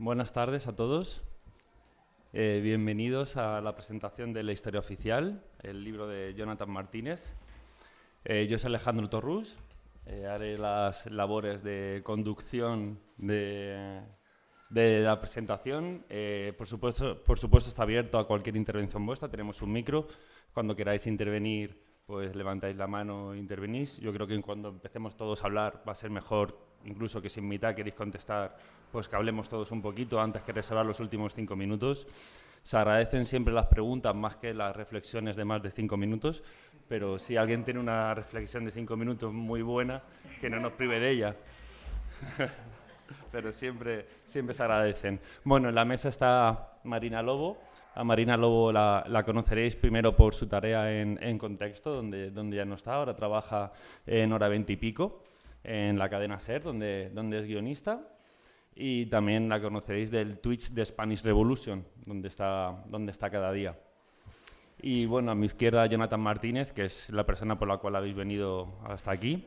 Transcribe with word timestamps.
Buenas 0.00 0.32
tardes 0.32 0.68
a 0.68 0.76
todos. 0.76 1.24
Eh, 2.32 2.60
bienvenidos 2.62 3.36
a 3.36 3.60
la 3.60 3.74
presentación 3.74 4.32
de 4.32 4.44
la 4.44 4.52
historia 4.52 4.78
oficial, 4.78 5.42
el 5.60 5.82
libro 5.82 6.06
de 6.06 6.34
Jonathan 6.34 6.70
Martínez. 6.70 7.34
Eh, 8.24 8.46
yo 8.48 8.60
soy 8.60 8.68
Alejandro 8.68 9.10
Torrús. 9.10 9.56
Eh, 10.06 10.24
haré 10.24 10.56
las 10.56 11.10
labores 11.10 11.64
de 11.64 12.02
conducción 12.04 13.00
de, 13.16 14.00
la 14.70 15.18
presentación. 15.18 16.04
por, 16.56 16.68
supuesto, 16.68 17.20
por 17.24 17.40
supuesto 17.40 17.68
está 17.68 17.82
abierto 17.82 18.20
a 18.20 18.28
cualquier 18.28 18.54
intervención 18.54 19.04
vuestra. 19.04 19.28
Tenemos 19.28 19.62
un 19.62 19.72
micro. 19.72 20.06
Cuando 20.54 20.76
queráis 20.76 21.08
intervenir, 21.08 21.82
pues 22.06 22.36
levantáis 22.36 22.76
la 22.76 22.86
mano 22.86 23.34
e 23.34 23.38
intervenís. 23.38 23.98
Yo 23.98 24.12
creo 24.12 24.28
que 24.28 24.40
cuando 24.42 24.68
empecemos 24.68 25.16
todos 25.16 25.42
a 25.42 25.46
hablar 25.46 25.82
va 25.86 25.90
a 25.90 25.96
ser 25.96 26.10
mejor, 26.10 26.67
incluso 26.84 27.20
que 27.20 27.28
si 27.28 27.40
en 27.40 27.48
mitad 27.48 27.74
queréis 27.74 27.94
contestar, 27.94 28.56
pues 28.90 29.08
que 29.08 29.16
hablemos 29.16 29.48
todos 29.48 29.70
un 29.70 29.82
poquito 29.82 30.20
antes 30.20 30.42
que 30.42 30.52
reservar 30.52 30.86
los 30.86 31.00
últimos 31.00 31.34
cinco 31.34 31.56
minutos. 31.56 32.06
Se 32.62 32.76
agradecen 32.76 33.26
siempre 33.26 33.54
las 33.54 33.66
preguntas 33.66 34.14
más 34.14 34.36
que 34.36 34.52
las 34.52 34.74
reflexiones 34.74 35.36
de 35.36 35.44
más 35.44 35.62
de 35.62 35.70
cinco 35.70 35.96
minutos, 35.96 36.42
pero 36.88 37.18
si 37.18 37.36
alguien 37.36 37.64
tiene 37.64 37.80
una 37.80 38.14
reflexión 38.14 38.64
de 38.64 38.70
cinco 38.70 38.96
minutos 38.96 39.32
muy 39.32 39.62
buena, 39.62 40.02
que 40.40 40.50
no 40.50 40.58
nos 40.58 40.72
prive 40.72 41.00
de 41.00 41.10
ella. 41.10 41.36
pero 43.32 43.52
siempre, 43.52 44.06
siempre 44.24 44.54
se 44.54 44.62
agradecen. 44.62 45.20
Bueno, 45.44 45.68
en 45.68 45.74
la 45.74 45.84
mesa 45.84 46.08
está 46.08 46.78
Marina 46.84 47.22
Lobo, 47.22 47.58
a 47.94 48.04
Marina 48.04 48.36
Lobo 48.36 48.70
la, 48.72 49.22
conoceréis 49.24 49.76
primero 49.76 50.14
por 50.14 50.34
su 50.34 50.46
tarea 50.46 51.00
en, 51.00 51.38
Contexto, 51.38 51.92
donde, 51.92 52.30
donde 52.30 52.56
ya 52.56 52.64
no 52.64 52.76
está, 52.76 52.94
ahora 52.94 53.16
trabaja 53.16 53.72
en 54.06 54.32
Hora 54.32 54.48
20 54.48 54.72
y 54.72 54.76
pico, 54.76 55.22
en 55.64 55.98
la 55.98 56.08
cadena 56.08 56.38
SER, 56.38 56.62
donde, 56.62 57.10
donde 57.10 57.40
es 57.40 57.46
guionista. 57.46 58.00
Y 58.74 59.06
también 59.06 59.48
la 59.48 59.60
conoceréis 59.60 60.10
del 60.10 60.38
Twitch 60.38 60.70
de 60.70 60.84
Spanish 60.84 61.22
Revolution, 61.22 61.84
donde 62.06 62.28
está, 62.28 62.84
donde 62.86 63.10
está 63.12 63.28
cada 63.28 63.52
día. 63.52 63.76
Y 64.80 65.06
bueno, 65.06 65.32
a 65.32 65.34
mi 65.34 65.46
izquierda 65.46 65.84
Jonathan 65.86 66.20
Martínez, 66.20 66.72
que 66.72 66.84
es 66.84 67.10
la 67.10 67.26
persona 67.26 67.58
por 67.58 67.66
la 67.66 67.78
cual 67.78 67.96
habéis 67.96 68.14
venido 68.14 68.78
hasta 68.84 69.10
aquí. 69.10 69.46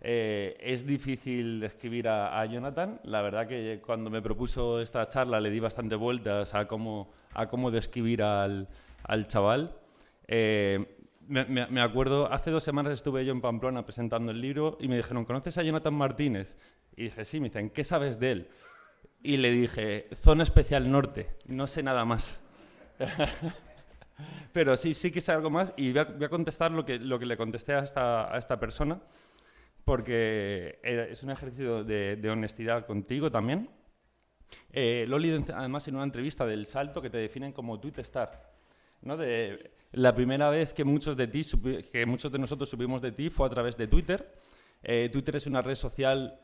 Eh, 0.00 0.56
es 0.60 0.86
difícil 0.86 1.60
describir 1.60 2.08
a, 2.08 2.40
a, 2.40 2.46
Jonathan. 2.46 2.98
La 3.04 3.20
verdad 3.20 3.46
que 3.46 3.82
cuando 3.84 4.08
me 4.08 4.22
propuso 4.22 4.80
esta 4.80 5.06
charla 5.08 5.40
le 5.40 5.50
di 5.50 5.60
bastante 5.60 5.94
vueltas 5.94 6.54
a 6.54 6.66
cómo, 6.66 7.10
a 7.34 7.46
cómo 7.48 7.70
describir 7.70 8.22
al, 8.22 8.66
al 9.02 9.26
chaval. 9.26 9.76
Eh, 10.26 10.99
me, 11.30 11.80
acuerdo, 11.80 12.30
hace 12.32 12.50
dos 12.50 12.64
semanas 12.64 12.92
estuve 12.92 13.24
yo 13.24 13.32
en 13.32 13.40
Pamplona 13.40 13.84
presentando 13.84 14.32
el 14.32 14.40
libro 14.40 14.76
y 14.80 14.88
me 14.88 14.96
dijeron, 14.96 15.24
¿conoces 15.24 15.56
a 15.58 15.62
Jonathan 15.62 15.94
Martínez? 15.94 16.56
Y 16.96 17.04
dije, 17.04 17.24
sí, 17.24 17.38
me 17.38 17.48
dicen, 17.48 17.70
¿qué 17.70 17.84
sabes 17.84 18.18
de 18.18 18.32
él? 18.32 18.48
Y 19.22 19.36
le 19.36 19.52
dije, 19.52 20.08
Zona 20.12 20.42
Especial 20.42 20.90
Norte, 20.90 21.30
no 21.46 21.68
sé 21.68 21.84
nada 21.84 22.04
más. 22.04 22.40
Pero 24.52 24.76
sí, 24.76 24.92
sí 24.92 25.12
que 25.12 25.20
sé 25.20 25.30
algo 25.30 25.50
más 25.50 25.72
y 25.76 25.92
voy 25.92 26.00
a, 26.00 26.04
voy 26.04 26.28
contestar 26.28 26.72
lo 26.72 26.84
que, 26.84 26.98
lo 26.98 27.18
que 27.20 27.26
le 27.26 27.36
contesté 27.36 27.74
a 27.74 27.78
esta, 27.78 28.34
a 28.34 28.36
esta 28.36 28.58
persona, 28.58 29.00
porque 29.84 30.80
es 30.82 31.22
un 31.22 31.30
ejercicio 31.30 31.84
de, 31.84 32.28
honestidad 32.28 32.86
contigo 32.86 33.30
también. 33.30 33.70
Eh, 34.72 35.04
lo 35.06 35.16
además 35.54 35.86
en 35.86 35.94
una 35.94 36.04
entrevista 36.04 36.44
del 36.44 36.66
Salto 36.66 37.00
que 37.00 37.08
te 37.08 37.18
definen 37.18 37.52
como 37.52 37.78
tweet 37.78 37.94
star. 37.98 38.50
¿No? 39.02 39.16
De, 39.16 39.72
la 39.92 40.14
primera 40.14 40.50
vez 40.50 40.72
que 40.72 40.84
muchos, 40.84 41.16
de 41.16 41.26
ti, 41.26 41.42
que 41.92 42.06
muchos 42.06 42.30
de 42.30 42.38
nosotros 42.38 42.68
supimos 42.68 43.02
de 43.02 43.12
ti 43.12 43.28
fue 43.28 43.46
a 43.46 43.50
través 43.50 43.76
de 43.76 43.88
Twitter. 43.88 44.32
Eh, 44.82 45.08
Twitter 45.12 45.36
es 45.36 45.46
una 45.46 45.62
red 45.62 45.74
social 45.74 46.40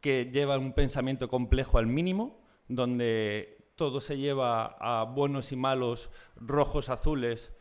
que 0.00 0.30
lleva 0.32 0.56
un 0.58 0.72
pensamiento 0.72 1.28
complejo 1.28 1.78
al 1.78 1.86
mínimo, 1.86 2.40
donde 2.68 3.70
todo 3.76 4.00
se 4.00 4.16
lleva 4.16 4.76
a 4.80 5.04
buenos 5.04 5.52
y 5.52 5.56
malos, 5.56 6.10
rojos, 6.36 6.88
azules, 6.88 7.52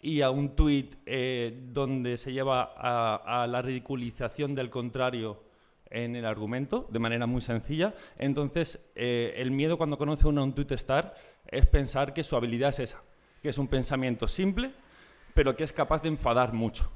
y 0.00 0.20
a 0.20 0.30
un 0.30 0.54
tweet 0.54 0.90
eh, 1.06 1.64
donde 1.72 2.16
se 2.16 2.32
lleva 2.32 2.74
a, 2.76 3.46
la 3.48 3.62
ridiculización 3.62 4.54
del 4.54 4.70
contrario 4.70 5.42
en 5.90 6.14
el 6.14 6.26
argumento 6.26 6.86
de 6.90 6.98
manera 6.98 7.26
muy 7.26 7.40
sencilla. 7.40 7.94
Entonces, 8.18 8.78
eh, 8.94 9.34
el 9.36 9.50
miedo 9.50 9.78
cuando 9.78 9.98
conoce 9.98 10.28
uno 10.28 10.42
a 10.42 10.44
un 10.44 10.54
tweet 10.54 10.74
star 10.74 11.14
es 11.46 11.66
pensar 11.66 12.12
que 12.12 12.22
su 12.22 12.36
habilidad 12.36 12.70
es 12.70 12.80
esa, 12.80 13.02
que 13.46 13.50
es 13.50 13.58
un 13.58 13.68
pensamiento 13.68 14.26
simple, 14.26 14.72
pero 15.32 15.54
que 15.54 15.62
es 15.62 15.72
capaz 15.72 16.02
de 16.02 16.08
enfadar 16.08 16.52
mucho. 16.52 16.90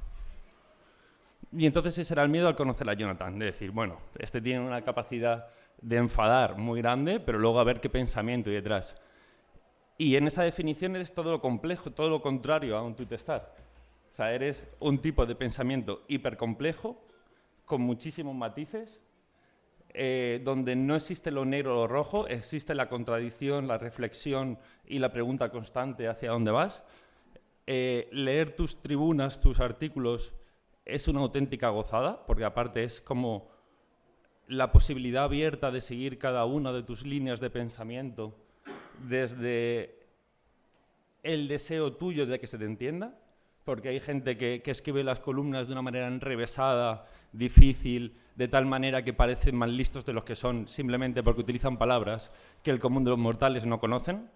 Y 1.53 1.65
entonces 1.65 1.97
ese 1.97 2.13
era 2.13 2.23
el 2.23 2.29
miedo 2.29 2.49
al 2.49 2.57
conocer 2.57 2.89
a 2.89 2.93
Jonathan, 2.93 3.39
de 3.39 3.45
decir, 3.45 3.71
bueno, 3.71 3.99
este 4.19 4.41
tiene 4.41 4.59
una 4.59 4.81
capacidad 4.81 5.47
de 5.81 5.95
enfadar 5.95 6.57
muy 6.57 6.81
grande, 6.81 7.21
pero 7.21 7.39
luego 7.39 7.57
a 7.61 7.63
ver 7.63 7.79
qué 7.79 7.89
pensamiento 7.89 8.49
hay 8.49 8.57
detrás. 8.57 8.95
Y 9.97 10.17
en 10.17 10.27
esa 10.27 10.43
definición 10.43 10.93
eres 10.97 11.13
todo 11.13 11.31
lo 11.31 11.39
complejo, 11.39 11.91
todo 11.91 12.09
lo 12.09 12.21
contrario 12.21 12.75
a 12.75 12.83
un 12.83 12.97
tweet 12.97 13.15
star. 13.15 13.55
O 14.11 14.13
sea, 14.13 14.33
eres 14.33 14.65
un 14.81 14.99
tipo 14.99 15.25
de 15.25 15.35
pensamiento 15.35 16.03
hipercomplejo, 16.09 17.01
con 17.63 17.79
muchísimos 17.79 18.35
matices, 18.35 18.99
eh, 19.93 20.41
donde 20.43 20.75
no 20.75 20.95
existe 20.95 21.31
lo 21.31 21.43
negro 21.43 21.73
o 21.73 21.81
lo 21.81 21.87
rojo, 21.87 22.27
existe 22.27 22.75
la 22.75 22.87
contradicción, 22.87 23.67
la 23.67 23.77
reflexión 23.77 24.57
y 24.85 24.99
la 24.99 25.11
pregunta 25.11 25.49
constante 25.49 26.07
hacia 26.07 26.31
dónde 26.31 26.51
vas. 26.51 26.83
Eh, 27.67 28.07
leer 28.11 28.55
tus 28.55 28.81
tribunas, 28.81 29.41
tus 29.41 29.59
artículos, 29.59 30.33
es 30.85 31.07
una 31.07 31.19
auténtica 31.19 31.69
gozada, 31.69 32.25
porque 32.25 32.45
aparte 32.45 32.83
es 32.83 33.01
como 33.01 33.49
la 34.47 34.71
posibilidad 34.71 35.25
abierta 35.25 35.71
de 35.71 35.81
seguir 35.81 36.17
cada 36.17 36.45
una 36.45 36.71
de 36.71 36.83
tus 36.83 37.05
líneas 37.05 37.39
de 37.39 37.49
pensamiento 37.49 38.35
desde 39.07 39.99
el 41.23 41.47
deseo 41.47 41.93
tuyo 41.93 42.25
de 42.25 42.39
que 42.39 42.47
se 42.47 42.57
te 42.57 42.65
entienda, 42.65 43.17
porque 43.63 43.89
hay 43.89 43.99
gente 43.99 44.37
que, 44.37 44.61
que 44.61 44.71
escribe 44.71 45.03
las 45.03 45.19
columnas 45.19 45.67
de 45.67 45.73
una 45.73 45.81
manera 45.81 46.07
enrevesada 46.07 47.05
difícil, 47.31 48.17
de 48.35 48.47
tal 48.47 48.65
manera 48.65 49.03
que 49.03 49.13
parecen 49.13 49.55
más 49.55 49.69
listos 49.69 50.05
de 50.05 50.13
los 50.13 50.23
que 50.23 50.35
son, 50.35 50.67
simplemente 50.67 51.23
porque 51.23 51.41
utilizan 51.41 51.77
palabras 51.77 52.31
que 52.63 52.71
el 52.71 52.79
común 52.79 53.03
de 53.03 53.11
los 53.11 53.19
mortales 53.19 53.65
no 53.65 53.79
conocen. 53.79 54.29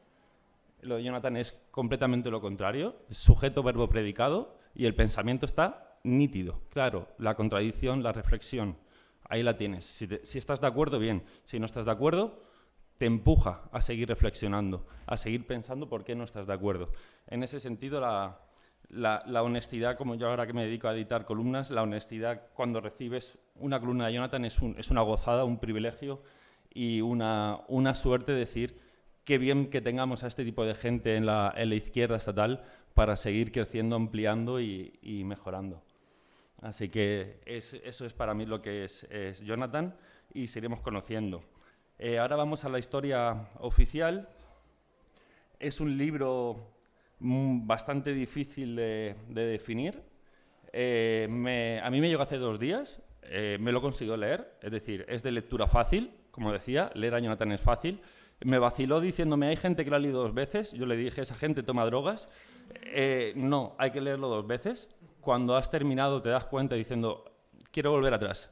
Lo 0.81 0.95
de 0.95 1.03
Jonathan 1.03 1.38
es 1.38 1.57
completamente 1.72 2.29
lo 2.29 2.41
contrario, 2.41 2.95
sujeto, 3.09 3.63
verbo, 3.63 3.89
predicado, 3.89 4.57
y 4.75 4.85
el 4.85 4.95
pensamiento 4.95 5.45
está 5.45 5.97
nítido, 6.03 6.61
claro, 6.69 7.07
la 7.17 7.35
contradicción, 7.35 8.03
la 8.03 8.11
reflexión, 8.11 8.78
ahí 9.27 9.41
la 9.41 9.57
tienes. 9.57 9.85
Si, 9.85 10.07
si 10.23 10.38
estás 10.38 10.62
de 10.62 10.67
acuerdo, 10.67 11.00
bien, 11.00 11.23
si 11.45 11.59
no 11.59 11.66
estás 11.66 11.85
de 11.85 11.91
acuerdo, 11.91 12.44
te 12.97 13.06
empuja 13.06 13.63
a 13.72 13.81
seguir 13.81 14.07
reflexionando, 14.07 14.85
a 15.07 15.17
seguir 15.17 15.47
pensando 15.47 15.89
por 15.89 16.03
qué 16.03 16.16
no 16.16 16.23
estás 16.23 16.45
de 16.45 16.53
acuerdo. 16.53 16.91
En 17.27 17.41
ese 17.41 17.59
sentido, 17.59 18.00
la, 18.00 18.39
la, 18.90 19.44
honestidad, 19.44 19.97
como 19.97 20.16
yo 20.16 20.29
ahora 20.29 20.46
que 20.47 20.53
me 20.53 20.63
dedico 20.66 20.88
a 20.88 20.94
editar 20.94 21.25
columnas, 21.25 21.72
la 21.72 21.84
honestidad 21.84 22.47
cuando 22.53 22.81
recibes 22.81 23.38
una 23.56 23.79
columna 23.79 24.07
de 24.07 24.13
Jonathan 24.13 24.46
es, 24.46 24.59
una 24.91 25.01
gozada, 25.01 25.44
un 25.46 25.59
privilegio 25.59 26.22
y 26.73 27.01
una, 27.01 27.63
suerte 27.94 28.31
decir 28.34 28.79
qué 29.24 29.38
bien 29.38 29.69
que 29.69 29.81
tengamos 29.81 30.24
a 30.24 30.28
este 30.28 30.44
tipo 30.44 30.66
de 30.66 30.75
gente 30.75 31.16
en 31.16 31.25
la, 31.25 31.53
izquierda 31.74 32.18
estatal 32.18 32.63
para 32.94 33.18
seguir 33.18 33.51
creciendo, 33.51 33.95
ampliando 33.95 34.59
y, 34.59 35.24
mejorando. 35.25 35.81
Así 36.62 36.90
que 36.90 37.41
eso 37.45 38.06
es 38.06 38.13
para 38.13 38.34
mí 38.34 38.45
lo 38.45 38.62
que 38.62 38.85
es, 38.85 39.07
Jonathan 39.44 39.95
y 40.34 40.47
seguiremos 40.47 40.81
conociendo. 40.81 41.44
Eh, 41.97 42.19
ahora 42.19 42.35
vamos 42.35 42.66
a 42.66 42.69
la 42.69 42.79
historia 42.79 43.47
oficial. 43.59 44.28
Es 45.59 45.79
un 45.79 45.97
libro 45.97 46.75
bastante 47.19 48.13
difícil 48.13 48.75
de, 48.75 49.15
definir. 49.29 50.01
Eh, 50.71 51.81
a 51.83 51.89
mí 51.89 52.01
me 52.01 52.09
llegó 52.09 52.23
hace 52.23 52.37
dos 52.37 52.59
días, 52.59 53.01
eh, 53.23 53.57
me 53.59 53.71
lo 53.71 53.81
consiguió 53.81 54.17
leer, 54.17 54.57
es 54.61 54.71
decir, 54.71 55.05
es 55.07 55.23
de 55.23 55.31
lectura 55.31 55.67
fácil, 55.67 56.11
como 56.31 56.51
decía, 56.51 56.91
leer 56.95 57.15
a 57.15 57.19
Jonathan 57.19 57.51
es 57.53 57.61
fácil. 57.61 58.01
Me 58.41 58.59
vaciló 58.59 58.99
diciéndome, 58.99 59.47
hay 59.47 59.56
gente 59.56 59.85
que 59.85 59.89
lo 59.89 59.95
ha 59.95 60.00
leído 60.00 60.21
dos 60.21 60.33
veces, 60.33 60.73
yo 60.73 60.85
le 60.85 60.97
dije, 60.97 61.21
esa 61.21 61.35
gente 61.35 61.63
toma 61.63 61.85
drogas. 61.85 62.27
Eh, 62.83 63.31
no, 63.35 63.75
hay 63.77 63.91
que 63.91 64.01
leerlo 64.01 64.27
dos 64.27 64.45
veces. 64.45 64.89
Cuando 65.21 65.56
has 65.56 65.69
terminado 65.69 66.21
te 66.21 66.29
das 66.29 66.45
cuenta 66.45 66.75
diciendo, 66.75 67.31
quiero 67.71 67.91
volver 67.91 68.13
atrás, 68.13 68.51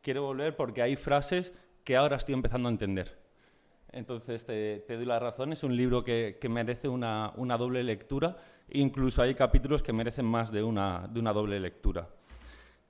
quiero 0.00 0.22
volver 0.22 0.56
porque 0.56 0.82
hay 0.82 0.96
frases 0.96 1.52
que 1.82 1.96
ahora 1.96 2.16
estoy 2.16 2.34
empezando 2.34 2.68
a 2.68 2.72
entender. 2.72 3.25
Entonces 3.96 4.44
te, 4.44 4.84
doy 4.86 5.06
la 5.06 5.18
razón, 5.18 5.54
es 5.54 5.62
un 5.62 5.74
libro 5.74 6.04
que, 6.04 6.38
merece 6.50 6.86
una, 6.86 7.32
doble 7.58 7.82
lectura, 7.82 8.36
incluso 8.68 9.22
hay 9.22 9.34
capítulos 9.34 9.82
que 9.82 9.94
merecen 9.94 10.26
más 10.26 10.52
de 10.52 10.62
una, 10.62 11.08
doble 11.08 11.58
lectura. 11.58 12.06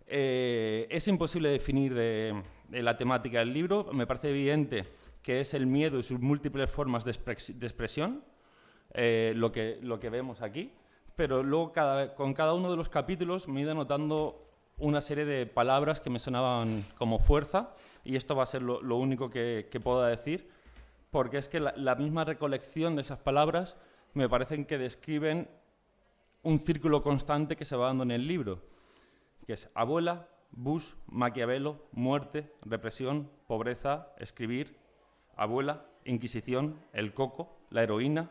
Eh, 0.09 0.89
es 0.91 1.07
imposible 1.07 1.51
definir 1.51 1.95
de, 1.95 2.43
la 2.71 2.97
temática 2.97 3.39
del 3.39 3.53
libro, 3.53 3.89
me 3.93 4.05
parece 4.05 4.31
evidente 4.31 4.85
que 5.23 5.41
es 5.41 5.55
el 5.55 5.67
miedo 5.69 6.01
y 6.01 6.03
sus 6.03 6.19
múltiples 6.19 6.69
formas 6.69 7.05
de, 7.05 7.13
expresión, 7.13 8.25
eh, 8.93 9.33
lo, 9.37 9.53
que, 9.53 9.79
vemos 10.11 10.43
aquí, 10.43 10.73
pero 11.15 11.45
luego 11.45 11.73
con 12.17 12.35
cada 12.35 12.53
uno 12.53 12.69
de 12.69 12.77
los 12.77 12.89
capítulos 12.89 13.47
me 13.47 13.61
he 13.61 13.63
ido 13.63 13.75
notando 13.75 14.43
una 14.79 15.01
serie 15.01 15.25
de 15.25 15.47
palabras 15.47 16.01
que 16.01 16.11
me 16.11 16.19
sonaban 16.19 16.85
como 16.99 17.21
fuerza, 17.21 17.75
y 18.05 18.17
esto 18.17 18.35
va 18.35 18.43
a 18.43 18.47
ser 18.47 18.63
lo, 18.63 18.97
único 18.97 19.31
que, 19.31 19.69
que 19.71 19.79
pueda 19.79 20.09
decir, 20.09 20.56
porque 21.11 21.39
es 21.39 21.49
que 21.49 21.61
la, 21.61 21.95
misma 21.95 22.25
recolección 22.25 22.97
de 22.97 23.03
esas 23.03 23.19
palabras 23.19 23.77
me 24.15 24.29
parecen 24.29 24.65
que 24.65 24.79
describen 24.79 25.49
un 26.43 26.61
círculo 26.61 27.03
constante 27.03 27.57
que 27.57 27.65
se 27.65 27.77
va 27.77 27.87
dando 27.87 28.05
en 28.05 28.11
el 28.11 28.27
libro, 28.27 28.63
que 29.47 29.55
es 29.55 29.69
abuela, 29.75 30.29
Bush, 30.51 30.95
Maquiavelo, 31.07 31.87
muerte, 31.93 32.53
represión, 32.63 33.31
pobreza, 33.47 34.13
escribir, 34.19 34.77
abuela, 35.37 35.87
Inquisición, 36.05 36.81
el 36.93 37.15
coco, 37.15 37.59
la 37.71 37.83
heroína, 37.83 38.31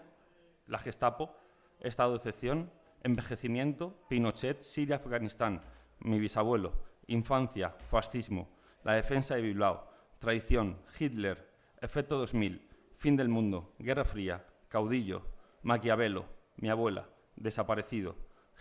la 0.65 0.79
Gestapo, 0.79 1.35
estado 1.81 2.11
de 2.11 2.17
excepción, 2.17 2.71
envejecimiento, 3.03 3.99
Pinochet, 4.07 4.61
Siria, 4.61 4.95
Afganistán, 4.95 5.61
mi 5.99 6.19
bisabuelo, 6.19 6.71
infancia, 7.07 7.71
fascismo, 7.81 8.49
la 8.83 8.93
defensa 8.93 9.35
de 9.35 9.41
Bilbao, 9.41 9.87
traición, 10.19 10.77
Hitler, 10.97 11.54
efecto 11.81 12.17
2000, 12.17 12.61
fin 12.93 13.15
del 13.15 13.29
mundo, 13.29 13.73
guerra 13.79 14.05
fría, 14.05 14.45
caudillo, 14.69 15.23
Maquiavelo, 15.63 16.25
mi 16.57 16.69
abuela, 16.69 17.09
desaparecido, 17.35 18.15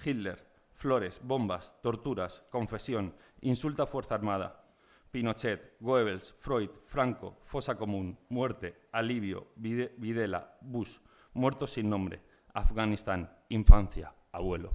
Hitler, 0.05 0.47
flores, 0.73 1.21
bombas, 1.23 1.81
torturas, 1.83 2.43
confesión, 2.51 3.15
insulta 3.41 3.85
a 3.85 3.87
Fuerza 3.87 4.15
Armada, 4.15 4.65
Pinochet, 5.11 5.77
Goebbels, 5.81 6.33
Freud, 6.33 6.71
Franco, 6.87 7.37
fosa 7.41 7.77
común, 7.77 8.19
muerte, 8.29 8.89
alivio, 8.91 9.49
Videla, 9.55 10.57
Bush, 10.61 10.99
muertos 11.35 11.73
sin 11.73 11.89
nombre, 11.89 12.21
Afganistán, 12.53 13.31
infancia, 13.49 14.13
abuelo. 14.33 14.73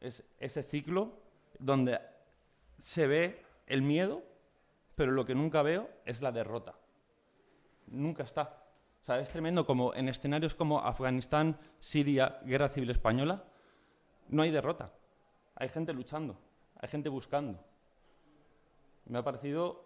Es 0.00 0.22
ese 0.38 0.62
ciclo 0.62 1.18
donde 1.58 1.98
se 2.78 3.06
ve 3.06 3.42
el 3.66 3.82
miedo, 3.82 4.22
pero 4.94 5.12
lo 5.12 5.24
que 5.24 5.34
nunca 5.34 5.62
veo 5.62 5.88
es 6.04 6.22
la 6.22 6.32
derrota. 6.32 6.74
Nunca 7.86 8.22
está. 8.24 8.64
O 9.08 9.12
es 9.14 9.30
tremendo 9.30 9.66
como 9.66 9.94
en 9.94 10.08
escenarios 10.08 10.54
como 10.54 10.80
Afganistán, 10.80 11.58
Siria, 11.78 12.38
Guerra 12.44 12.68
Civil 12.68 12.90
Española, 12.90 13.44
no 14.28 14.42
hay 14.42 14.50
derrota. 14.50 14.92
Hay 15.56 15.68
gente 15.68 15.92
luchando, 15.92 16.38
hay 16.80 16.88
gente 16.88 17.08
buscando 17.08 17.58
me 19.06 19.18
ha 19.18 19.24
parecido 19.24 19.84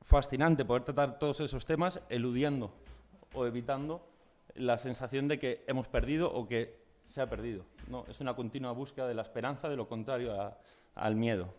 fascinante 0.00 0.64
poder 0.64 0.84
tratar 0.84 1.18
todos 1.18 1.40
esos 1.40 1.64
temas 1.64 2.00
eludiendo 2.08 2.72
o 3.34 3.46
evitando 3.46 4.06
la 4.54 4.78
sensación 4.78 5.28
de 5.28 5.38
que 5.38 5.64
hemos 5.66 5.88
perdido 5.88 6.32
o 6.32 6.46
que 6.46 6.84
se 7.08 7.20
ha 7.20 7.28
perdido. 7.28 7.64
No, 7.88 8.04
es 8.08 8.20
una 8.20 8.34
continua 8.34 8.72
búsqueda 8.72 9.06
de 9.06 9.14
la 9.14 9.22
esperanza, 9.22 9.68
de 9.68 9.76
lo 9.76 9.88
contrario 9.88 10.34
al 10.94 11.16
miedo. 11.16 11.54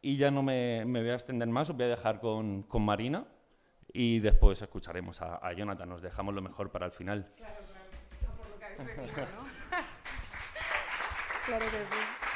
Y 0.00 0.16
ya 0.16 0.30
no 0.30 0.42
me, 0.42 0.84
voy 0.84 1.10
a 1.10 1.14
extender 1.14 1.48
más, 1.48 1.68
os 1.70 1.76
voy 1.76 1.86
a 1.86 1.88
dejar 1.88 2.20
con, 2.20 2.64
Marina 2.80 3.26
y 3.92 4.20
después 4.20 4.62
escucharemos 4.62 5.20
a, 5.22 5.36
a, 5.36 5.52
Jonathan. 5.52 5.88
Nos 5.88 6.02
dejamos 6.02 6.34
lo 6.34 6.42
mejor 6.42 6.70
para 6.70 6.86
el 6.86 6.92
final. 6.92 7.32
Claro, 7.36 7.56
claro. 7.66 7.84
por 8.36 8.48
lo 8.48 8.58
que 8.58 8.64
habéis 8.64 8.96
venido, 8.96 9.16
¿no? 9.16 9.16
claro 11.46 11.64
que 11.64 11.70
sí. 11.70 12.28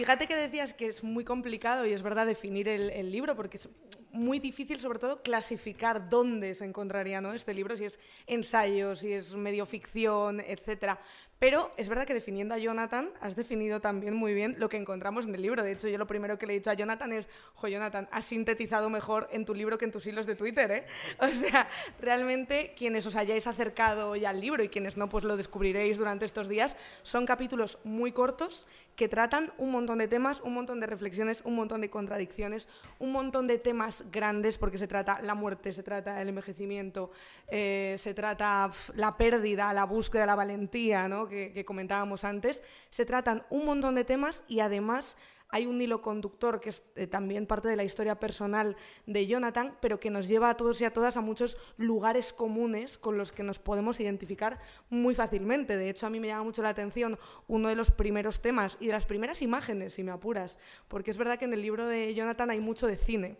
Fíjate 0.00 0.26
que 0.26 0.34
decías 0.34 0.72
que 0.72 0.86
es 0.86 1.04
muy 1.04 1.24
complicado 1.24 1.84
y 1.84 1.92
es 1.92 2.00
verdad 2.00 2.26
definir 2.26 2.68
el, 2.68 3.12
libro 3.12 3.36
porque 3.36 3.58
es 3.58 3.68
muy 4.12 4.38
difícil 4.38 4.80
sobre 4.80 4.98
todo 4.98 5.22
clasificar 5.22 6.08
dónde 6.08 6.54
se 6.54 6.64
encontraría 6.64 7.20
¿no? 7.20 7.34
este 7.34 7.52
libro, 7.52 7.76
si 7.76 7.84
es 7.84 8.00
ensayo, 8.26 8.96
si 8.96 9.12
es 9.12 9.34
medio 9.34 9.66
ficción, 9.66 10.40
etcétera. 10.40 10.98
Pero 11.40 11.72
es 11.78 11.88
verdad 11.88 12.06
que 12.06 12.12
definiendo 12.12 12.54
a 12.54 12.58
Jonathan, 12.58 13.08
has 13.18 13.34
definido 13.34 13.80
también 13.80 14.14
muy 14.14 14.34
bien 14.34 14.56
lo 14.58 14.68
que 14.68 14.76
encontramos 14.76 15.26
en 15.26 15.34
el 15.34 15.40
libro. 15.40 15.62
De 15.62 15.72
hecho, 15.72 15.88
yo 15.88 15.96
lo 15.96 16.06
primero 16.06 16.38
que 16.38 16.46
le 16.46 16.52
he 16.52 16.58
dicho 16.58 16.68
a 16.68 16.74
Jonathan 16.74 17.14
es, 17.14 17.28
jo, 17.54 17.66
Jonathan, 17.66 18.10
has 18.12 18.26
sintetizado 18.26 18.90
mejor 18.90 19.26
en 19.32 19.46
tu 19.46 19.54
libro 19.54 19.78
que 19.78 19.86
en 19.86 19.90
tus 19.90 20.06
hilos 20.06 20.26
de 20.26 20.36
Twitter, 20.36 20.70
¿eh? 20.70 20.86
O 21.18 21.28
sea, 21.28 21.66
realmente 21.98 22.74
quienes 22.76 23.06
os 23.06 23.16
hayáis 23.16 23.46
acercado 23.46 24.14
ya 24.16 24.28
al 24.28 24.40
libro 24.40 24.62
y 24.62 24.68
quienes 24.68 24.98
no, 24.98 25.08
pues 25.08 25.24
lo 25.24 25.38
descubriréis 25.38 25.96
durante 25.96 26.26
estos 26.26 26.46
días, 26.46 26.76
son 27.02 27.24
capítulos 27.24 27.78
muy 27.84 28.12
cortos 28.12 28.66
que 29.00 29.08
tratan 29.08 29.50
un 29.56 29.70
montón 29.70 29.96
de 29.96 30.08
temas, 30.08 30.42
un 30.42 30.52
montón 30.52 30.78
de 30.78 30.86
reflexiones, 30.86 31.40
un 31.46 31.54
montón 31.54 31.80
de 31.80 31.88
contradicciones, 31.88 32.68
un 32.98 33.12
montón 33.12 33.46
de 33.46 33.56
temas 33.56 34.04
grandes, 34.12 34.58
porque 34.58 34.76
se 34.76 34.86
trata 34.86 35.22
la 35.22 35.34
muerte, 35.34 35.72
se 35.72 35.82
trata 35.82 36.20
el 36.20 36.28
envejecimiento, 36.28 37.10
eh, 37.48 37.96
se 37.98 38.12
trata 38.12 38.70
la 38.96 39.16
pérdida, 39.16 39.72
la 39.72 39.84
búsqueda, 39.84 40.26
la 40.26 40.34
valentía, 40.34 41.08
¿no? 41.08 41.29
Que, 41.30 41.64
comentábamos 41.64 42.24
antes, 42.24 42.62
se 42.90 43.06
tratan 43.06 43.44
un 43.48 43.64
montón 43.64 43.94
de 43.94 44.04
temas 44.04 44.42
y 44.48 44.60
además 44.60 45.16
hay 45.52 45.66
un 45.66 45.80
hilo 45.80 46.00
conductor 46.00 46.60
que 46.60 46.70
es 46.70 46.82
eh, 46.94 47.06
también 47.06 47.46
parte 47.46 47.68
de 47.68 47.76
la 47.76 47.84
historia 47.84 48.20
personal 48.20 48.76
de 49.06 49.26
Jonathan, 49.26 49.76
pero 49.80 49.98
que 49.98 50.10
nos 50.10 50.28
lleva 50.28 50.50
a 50.50 50.56
todos 50.56 50.80
y 50.80 50.84
a 50.84 50.92
todas 50.92 51.16
a 51.16 51.20
muchos 51.20 51.56
lugares 51.76 52.32
comunes 52.32 52.98
con 52.98 53.18
los 53.18 53.32
que 53.32 53.42
nos 53.42 53.58
podemos 53.58 53.98
identificar 54.00 54.60
muy 54.90 55.14
fácilmente. 55.14 55.76
De 55.76 55.90
hecho, 55.90 56.06
a 56.06 56.10
mí 56.10 56.20
me 56.20 56.28
llama 56.28 56.44
mucho 56.44 56.62
la 56.62 56.68
atención 56.68 57.18
uno 57.48 57.68
de 57.68 57.74
los 57.74 57.90
primeros 57.90 58.40
temas 58.40 58.76
y 58.80 58.86
de 58.86 58.92
las 58.92 59.06
primeras 59.06 59.42
imágenes, 59.42 59.94
si 59.94 60.04
me 60.04 60.12
apuras, 60.12 60.58
porque 60.88 61.10
es 61.10 61.16
verdad 61.16 61.38
que 61.38 61.46
en 61.46 61.52
el 61.52 61.62
libro 61.62 61.86
de 61.86 62.14
Jonathan 62.14 62.50
hay 62.50 62.60
mucho 62.60 62.86
de 62.86 62.96
cine. 62.96 63.36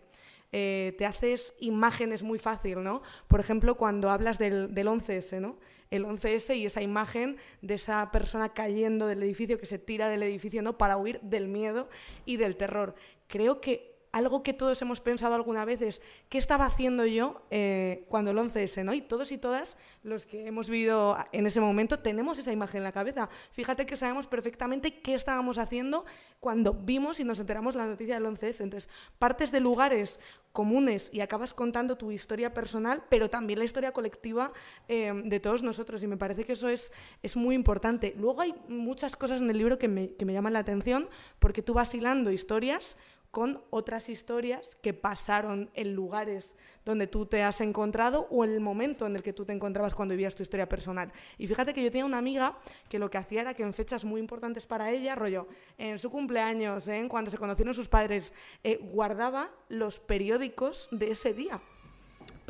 Eh, 0.53 0.95
te 0.97 1.05
haces 1.05 1.53
imágenes 1.59 2.23
muy 2.23 2.37
fácil, 2.37 2.83
¿no? 2.83 3.01
Por 3.29 3.39
ejemplo, 3.39 3.75
cuando 3.75 4.09
hablas 4.09 4.37
del, 4.37 4.73
del 4.73 4.87
11S, 4.87 5.39
¿no? 5.39 5.55
El 5.91 6.05
11S 6.05 6.57
y 6.57 6.65
esa 6.65 6.81
imagen 6.81 7.37
de 7.61 7.75
esa 7.75 8.09
persona 8.11 8.53
cayendo 8.53 9.05
del 9.07 9.21
edificio, 9.21 9.59
que 9.59 9.65
se 9.65 9.77
tira 9.77 10.09
del 10.09 10.23
edificio 10.23 10.61
¿no? 10.61 10.77
para 10.77 10.97
huir 10.97 11.19
del 11.21 11.47
miedo 11.47 11.89
y 12.25 12.37
del 12.37 12.57
terror. 12.57 12.95
Creo 13.27 13.61
que 13.61 13.90
algo 14.11 14.43
que 14.43 14.53
todos 14.53 14.81
hemos 14.81 14.99
pensado 14.99 15.35
alguna 15.35 15.65
vez 15.65 15.81
es 15.81 16.01
qué 16.29 16.37
estaba 16.37 16.65
haciendo 16.65 17.05
yo 17.05 17.41
eh, 17.49 18.05
cuando 18.09 18.31
el 18.31 18.37
11S, 18.37 18.83
¿no? 18.83 18.93
Y 18.93 19.01
todos 19.01 19.31
y 19.31 19.37
todas 19.37 19.77
los 20.03 20.25
que 20.25 20.47
hemos 20.47 20.69
vivido 20.69 21.17
en 21.31 21.47
ese 21.47 21.61
momento 21.61 21.99
tenemos 21.99 22.37
esa 22.37 22.51
imagen 22.51 22.79
en 22.79 22.83
la 22.83 22.91
cabeza. 22.91 23.29
Fíjate 23.51 23.85
que 23.85 23.97
sabemos 23.97 24.27
perfectamente 24.27 25.01
qué 25.01 25.13
estábamos 25.13 25.57
haciendo 25.57 26.05
cuando 26.39 26.73
vimos 26.73 27.19
y 27.19 27.23
nos 27.23 27.39
enteramos 27.39 27.75
la 27.75 27.85
noticia 27.85 28.15
del 28.15 28.25
11S. 28.25 28.61
Entonces, 28.61 28.89
partes 29.17 29.51
de 29.51 29.59
lugares 29.59 30.19
comunes 30.51 31.09
y 31.13 31.21
acabas 31.21 31.53
contando 31.53 31.97
tu 31.97 32.11
historia 32.11 32.53
personal, 32.53 33.03
pero 33.09 33.29
también 33.29 33.59
la 33.59 33.65
historia 33.65 33.93
colectiva 33.93 34.51
eh, 34.87 35.13
de 35.23 35.39
todos 35.39 35.63
nosotros. 35.63 36.03
Y 36.03 36.07
me 36.07 36.17
parece 36.17 36.43
que 36.43 36.53
eso 36.53 36.67
es, 36.67 36.91
es 37.23 37.37
muy 37.37 37.55
importante. 37.55 38.13
Luego 38.17 38.41
hay 38.41 38.53
muchas 38.67 39.15
cosas 39.15 39.39
en 39.39 39.49
el 39.49 39.57
libro 39.57 39.77
que 39.77 39.87
me, 39.87 40.13
que 40.15 40.25
me 40.25 40.33
llaman 40.33 40.53
la 40.53 40.59
atención 40.59 41.09
porque 41.39 41.61
tú 41.61 41.73
vas 41.73 41.93
hilando 41.93 42.31
historias 42.31 42.97
con 43.31 43.63
otras 43.69 44.09
historias 44.09 44.75
que 44.81 44.93
pasaron 44.93 45.71
en 45.73 45.95
lugares 45.95 46.55
donde 46.83 47.07
tú 47.07 47.25
te 47.25 47.43
has 47.43 47.61
encontrado 47.61 48.27
o 48.29 48.43
en 48.43 48.51
el 48.51 48.59
momento 48.59 49.07
en 49.07 49.15
el 49.15 49.23
que 49.23 49.31
tú 49.31 49.45
te 49.45 49.53
encontrabas 49.53 49.95
cuando 49.95 50.13
vivías 50.13 50.35
tu 50.35 50.43
historia 50.43 50.67
personal. 50.67 51.11
Y 51.37 51.47
fíjate 51.47 51.73
que 51.73 51.81
yo 51.81 51.89
tenía 51.89 52.05
una 52.05 52.17
amiga 52.17 52.57
que 52.89 52.99
lo 52.99 53.09
que 53.09 53.17
hacía 53.17 53.41
era 53.41 53.53
que 53.53 53.63
en 53.63 53.73
fechas 53.73 54.03
muy 54.03 54.19
importantes 54.19 54.67
para 54.67 54.91
ella, 54.91 55.15
rollo, 55.15 55.47
en 55.77 55.97
su 55.97 56.09
cumpleaños, 56.09 56.87
en 56.89 57.07
cuando 57.07 57.31
se 57.31 57.37
conocieron 57.37 57.73
sus 57.73 57.87
padres, 57.87 58.33
eh, 58.63 58.77
guardaba 58.81 59.49
los 59.69 59.99
periódicos 59.99 60.89
de 60.91 61.11
ese 61.11 61.33
día 61.33 61.61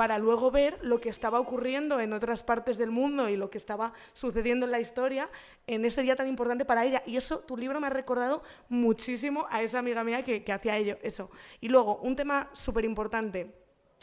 para 0.02 0.18
luego 0.18 0.50
ver 0.50 0.80
lo 0.82 1.00
que 1.00 1.10
estaba 1.10 1.40
ocurriendo 1.40 2.00
en 2.00 2.12
otras 2.12 2.42
partes 2.42 2.80
del 2.80 2.90
mundo 2.90 3.30
y 3.30 3.38
lo 3.38 3.52
que 3.52 3.60
estaba 3.60 3.94
sucediendo 4.16 4.66
en 4.66 4.72
la 4.72 4.80
historia 4.80 5.30
en 5.68 5.86
ese 5.86 6.02
día 6.02 6.16
tan 6.16 6.28
importante 6.28 6.66
para 6.66 6.84
ella. 6.84 7.04
Y 7.06 7.18
eso, 7.18 7.38
tu 7.42 7.56
libro 7.56 7.80
me 7.80 7.86
ha 7.86 7.92
recordado 7.92 8.42
muchísimo 8.68 9.46
a 9.52 9.62
esa 9.62 9.78
amiga 9.78 10.04
mía 10.04 10.24
que, 10.24 10.44
hacía 10.52 10.76
ello, 10.76 10.98
eso. 11.04 11.30
Y 11.60 11.70
luego, 11.70 11.98
un 11.98 12.16
tema 12.16 12.50
súper 12.52 12.84
importante, 12.84 13.54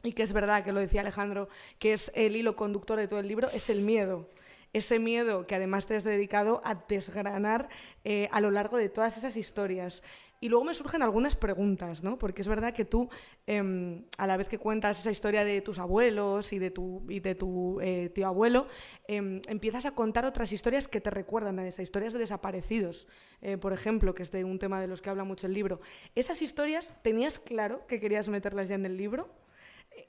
y 0.05 0.13
que 0.13 0.23
es 0.23 0.33
verdad 0.33 0.63
que 0.63 0.73
lo 0.73 0.79
decía 0.79 1.01
Alejandro, 1.01 1.49
que 1.81 1.95
es 1.95 2.13
el 2.15 2.37
hilo 2.37 2.55
conductor 2.55 2.97
de 2.97 3.09
todo 3.09 3.19
el 3.19 3.27
libro, 3.27 3.49
es 3.53 3.69
el 3.69 3.83
miedo 3.83 4.29
ese 4.75 4.99
miedo 4.99 5.47
que 5.47 5.55
además 5.55 5.87
te 5.87 5.97
has 5.97 6.05
dedicado 6.05 6.61
a 6.63 6.75
desgranar 6.75 7.71
eh, 8.05 8.29
a 8.33 8.41
lo 8.43 8.51
largo 8.51 8.77
de 8.77 8.91
todas 8.91 9.17
esas 9.17 9.35
historias. 9.35 10.03
Y 10.41 10.49
luego 10.49 10.65
me 10.65 10.75
surgen 10.75 11.03
algunas 11.03 11.35
preguntas, 11.35 12.05
¿no? 12.05 12.17
Porque 12.17 12.43
es 12.43 12.49
verdad 12.49 12.73
que 12.73 12.85
tú, 12.85 13.09
em, 13.47 14.05
a 14.19 14.27
la 14.27 14.37
vez 14.37 14.47
que 14.47 14.59
cuentas 14.59 15.01
esa 15.01 15.11
historia 15.11 15.45
de 15.45 15.61
tus 15.63 15.79
abuelos 15.81 16.53
y 16.53 16.61
de 16.61 16.71
tu, 16.71 17.81
eh, 17.81 18.11
tío 18.15 18.27
abuelo, 18.29 18.69
em, 19.09 19.41
empiezas 19.49 19.85
a 19.87 19.93
contar 19.93 20.25
otras 20.25 20.53
historias 20.53 20.87
que 20.87 21.01
te 21.01 21.11
recuerdan 21.11 21.59
a 21.59 21.67
esa, 21.67 21.83
historias 21.83 22.13
de 22.13 22.21
desaparecidos, 22.21 23.09
eh, 23.43 23.57
por 23.57 23.73
ejemplo, 23.73 24.15
que 24.15 24.23
es 24.23 24.31
de 24.31 24.45
un 24.45 24.61
tema 24.61 24.81
de 24.81 24.87
los 24.87 25.03
que 25.03 25.11
habla 25.11 25.25
mucho 25.25 25.47
el 25.49 25.55
libro. 25.55 25.81
¿Esas 26.15 26.41
historias 26.41 26.95
tenías 27.03 27.41
claro 27.41 27.87
que 27.89 27.99
querías 27.99 28.29
meterlas 28.29 28.69
ya 28.69 28.77
en 28.77 28.87
el 28.87 28.97
libro? 28.97 29.29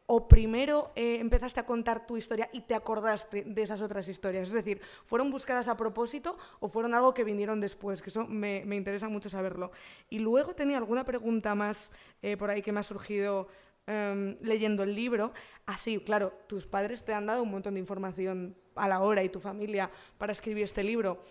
O 0.05 0.27
primero 0.27 0.91
eh, 0.96 1.17
empezaste 1.19 1.60
a 1.60 1.65
contar 1.65 2.05
tu 2.05 2.17
historia 2.17 2.50
y 2.53 2.62
te 2.62 2.75
acordaste 2.75 3.43
de 3.43 3.62
esas 3.62 3.81
otras 3.81 4.08
historias? 4.08 4.48
Es 4.48 4.53
decir, 4.53 4.81
¿fueron 5.05 5.31
buscadas 5.31 5.67
a 5.67 5.77
propósito 5.77 6.38
o 6.60 6.67
fueron 6.67 6.93
algo 6.93 7.13
que 7.13 7.24
vinieron 7.24 7.60
después? 7.60 8.01
Que 8.01 8.10
eso 8.10 8.25
me, 8.25 8.63
interesa 8.75 9.10
mucho 9.10 9.29
saberlo. 9.29 9.72
Y 10.10 10.19
luego 10.19 10.55
tenía 10.55 10.77
alguna 10.77 11.03
pregunta 11.03 11.55
más 11.55 11.91
eh, 12.22 12.38
por 12.38 12.50
ahí 12.50 12.62
que 12.62 12.72
me 12.72 12.79
ha 12.79 12.84
surgido 12.84 13.48
em, 13.88 14.38
leyendo 14.41 14.84
el 14.84 14.96
libro. 14.96 15.34
Así, 15.65 15.98
ah, 16.00 16.05
claro, 16.05 16.34
tus 16.48 16.65
padres 16.65 17.03
te 17.03 17.13
han 17.13 17.25
dado 17.25 17.43
un 17.43 17.51
montón 17.51 17.74
de 17.74 17.79
información 17.79 18.55
a 18.75 18.88
la 18.88 19.01
hora 19.01 19.24
y 19.24 19.29
tu 19.29 19.39
familia 19.39 19.91
para 20.17 20.31
escribir 20.31 20.63
este 20.63 20.84
libro. 20.84 21.22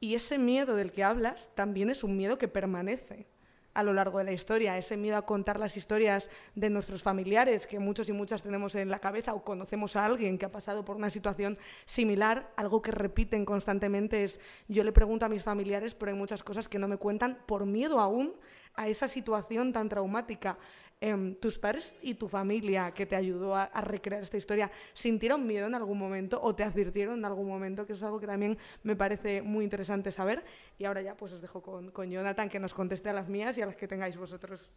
Y 0.00 0.14
ese 0.14 0.38
miedo 0.38 0.76
del 0.76 0.92
que 0.92 1.04
hablas 1.04 1.54
también 1.54 1.90
es 1.90 2.02
un 2.04 2.16
miedo 2.16 2.38
que 2.38 2.48
permanece. 2.48 3.26
A 3.74 3.82
lo 3.82 3.92
largo 3.92 4.18
de 4.18 4.24
la 4.24 4.32
historia, 4.32 4.76
ese 4.76 4.96
miedo 4.96 5.16
a 5.16 5.26
contar 5.26 5.58
las 5.58 5.76
historias 5.76 6.28
de 6.54 6.70
nuestros 6.70 7.02
familiares, 7.02 7.66
que 7.66 7.78
muchos 7.78 8.08
y 8.08 8.12
muchas 8.12 8.42
tenemos 8.42 8.74
en 8.74 8.90
la 8.90 8.98
cabeza, 8.98 9.34
o 9.34 9.44
conocemos 9.44 9.96
a 9.96 10.04
alguien 10.04 10.38
que 10.38 10.46
ha 10.46 10.52
pasado 10.52 10.84
por 10.84 10.96
una 10.96 11.10
situación 11.10 11.58
similar, 11.84 12.52
algo 12.56 12.82
que 12.82 12.90
repiten 12.90 13.44
constantemente 13.44 14.24
es, 14.24 14.40
yo 14.68 14.84
le 14.84 14.92
pregunto 14.92 15.26
a 15.26 15.28
mis 15.28 15.42
familiares, 15.42 15.94
pero 15.94 16.10
hay 16.10 16.18
muchas 16.18 16.42
cosas 16.42 16.68
que 16.68 16.78
no 16.78 16.88
me 16.88 16.96
cuentan 16.96 17.38
por 17.46 17.66
miedo 17.66 18.00
aún 18.00 18.34
a 18.74 18.88
esa 18.88 19.08
situación 19.08 19.72
tan 19.72 19.88
traumática. 19.88 20.58
Em, 21.02 21.34
tus 21.36 21.58
padres 21.58 21.94
y 22.02 22.12
tu 22.12 22.28
familia 22.28 22.92
que 22.92 23.06
te 23.06 23.16
ayudó 23.16 23.56
a, 23.56 23.68
recrear 23.80 24.22
esta 24.22 24.36
historia, 24.36 24.70
¿sintieron 24.92 25.46
miedo 25.46 25.66
en 25.66 25.74
algún 25.74 25.98
momento 25.98 26.38
o 26.42 26.54
te 26.54 26.62
advirtieron 26.62 27.18
en 27.18 27.24
algún 27.24 27.48
momento? 27.48 27.86
Que 27.86 27.94
es 27.94 28.02
algo 28.02 28.20
que 28.20 28.26
también 28.26 28.58
me 28.82 28.94
parece 28.96 29.40
muy 29.40 29.64
interesante 29.64 30.12
saber. 30.12 30.44
Y 30.78 30.84
ahora 30.84 31.00
ya 31.00 31.16
pues 31.16 31.32
os 31.32 31.40
dejo 31.40 31.62
con, 31.62 31.90
con 31.90 32.10
Jonathan 32.10 32.50
que 32.50 32.58
nos 32.58 32.74
conteste 32.74 33.08
a 33.08 33.14
las 33.14 33.30
mías 33.30 33.56
y 33.56 33.62
a 33.62 33.66
las 33.66 33.76
que 33.76 33.88
tengáis 33.88 34.18
vosotros. 34.18 34.68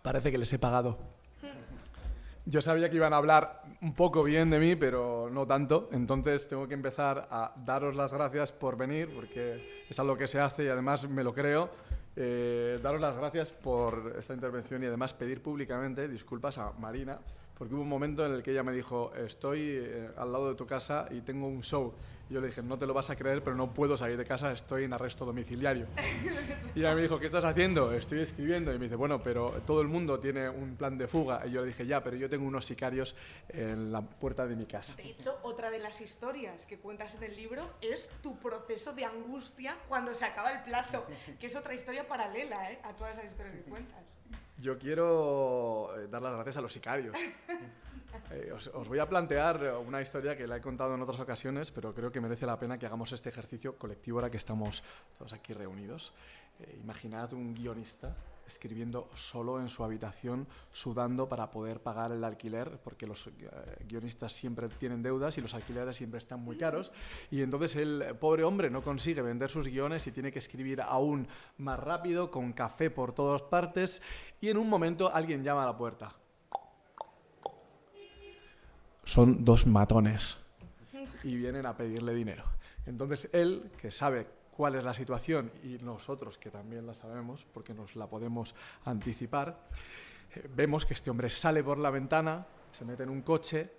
Parece 0.00 0.32
que 0.32 0.38
les 0.38 0.52
he 0.52 0.58
pagado. 0.58 1.21
Yo 2.44 2.60
sabía 2.60 2.90
que 2.90 2.96
iban 2.96 3.12
a 3.12 3.18
hablar 3.18 3.62
un 3.82 3.94
poco 3.94 4.24
bien 4.24 4.50
de 4.50 4.58
mí, 4.58 4.74
pero 4.74 5.28
no 5.30 5.46
tanto. 5.46 5.88
Entonces 5.92 6.48
tengo 6.48 6.66
que 6.66 6.74
empezar 6.74 7.28
a 7.30 7.54
daros 7.64 7.94
las 7.94 8.12
gracias 8.12 8.50
por 8.50 8.76
venir, 8.76 9.14
porque 9.14 9.84
es 9.88 9.98
algo 10.00 10.16
que 10.16 10.26
se 10.26 10.40
hace 10.40 10.64
y 10.64 10.68
además 10.68 11.08
me 11.08 11.22
lo 11.22 11.32
creo. 11.32 11.70
Eh, 12.16 12.80
daros 12.82 13.00
las 13.00 13.16
gracias 13.16 13.52
por 13.52 14.16
esta 14.18 14.34
intervención 14.34 14.82
y 14.82 14.86
además 14.86 15.14
pedir 15.14 15.40
públicamente 15.40 16.08
disculpas 16.08 16.58
a 16.58 16.72
Marina, 16.72 17.18
porque 17.56 17.74
hubo 17.74 17.82
un 17.82 17.88
momento 17.88 18.26
en 18.26 18.32
el 18.32 18.42
que 18.42 18.50
ella 18.50 18.64
me 18.64 18.72
dijo, 18.72 19.12
estoy 19.14 19.60
eh, 19.76 20.10
al 20.16 20.32
lado 20.32 20.48
de 20.48 20.56
tu 20.56 20.66
casa 20.66 21.06
y 21.10 21.20
tengo 21.20 21.46
un 21.46 21.62
show 21.62 21.94
yo 22.32 22.40
le 22.40 22.48
dije, 22.48 22.62
no 22.62 22.78
te 22.78 22.86
lo 22.86 22.94
vas 22.94 23.10
a 23.10 23.16
creer, 23.16 23.42
pero 23.42 23.54
no 23.56 23.72
puedo 23.72 23.96
salir 23.96 24.16
de 24.16 24.24
casa, 24.24 24.52
estoy 24.52 24.84
en 24.84 24.92
arresto 24.92 25.24
domiciliario. 25.24 25.86
y 26.74 26.80
ella 26.80 26.94
me 26.94 27.02
dijo, 27.02 27.18
¿qué 27.18 27.26
estás 27.26 27.44
haciendo? 27.44 27.92
Estoy 27.92 28.20
escribiendo. 28.20 28.72
Y 28.72 28.78
me 28.78 28.86
dice, 28.86 28.96
bueno, 28.96 29.22
pero 29.22 29.62
todo 29.66 29.80
el 29.80 29.88
mundo 29.88 30.18
tiene 30.18 30.48
un 30.48 30.76
plan 30.76 30.96
de 30.98 31.06
fuga. 31.06 31.46
Y 31.46 31.52
yo 31.52 31.60
le 31.60 31.68
dije, 31.68 31.86
ya, 31.86 32.02
pero 32.02 32.16
yo 32.16 32.28
tengo 32.28 32.46
unos 32.46 32.64
sicarios 32.64 33.14
en 33.48 33.92
la 33.92 34.00
puerta 34.00 34.46
de 34.46 34.56
mi 34.56 34.66
casa. 34.66 34.94
De 34.94 35.10
hecho, 35.10 35.38
otra 35.42 35.70
de 35.70 35.78
las 35.78 36.00
historias 36.00 36.66
que 36.66 36.78
cuentas 36.78 37.14
en 37.14 37.22
el 37.24 37.36
libro 37.36 37.70
es 37.80 38.08
tu 38.22 38.38
proceso 38.38 38.92
de 38.92 39.04
angustia 39.04 39.76
cuando 39.88 40.14
se 40.14 40.24
acaba 40.24 40.52
el 40.52 40.64
plazo, 40.64 41.06
que 41.38 41.46
es 41.46 41.56
otra 41.56 41.74
historia 41.74 42.08
paralela 42.08 42.72
¿eh? 42.72 42.80
a 42.82 42.94
todas 42.94 43.12
esas 43.18 43.30
historias 43.30 43.56
que 43.56 43.62
cuentas. 43.62 44.02
Yo 44.58 44.78
quiero 44.78 45.92
eh, 45.98 46.06
dar 46.08 46.22
las 46.22 46.34
gracias 46.34 46.56
a 46.56 46.60
los 46.60 46.72
sicarios. 46.72 47.16
Eh, 48.30 48.52
os, 48.52 48.70
voy 48.88 48.98
a 48.98 49.08
plantear 49.08 49.76
una 49.86 50.00
historia 50.00 50.36
que 50.36 50.46
la 50.46 50.56
he 50.56 50.60
contado 50.60 50.94
en 50.94 51.02
otras 51.02 51.20
ocasiones, 51.20 51.70
pero 51.70 51.94
creo 51.94 52.10
que 52.10 52.20
merece 52.20 52.46
la 52.46 52.58
pena 52.58 52.78
que 52.78 52.86
hagamos 52.86 53.12
este 53.12 53.28
ejercicio 53.28 53.76
colectivo 53.76 54.18
ahora 54.18 54.30
que 54.30 54.36
estamos 54.36 54.82
todos 55.18 55.32
aquí 55.32 55.52
reunidos. 55.52 56.12
Eh, 56.60 56.78
imaginad 56.80 57.32
un 57.32 57.54
guionista 57.54 58.16
escribiendo 58.46 59.08
solo 59.14 59.60
en 59.60 59.68
su 59.68 59.84
habitación, 59.84 60.46
sudando 60.72 61.28
para 61.28 61.50
poder 61.50 61.80
pagar 61.80 62.12
el 62.12 62.24
alquiler, 62.24 62.80
porque 62.82 63.06
los 63.06 63.28
eh, 63.28 63.32
guionistas 63.86 64.32
siempre 64.32 64.68
tienen 64.68 65.02
deudas 65.02 65.38
y 65.38 65.40
los 65.40 65.54
alquileres 65.54 65.96
siempre 65.96 66.18
están 66.18 66.40
muy 66.40 66.56
caros. 66.56 66.92
Y 67.30 67.42
entonces 67.42 67.76
el 67.76 68.16
pobre 68.18 68.44
hombre 68.44 68.68
no 68.68 68.82
consigue 68.82 69.22
vender 69.22 69.50
sus 69.50 69.68
guiones 69.68 70.06
y 70.06 70.12
tiene 70.12 70.32
que 70.32 70.38
escribir 70.38 70.82
aún 70.82 71.28
más 71.58 71.78
rápido, 71.78 72.30
con 72.30 72.52
café 72.52 72.90
por 72.90 73.14
todas 73.14 73.42
partes. 73.42 74.02
Y 74.40 74.48
en 74.48 74.56
un 74.56 74.68
momento 74.68 75.12
alguien 75.12 75.44
llama 75.44 75.62
a 75.62 75.66
la 75.66 75.76
puerta 75.76 76.21
son 79.12 79.44
dos 79.44 79.66
matones 79.66 80.38
y 81.22 81.36
vienen 81.36 81.66
a 81.66 81.76
pedirle 81.76 82.14
dinero. 82.14 82.44
Entonces 82.86 83.28
él, 83.34 83.70
que 83.78 83.90
sabe 83.90 84.26
cuál 84.56 84.74
es 84.76 84.84
la 84.84 84.94
situación 84.94 85.52
y 85.62 85.76
nosotros, 85.84 86.38
que 86.38 86.48
también 86.48 86.86
la 86.86 86.94
sabemos 86.94 87.46
porque 87.52 87.74
nos 87.74 87.94
la 87.94 88.06
podemos 88.06 88.54
anticipar, 88.86 89.68
eh, 90.34 90.48
vemos 90.56 90.86
que 90.86 90.94
este 90.94 91.10
hombre 91.10 91.28
sale 91.28 91.62
por 91.62 91.76
la 91.76 91.90
ventana, 91.90 92.46
se 92.70 92.86
mete 92.86 93.02
en 93.02 93.10
un 93.10 93.20
coche, 93.20 93.70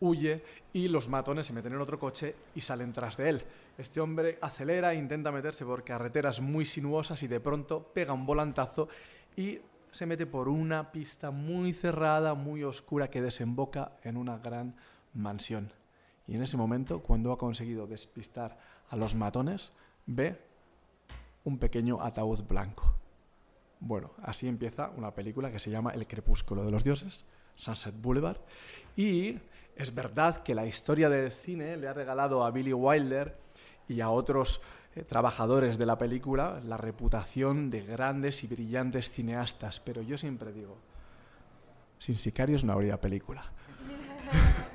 huye 0.00 0.44
y 0.74 0.88
los 0.88 1.08
matones 1.08 1.46
se 1.46 1.54
meten 1.54 1.72
en 1.72 1.80
otro 1.80 1.98
coche 1.98 2.36
y 2.54 2.60
salen 2.60 2.92
tras 2.92 3.16
de 3.16 3.30
él. 3.30 3.42
Este 3.78 3.98
hombre 3.98 4.38
acelera, 4.42 4.92
intenta 4.92 5.32
meterse 5.32 5.64
por 5.64 5.84
carreteras 5.84 6.42
muy 6.42 6.66
sinuosas 6.66 7.22
y 7.22 7.28
de 7.28 7.40
pronto 7.40 7.82
pega 7.94 8.12
un 8.12 8.26
volantazo 8.26 8.90
y 9.38 9.58
se 9.92 10.06
mete 10.06 10.26
por 10.26 10.48
una 10.48 10.90
pista 10.90 11.30
muy 11.30 11.72
cerrada, 11.72 12.34
muy 12.34 12.64
oscura, 12.64 13.10
que 13.10 13.22
desemboca 13.22 13.92
en 14.02 14.16
una 14.16 14.38
gran 14.38 14.74
mansión. 15.12 15.70
Y 16.26 16.34
en 16.34 16.42
ese 16.42 16.56
momento, 16.56 17.02
cuando 17.02 17.30
ha 17.30 17.38
conseguido 17.38 17.86
despistar 17.86 18.58
a 18.88 18.96
los 18.96 19.14
matones, 19.14 19.72
ve 20.06 20.40
un 21.44 21.58
pequeño 21.58 22.00
ataúd 22.00 22.42
blanco. 22.44 22.96
Bueno, 23.80 24.12
así 24.22 24.48
empieza 24.48 24.90
una 24.96 25.12
película 25.12 25.50
que 25.50 25.58
se 25.58 25.70
llama 25.70 25.90
El 25.90 26.06
crepúsculo 26.06 26.64
de 26.64 26.70
los 26.70 26.84
dioses, 26.84 27.24
Sunset 27.54 27.94
Boulevard, 28.00 28.38
y 28.96 29.38
es 29.76 29.94
verdad 29.94 30.42
que 30.42 30.54
la 30.54 30.66
historia 30.66 31.10
del 31.10 31.30
cine 31.30 31.76
le 31.76 31.88
ha 31.88 31.92
regalado 31.92 32.44
a 32.44 32.50
Billy 32.50 32.72
Wilder 32.72 33.36
y 33.88 34.00
a 34.00 34.10
otros 34.10 34.62
eh, 34.94 35.04
trabajadores 35.04 35.78
de 35.78 35.86
la 35.86 35.96
película 35.98 36.60
la 36.64 36.76
reputación 36.76 37.70
de 37.70 37.82
grandes 37.82 38.44
y 38.44 38.46
brillantes 38.46 39.10
cineastas, 39.10 39.80
pero 39.80 40.02
yo 40.02 40.18
siempre 40.18 40.52
digo, 40.52 40.76
sin 41.98 42.14
sicarios 42.14 42.64
no 42.64 42.72
habría 42.72 43.00
película. 43.00 43.42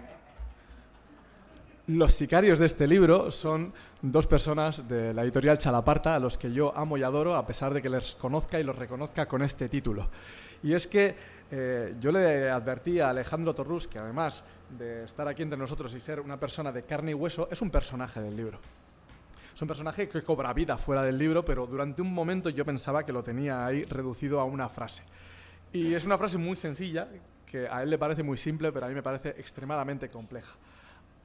Los 1.87 2.11
sicarios 2.13 2.59
de 2.59 2.65
este 2.65 2.85
libro 2.85 3.31
son 3.31 3.73
dos 4.01 4.27
personas 4.27 4.89
de 4.89 5.13
la 5.13 5.23
editorial 5.23 5.57
Chalaparta 5.57 6.15
a 6.15 6.19
los 6.19 6.37
que 6.37 6.51
yo 6.51 6.75
amo 6.77 6.97
y 6.97 7.03
adoro 7.03 7.37
a 7.37 7.47
pesar 7.47 7.73
de 7.73 7.81
que 7.81 7.89
les 7.89 8.13
conozca 8.15 8.59
y 8.59 8.63
los 8.63 8.75
reconozca 8.75 9.25
con 9.25 9.41
este 9.41 9.69
título. 9.69 10.09
Y 10.63 10.73
es 10.73 10.85
que 10.85 11.15
eh, 11.49 11.95
yo 11.97 12.11
le 12.11 12.49
advertí 12.49 12.99
a 12.99 13.11
Alejandro 13.11 13.55
Torrus 13.55 13.87
que 13.87 13.99
además 13.99 14.43
de 14.77 15.05
estar 15.05 15.29
aquí 15.29 15.43
entre 15.43 15.57
nosotros 15.57 15.93
y 15.93 16.01
ser 16.01 16.19
una 16.19 16.37
persona 16.37 16.73
de 16.73 16.83
carne 16.83 17.11
y 17.11 17.13
hueso, 17.13 17.47
es 17.49 17.61
un 17.61 17.69
personaje 17.69 18.19
del 18.19 18.35
libro. 18.35 18.59
Es 19.57 19.61
un 19.63 19.67
personaje 19.67 20.07
que 20.07 20.21
cobra 20.21 20.53
vida 20.53 20.77
fuera 20.77 21.01
del 21.01 21.17
libro, 21.17 21.43
pero 21.43 21.65
durante 21.65 22.03
un 22.03 22.13
momento 22.13 22.51
yo 22.51 22.63
pensaba 22.63 23.03
que 23.03 23.11
lo 23.11 23.23
tenía 23.23 23.65
ahí 23.65 23.85
reducido 23.85 24.39
a 24.39 24.43
una 24.43 24.69
frase. 24.69 25.01
Y 25.73 25.95
es 25.95 26.05
una 26.05 26.15
frase 26.15 26.37
muy 26.37 26.55
sencilla, 26.55 27.07
que 27.43 27.67
a 27.67 27.81
él 27.81 27.89
le 27.89 27.97
parece 27.97 28.21
muy 28.21 28.37
simple, 28.37 28.71
pero 28.71 28.85
a 28.85 28.89
mí 28.89 28.93
me 28.93 29.01
parece 29.01 29.29
extremadamente 29.29 30.09
compleja. 30.09 30.53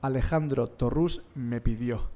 Alejandro 0.00 0.66
Torrus 0.66 1.20
me 1.34 1.60
pidió. 1.60 2.08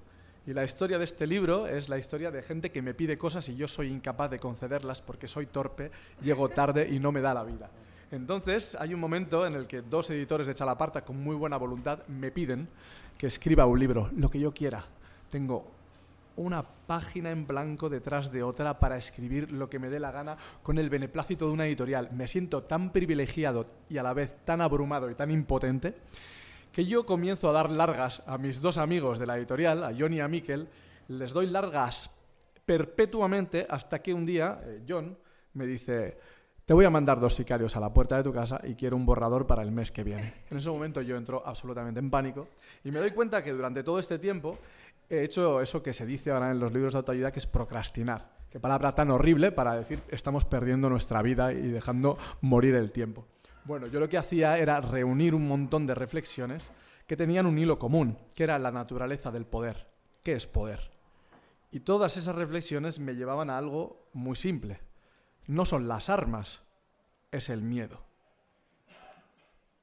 Y 0.46 0.54
la 0.54 0.64
historia 0.64 0.96
de 0.96 1.04
este 1.04 1.26
libro 1.26 1.66
es 1.66 1.90
la 1.90 1.98
historia 1.98 2.30
de 2.30 2.40
gente 2.40 2.72
que 2.72 2.80
me 2.80 2.94
pide 2.94 3.18
cosas 3.18 3.46
y 3.50 3.56
yo 3.56 3.68
soy 3.68 3.88
incapaz 3.88 4.30
de 4.30 4.38
concederlas 4.38 5.02
porque 5.02 5.28
soy 5.28 5.44
torpe, 5.44 5.90
llego 6.22 6.48
tarde 6.48 6.88
y 6.90 6.98
no 6.98 7.12
me 7.12 7.20
da 7.20 7.34
la 7.34 7.44
vida. 7.44 7.68
Entonces 8.10 8.74
hay 8.80 8.94
un 8.94 9.00
momento 9.00 9.46
en 9.46 9.54
el 9.54 9.66
que 9.66 9.82
dos 9.82 10.08
editores 10.08 10.46
de 10.46 10.54
Chalaparta 10.54 11.04
con 11.04 11.22
muy 11.22 11.36
buena 11.36 11.58
voluntad 11.58 12.06
me 12.06 12.30
piden 12.30 12.70
que 13.18 13.26
escriba 13.26 13.66
un 13.66 13.78
libro, 13.78 14.10
lo 14.16 14.30
que 14.30 14.40
yo 14.40 14.54
quiera. 14.54 14.82
Tengo 15.28 15.75
una 16.36 16.62
página 16.62 17.30
en 17.30 17.46
blanco 17.46 17.88
detrás 17.88 18.30
de 18.30 18.42
otra 18.42 18.78
para 18.78 18.96
escribir 18.96 19.50
lo 19.52 19.68
que 19.68 19.78
me 19.78 19.88
dé 19.88 19.98
la 19.98 20.12
gana 20.12 20.36
con 20.62 20.78
el 20.78 20.90
beneplácito 20.90 21.46
de 21.46 21.52
una 21.52 21.66
editorial. 21.66 22.10
Me 22.12 22.28
siento 22.28 22.62
tan 22.62 22.92
privilegiado 22.92 23.66
y 23.88 23.98
a 23.98 24.02
la 24.02 24.12
vez 24.12 24.44
tan 24.44 24.60
abrumado 24.60 25.10
y 25.10 25.14
tan 25.14 25.30
impotente 25.30 25.94
que 26.72 26.84
yo 26.84 27.06
comienzo 27.06 27.48
a 27.48 27.52
dar 27.52 27.70
largas 27.70 28.22
a 28.26 28.36
mis 28.36 28.60
dos 28.60 28.76
amigos 28.76 29.18
de 29.18 29.26
la 29.26 29.38
editorial, 29.38 29.82
a 29.82 29.94
John 29.98 30.12
y 30.12 30.20
a 30.20 30.28
Mikel, 30.28 30.68
les 31.08 31.32
doy 31.32 31.46
largas 31.46 32.10
perpetuamente 32.66 33.66
hasta 33.68 34.02
que 34.02 34.12
un 34.12 34.26
día 34.26 34.60
eh, 34.62 34.82
John 34.86 35.16
me 35.54 35.66
dice, 35.66 36.18
te 36.66 36.74
voy 36.74 36.84
a 36.84 36.90
mandar 36.90 37.20
dos 37.20 37.34
sicarios 37.34 37.76
a 37.76 37.80
la 37.80 37.94
puerta 37.94 38.16
de 38.16 38.24
tu 38.24 38.32
casa 38.32 38.60
y 38.64 38.74
quiero 38.74 38.96
un 38.96 39.06
borrador 39.06 39.46
para 39.46 39.62
el 39.62 39.70
mes 39.70 39.92
que 39.92 40.02
viene. 40.02 40.34
En 40.50 40.58
ese 40.58 40.68
momento 40.68 41.00
yo 41.00 41.16
entro 41.16 41.42
absolutamente 41.46 42.00
en 42.00 42.10
pánico 42.10 42.48
y 42.84 42.90
me 42.90 42.98
doy 42.98 43.12
cuenta 43.12 43.42
que 43.42 43.52
durante 43.52 43.82
todo 43.82 43.98
este 43.98 44.18
tiempo 44.18 44.58
he 45.08 45.22
hecho 45.22 45.60
eso 45.60 45.82
que 45.82 45.92
se 45.92 46.06
dice 46.06 46.30
ahora 46.30 46.50
en 46.50 46.60
los 46.60 46.72
libros 46.72 46.92
de 46.92 46.98
autoayuda, 46.98 47.32
que 47.32 47.38
es 47.38 47.46
procrastinar. 47.46 48.36
Qué 48.50 48.60
palabra 48.60 48.94
tan 48.94 49.10
horrible 49.10 49.52
para 49.52 49.74
decir 49.74 50.02
estamos 50.08 50.44
perdiendo 50.44 50.88
nuestra 50.88 51.22
vida 51.22 51.52
y 51.52 51.68
dejando 51.68 52.16
morir 52.40 52.74
el 52.74 52.92
tiempo. 52.92 53.26
Bueno, 53.64 53.86
yo 53.88 53.98
lo 53.98 54.08
que 54.08 54.18
hacía 54.18 54.58
era 54.58 54.80
reunir 54.80 55.34
un 55.34 55.48
montón 55.48 55.86
de 55.86 55.94
reflexiones 55.94 56.72
que 57.06 57.16
tenían 57.16 57.46
un 57.46 57.58
hilo 57.58 57.78
común, 57.78 58.16
que 58.34 58.44
era 58.44 58.58
la 58.58 58.70
naturaleza 58.70 59.30
del 59.30 59.46
poder. 59.46 59.88
¿Qué 60.22 60.32
es 60.32 60.46
poder? 60.46 60.90
Y 61.70 61.80
todas 61.80 62.16
esas 62.16 62.34
reflexiones 62.34 63.00
me 63.00 63.16
llevaban 63.16 63.50
a 63.50 63.58
algo 63.58 64.08
muy 64.12 64.36
simple. 64.36 64.80
No 65.46 65.64
son 65.64 65.88
las 65.88 66.08
armas, 66.08 66.62
es 67.32 67.50
el 67.50 67.62
miedo. 67.62 68.05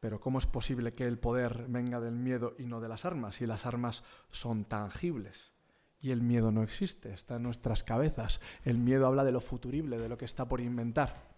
Pero 0.03 0.19
¿cómo 0.19 0.38
es 0.38 0.48
posible 0.48 0.93
que 0.93 1.05
el 1.05 1.17
poder 1.17 1.63
venga 1.69 2.01
del 2.01 2.17
miedo 2.17 2.55
y 2.60 2.65
no 2.65 2.81
de 2.81 2.89
las 2.89 3.05
armas 3.05 3.38
si 3.38 3.45
las 3.45 3.65
armas 3.65 4.03
son 4.33 4.65
tangibles? 4.65 5.53
Y 6.01 6.12
el 6.12 6.22
miedo 6.22 6.51
no 6.51 6.62
existe, 6.62 7.13
está 7.13 7.38
en 7.38 7.43
nuestras 7.43 7.83
cabezas. 7.86 8.41
El 8.65 8.79
miedo 8.79 9.07
habla 9.07 9.24
de 9.24 9.31
lo 9.31 9.39
futurible, 9.39 9.98
de 9.98 10.10
lo 10.10 10.17
que 10.17 10.25
está 10.25 10.45
por 10.45 10.60
inventar. 10.60 11.29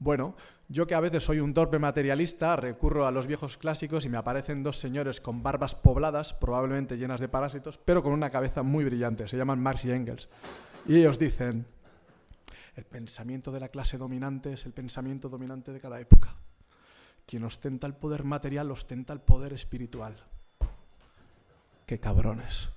Bueno, 0.00 0.34
yo 0.66 0.88
que 0.88 0.96
a 0.96 1.00
veces 1.00 1.22
soy 1.22 1.38
un 1.38 1.54
torpe 1.54 1.78
materialista, 1.78 2.56
recurro 2.56 3.06
a 3.06 3.12
los 3.12 3.28
viejos 3.28 3.56
clásicos 3.56 4.04
y 4.04 4.08
me 4.08 4.18
aparecen 4.18 4.64
dos 4.64 4.80
señores 4.80 5.20
con 5.20 5.44
barbas 5.44 5.76
pobladas, 5.76 6.34
probablemente 6.34 6.98
llenas 6.98 7.20
de 7.20 7.28
parásitos, 7.28 7.78
pero 7.78 8.02
con 8.02 8.12
una 8.12 8.30
cabeza 8.30 8.64
muy 8.64 8.84
brillante. 8.84 9.28
Se 9.28 9.36
llaman 9.36 9.62
Marx 9.62 9.84
y 9.84 9.92
Engels. 9.92 10.28
Y 10.88 10.96
ellos 10.96 11.20
dicen, 11.20 11.66
el 12.74 12.84
pensamiento 12.84 13.52
de 13.52 13.60
la 13.60 13.68
clase 13.68 13.96
dominante 13.96 14.54
es 14.54 14.66
el 14.66 14.72
pensamiento 14.72 15.28
dominante 15.28 15.72
de 15.72 15.78
cada 15.78 16.00
época. 16.00 16.34
Quien 17.28 17.44
ostenta 17.44 17.86
el 17.86 17.92
poder 17.92 18.24
material 18.24 18.70
ostenta 18.70 19.12
el 19.12 19.20
poder 19.20 19.52
espiritual. 19.52 20.16
Qué 21.84 22.00
cabrones. 22.00 22.70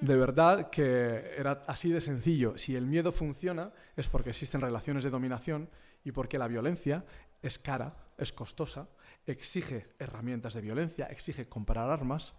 De 0.00 0.16
verdad 0.16 0.70
que 0.70 1.34
era 1.36 1.62
así 1.66 1.90
de 1.90 2.00
sencillo. 2.00 2.56
Si 2.56 2.76
el 2.76 2.86
miedo 2.86 3.12
funciona 3.12 3.72
es 3.94 4.08
porque 4.08 4.30
existen 4.30 4.62
relaciones 4.62 5.04
de 5.04 5.10
dominación 5.10 5.68
y 6.02 6.12
porque 6.12 6.38
la 6.38 6.48
violencia 6.48 7.04
es 7.42 7.58
cara, 7.58 7.94
es 8.16 8.32
costosa, 8.32 8.88
exige 9.26 9.88
herramientas 9.98 10.54
de 10.54 10.62
violencia, 10.62 11.04
exige 11.08 11.46
comprar 11.46 11.90
armas, 11.90 12.32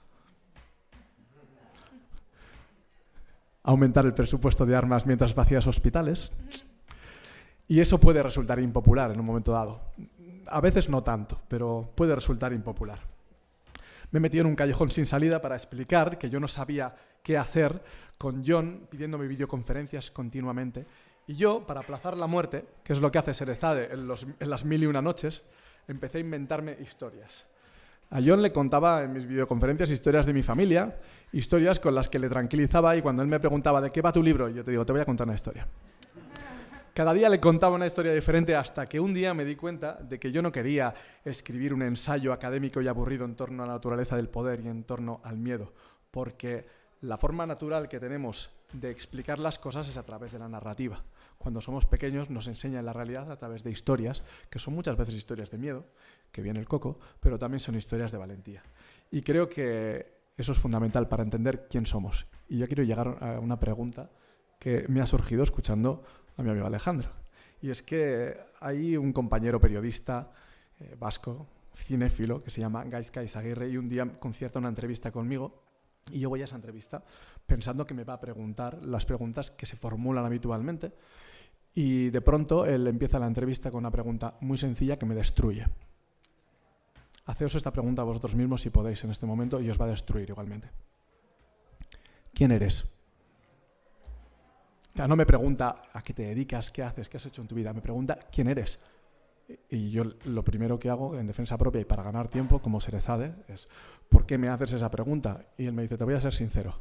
aumentar 3.61 4.07
el 4.07 4.15
presupuesto 4.15 4.65
de 4.65 4.75
armas 4.75 5.05
mientras 5.05 5.35
vacías 5.35 5.67
hospitales. 5.67 6.31
Y 7.67 7.79
eso 7.79 7.99
puede 7.99 8.21
resultar 8.21 8.59
impopular 8.59 9.11
en 9.11 9.19
un 9.19 9.25
momento 9.25 9.51
dado. 9.51 9.81
A 10.47 10.61
veces 10.61 10.89
no 10.89 11.03
tanto, 11.03 11.41
pero 11.47 11.91
puede 11.95 12.13
resultar 12.13 12.53
impopular. 12.53 12.99
Me 14.11 14.19
metí 14.19 14.39
en 14.39 14.45
un 14.45 14.55
callejón 14.55 14.91
sin 14.91 15.05
salida 15.05 15.41
para 15.41 15.55
explicar 15.55 16.17
que 16.17 16.29
yo 16.29 16.39
no 16.39 16.47
sabía 16.47 16.95
qué 17.23 17.37
hacer 17.37 17.81
con 18.17 18.43
John 18.45 18.87
pidiéndome 18.89 19.27
videoconferencias 19.27 20.11
continuamente. 20.11 20.85
Y 21.27 21.35
yo, 21.35 21.65
para 21.65 21.81
aplazar 21.81 22.15
la 22.17 22.27
muerte, 22.27 22.65
que 22.83 22.93
es 22.93 23.01
lo 23.01 23.11
que 23.11 23.17
hace 23.17 23.33
Serezade 23.33 23.91
en, 23.91 24.07
en 24.39 24.49
las 24.49 24.63
mil 24.63 24.83
y 24.83 24.85
una 24.85 25.01
noches, 25.01 25.43
empecé 25.87 26.19
a 26.19 26.21
inventarme 26.21 26.77
historias. 26.79 27.47
A 28.11 28.19
John 28.23 28.43
le 28.43 28.51
contaba 28.51 29.03
en 29.03 29.11
mis 29.11 29.25
videoconferencias 29.25 29.89
historias 29.89 30.27
de 30.27 30.33
mi 30.33 30.43
familia, 30.43 30.99
historias 31.31 31.79
con 31.79 31.95
las 31.95 32.07
que 32.07 32.19
le 32.19 32.29
tranquilizaba 32.29 32.95
y 32.95 33.01
cuando 33.01 33.23
él 33.23 33.27
me 33.27 33.39
preguntaba 33.39 33.81
de 33.81 33.91
qué 33.91 34.01
va 34.01 34.11
tu 34.11 34.21
libro, 34.21 34.47
yo 34.49 34.63
te 34.63 34.69
digo, 34.69 34.85
te 34.85 34.91
voy 34.91 35.01
a 35.01 35.05
contar 35.05 35.25
una 35.25 35.33
historia. 35.33 35.67
Cada 36.95 37.13
día 37.13 37.27
le 37.27 37.41
contaba 37.41 37.75
una 37.75 37.87
historia 37.87 38.13
diferente 38.13 38.55
hasta 38.55 38.87
que 38.87 39.01
un 39.01 39.13
día 39.13 39.33
me 39.33 39.43
di 39.43 39.57
cuenta 39.57 39.95
de 39.95 40.17
que 40.17 40.31
yo 40.31 40.41
no 40.41 40.49
quería 40.49 40.93
escribir 41.25 41.73
un 41.73 41.81
ensayo 41.81 42.31
académico 42.31 42.81
y 42.81 42.87
aburrido 42.87 43.25
en 43.25 43.35
torno 43.35 43.63
a 43.63 43.67
la 43.67 43.73
naturaleza 43.73 44.15
del 44.15 44.29
poder 44.29 44.61
y 44.61 44.69
en 44.69 44.85
torno 44.85 45.19
al 45.25 45.37
miedo, 45.37 45.73
porque 46.09 46.65
la 47.01 47.17
forma 47.17 47.45
natural 47.45 47.89
que 47.89 47.99
tenemos 47.99 48.49
de 48.71 48.91
explicar 48.91 49.39
las 49.39 49.59
cosas 49.59 49.89
es 49.89 49.97
a 49.97 50.03
través 50.03 50.31
de 50.31 50.39
la 50.39 50.47
narrativa. 50.47 51.03
Cuando 51.37 51.59
somos 51.59 51.85
pequeños 51.85 52.29
nos 52.29 52.47
enseñan 52.47 52.85
la 52.85 52.93
realidad 52.93 53.29
a 53.29 53.35
través 53.35 53.61
de 53.61 53.71
historias, 53.71 54.23
que 54.49 54.59
son 54.59 54.73
muchas 54.73 54.95
veces 54.95 55.15
historias 55.15 55.51
de 55.51 55.57
miedo, 55.57 55.83
que 56.31 56.41
viene 56.41 56.61
el 56.61 56.65
coco, 56.65 56.97
pero 57.19 57.37
también 57.37 57.59
son 57.59 57.75
historias 57.75 58.13
de 58.13 58.19
valentía. 58.19 58.63
Y 59.11 59.21
creo 59.21 59.49
que 59.49 60.13
eso 60.37 60.53
es 60.53 60.57
fundamental 60.57 61.09
para 61.09 61.23
entender 61.23 61.67
quién 61.69 61.85
somos. 61.85 62.25
Y 62.47 62.57
yo 62.57 62.67
quiero 62.67 62.83
llegar 62.83 63.17
a 63.19 63.41
una 63.41 63.59
pregunta 63.59 64.11
que 64.59 64.85
me 64.87 65.01
ha 65.01 65.05
surgido 65.05 65.43
escuchando 65.43 66.01
a 66.37 66.43
mi 66.43 66.49
amigo 66.49 66.65
Alejandro. 66.65 67.09
Y 67.61 67.69
es 67.69 67.81
que 67.83 68.37
hay 68.59 68.97
un 68.97 69.13
compañero 69.13 69.59
periodista 69.59 70.31
eh, 70.79 70.95
vasco, 70.99 71.47
cinéfilo, 71.75 72.43
que 72.43 72.51
se 72.51 72.61
llama 72.61 72.83
Gaizka 72.83 73.23
Izaguirre, 73.23 73.69
y 73.69 73.77
un 73.77 73.87
día 73.87 74.05
concierta 74.19 74.59
una 74.59 74.69
entrevista 74.69 75.11
conmigo. 75.11 75.63
Y 76.11 76.19
yo 76.19 76.29
voy 76.29 76.41
a 76.41 76.45
esa 76.45 76.55
entrevista 76.55 77.03
pensando 77.45 77.85
que 77.87 77.93
me 77.93 78.03
va 78.03 78.13
a 78.13 78.19
preguntar 78.19 78.83
las 78.83 79.05
preguntas 79.05 79.51
que 79.51 79.65
se 79.65 79.75
formulan 79.75 80.25
habitualmente. 80.25 80.93
Y 81.73 82.09
de 82.09 82.21
pronto 82.21 82.65
él 82.65 82.87
empieza 82.87 83.19
la 83.19 83.27
entrevista 83.27 83.71
con 83.71 83.79
una 83.79 83.91
pregunta 83.91 84.37
muy 84.41 84.57
sencilla 84.57 84.97
que 84.97 85.05
me 85.05 85.15
destruye. 85.15 85.65
Haceos 87.25 87.55
esta 87.55 87.73
pregunta 87.73 88.03
a 88.03 88.05
vosotros 88.05 88.35
mismos 88.35 88.61
si 88.61 88.69
podéis 88.69 89.03
en 89.03 89.09
este 89.09 89.25
momento 89.25 89.59
y 89.59 89.69
os 89.69 89.81
va 89.81 89.85
a 89.85 89.89
destruir 89.89 90.29
igualmente. 90.29 90.69
¿Quién 92.33 92.51
eres? 92.51 92.85
No 95.07 95.15
me 95.15 95.25
pregunta 95.25 95.83
a 95.93 96.01
qué 96.01 96.13
te 96.13 96.23
dedicas, 96.23 96.71
qué 96.71 96.83
haces, 96.83 97.09
qué 97.09 97.17
has 97.17 97.25
hecho 97.25 97.41
en 97.41 97.47
tu 97.47 97.55
vida, 97.55 97.73
me 97.73 97.81
pregunta 97.81 98.17
quién 98.31 98.47
eres. 98.47 98.79
Y 99.69 99.91
yo 99.91 100.03
lo 100.25 100.43
primero 100.43 100.79
que 100.79 100.89
hago 100.89 101.19
en 101.19 101.27
defensa 101.27 101.57
propia 101.57 101.81
y 101.81 101.85
para 101.85 102.01
ganar 102.01 102.29
tiempo, 102.29 102.59
como 102.59 102.79
Serezade, 102.79 103.33
es 103.47 103.67
¿por 104.09 104.25
qué 104.25 104.37
me 104.37 104.47
haces 104.47 104.73
esa 104.73 104.89
pregunta? 104.89 105.45
Y 105.57 105.65
él 105.65 105.73
me 105.73 105.83
dice, 105.83 105.97
te 105.97 106.03
voy 106.03 106.15
a 106.15 106.21
ser 106.21 106.33
sincero. 106.33 106.73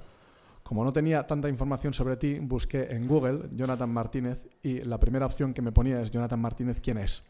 Como 0.63 0.83
no 0.83 0.93
tenía 0.93 1.27
tanta 1.27 1.49
información 1.49 1.93
sobre 1.93 2.17
ti, 2.17 2.39
busqué 2.39 2.89
en 2.91 3.07
Google 3.07 3.51
Jonathan 3.51 3.91
Martínez 3.91 4.41
y 4.63 4.79
la 4.79 4.99
primera 4.99 5.27
opción 5.27 5.53
que 5.53 5.61
me 5.61 5.73
ponía 5.73 6.01
es 6.01 6.11
Jonathan 6.11 6.41
Martínez, 6.41 6.81
¿quién 6.81 6.99
es? 6.99 7.23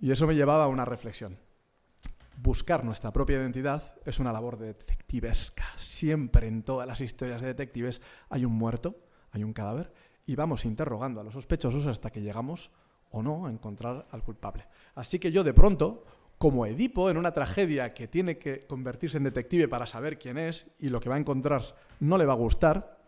Y 0.00 0.10
eso 0.10 0.26
me 0.26 0.34
llevaba 0.34 0.64
a 0.64 0.68
una 0.68 0.84
reflexión. 0.84 1.36
Buscar 2.36 2.84
nuestra 2.84 3.12
propia 3.12 3.36
identidad 3.36 3.94
es 4.04 4.18
una 4.18 4.32
labor 4.32 4.58
detectivesca. 4.58 5.64
Siempre 5.76 6.48
en 6.48 6.62
todas 6.62 6.86
las 6.86 7.00
historias 7.00 7.42
de 7.42 7.48
detectives 7.48 8.00
hay 8.28 8.44
un 8.44 8.52
muerto 8.52 8.96
hay 9.32 9.44
un 9.44 9.52
cadáver 9.52 9.92
y 10.26 10.34
vamos 10.34 10.64
interrogando 10.64 11.20
a 11.20 11.24
los 11.24 11.34
sospechosos 11.34 11.86
hasta 11.86 12.10
que 12.10 12.20
llegamos 12.20 12.70
o 13.10 13.22
no 13.22 13.46
a 13.46 13.50
encontrar 13.50 14.06
al 14.10 14.22
culpable. 14.22 14.66
Así 14.94 15.18
que 15.18 15.32
yo 15.32 15.42
de 15.42 15.54
pronto, 15.54 16.04
como 16.36 16.66
Edipo 16.66 17.10
en 17.10 17.16
una 17.16 17.32
tragedia 17.32 17.94
que 17.94 18.08
tiene 18.08 18.38
que 18.38 18.66
convertirse 18.66 19.16
en 19.16 19.24
detective 19.24 19.68
para 19.68 19.86
saber 19.86 20.18
quién 20.18 20.38
es 20.38 20.66
y 20.78 20.88
lo 20.88 21.00
que 21.00 21.08
va 21.08 21.16
a 21.16 21.18
encontrar 21.18 21.62
no 22.00 22.18
le 22.18 22.26
va 22.26 22.34
a 22.34 22.36
gustar, 22.36 22.98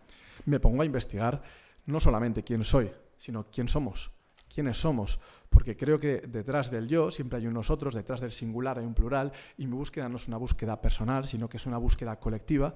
me 0.46 0.60
pongo 0.60 0.82
a 0.82 0.86
investigar 0.86 1.42
no 1.86 2.00
solamente 2.00 2.42
quién 2.42 2.64
soy, 2.64 2.90
sino 3.18 3.46
quién 3.50 3.68
somos, 3.68 4.10
quiénes 4.52 4.78
somos, 4.78 5.20
porque 5.48 5.76
creo 5.76 5.98
que 5.98 6.18
detrás 6.20 6.70
del 6.70 6.88
yo 6.88 7.10
siempre 7.10 7.38
hay 7.38 7.46
un 7.46 7.54
nosotros, 7.54 7.94
detrás 7.94 8.20
del 8.20 8.32
singular 8.32 8.78
hay 8.78 8.86
un 8.86 8.94
plural, 8.94 9.32
y 9.58 9.66
mi 9.66 9.76
búsqueda 9.76 10.08
no 10.08 10.16
es 10.16 10.28
una 10.28 10.36
búsqueda 10.36 10.80
personal, 10.80 11.24
sino 11.24 11.48
que 11.48 11.58
es 11.58 11.66
una 11.66 11.78
búsqueda 11.78 12.18
colectiva, 12.18 12.74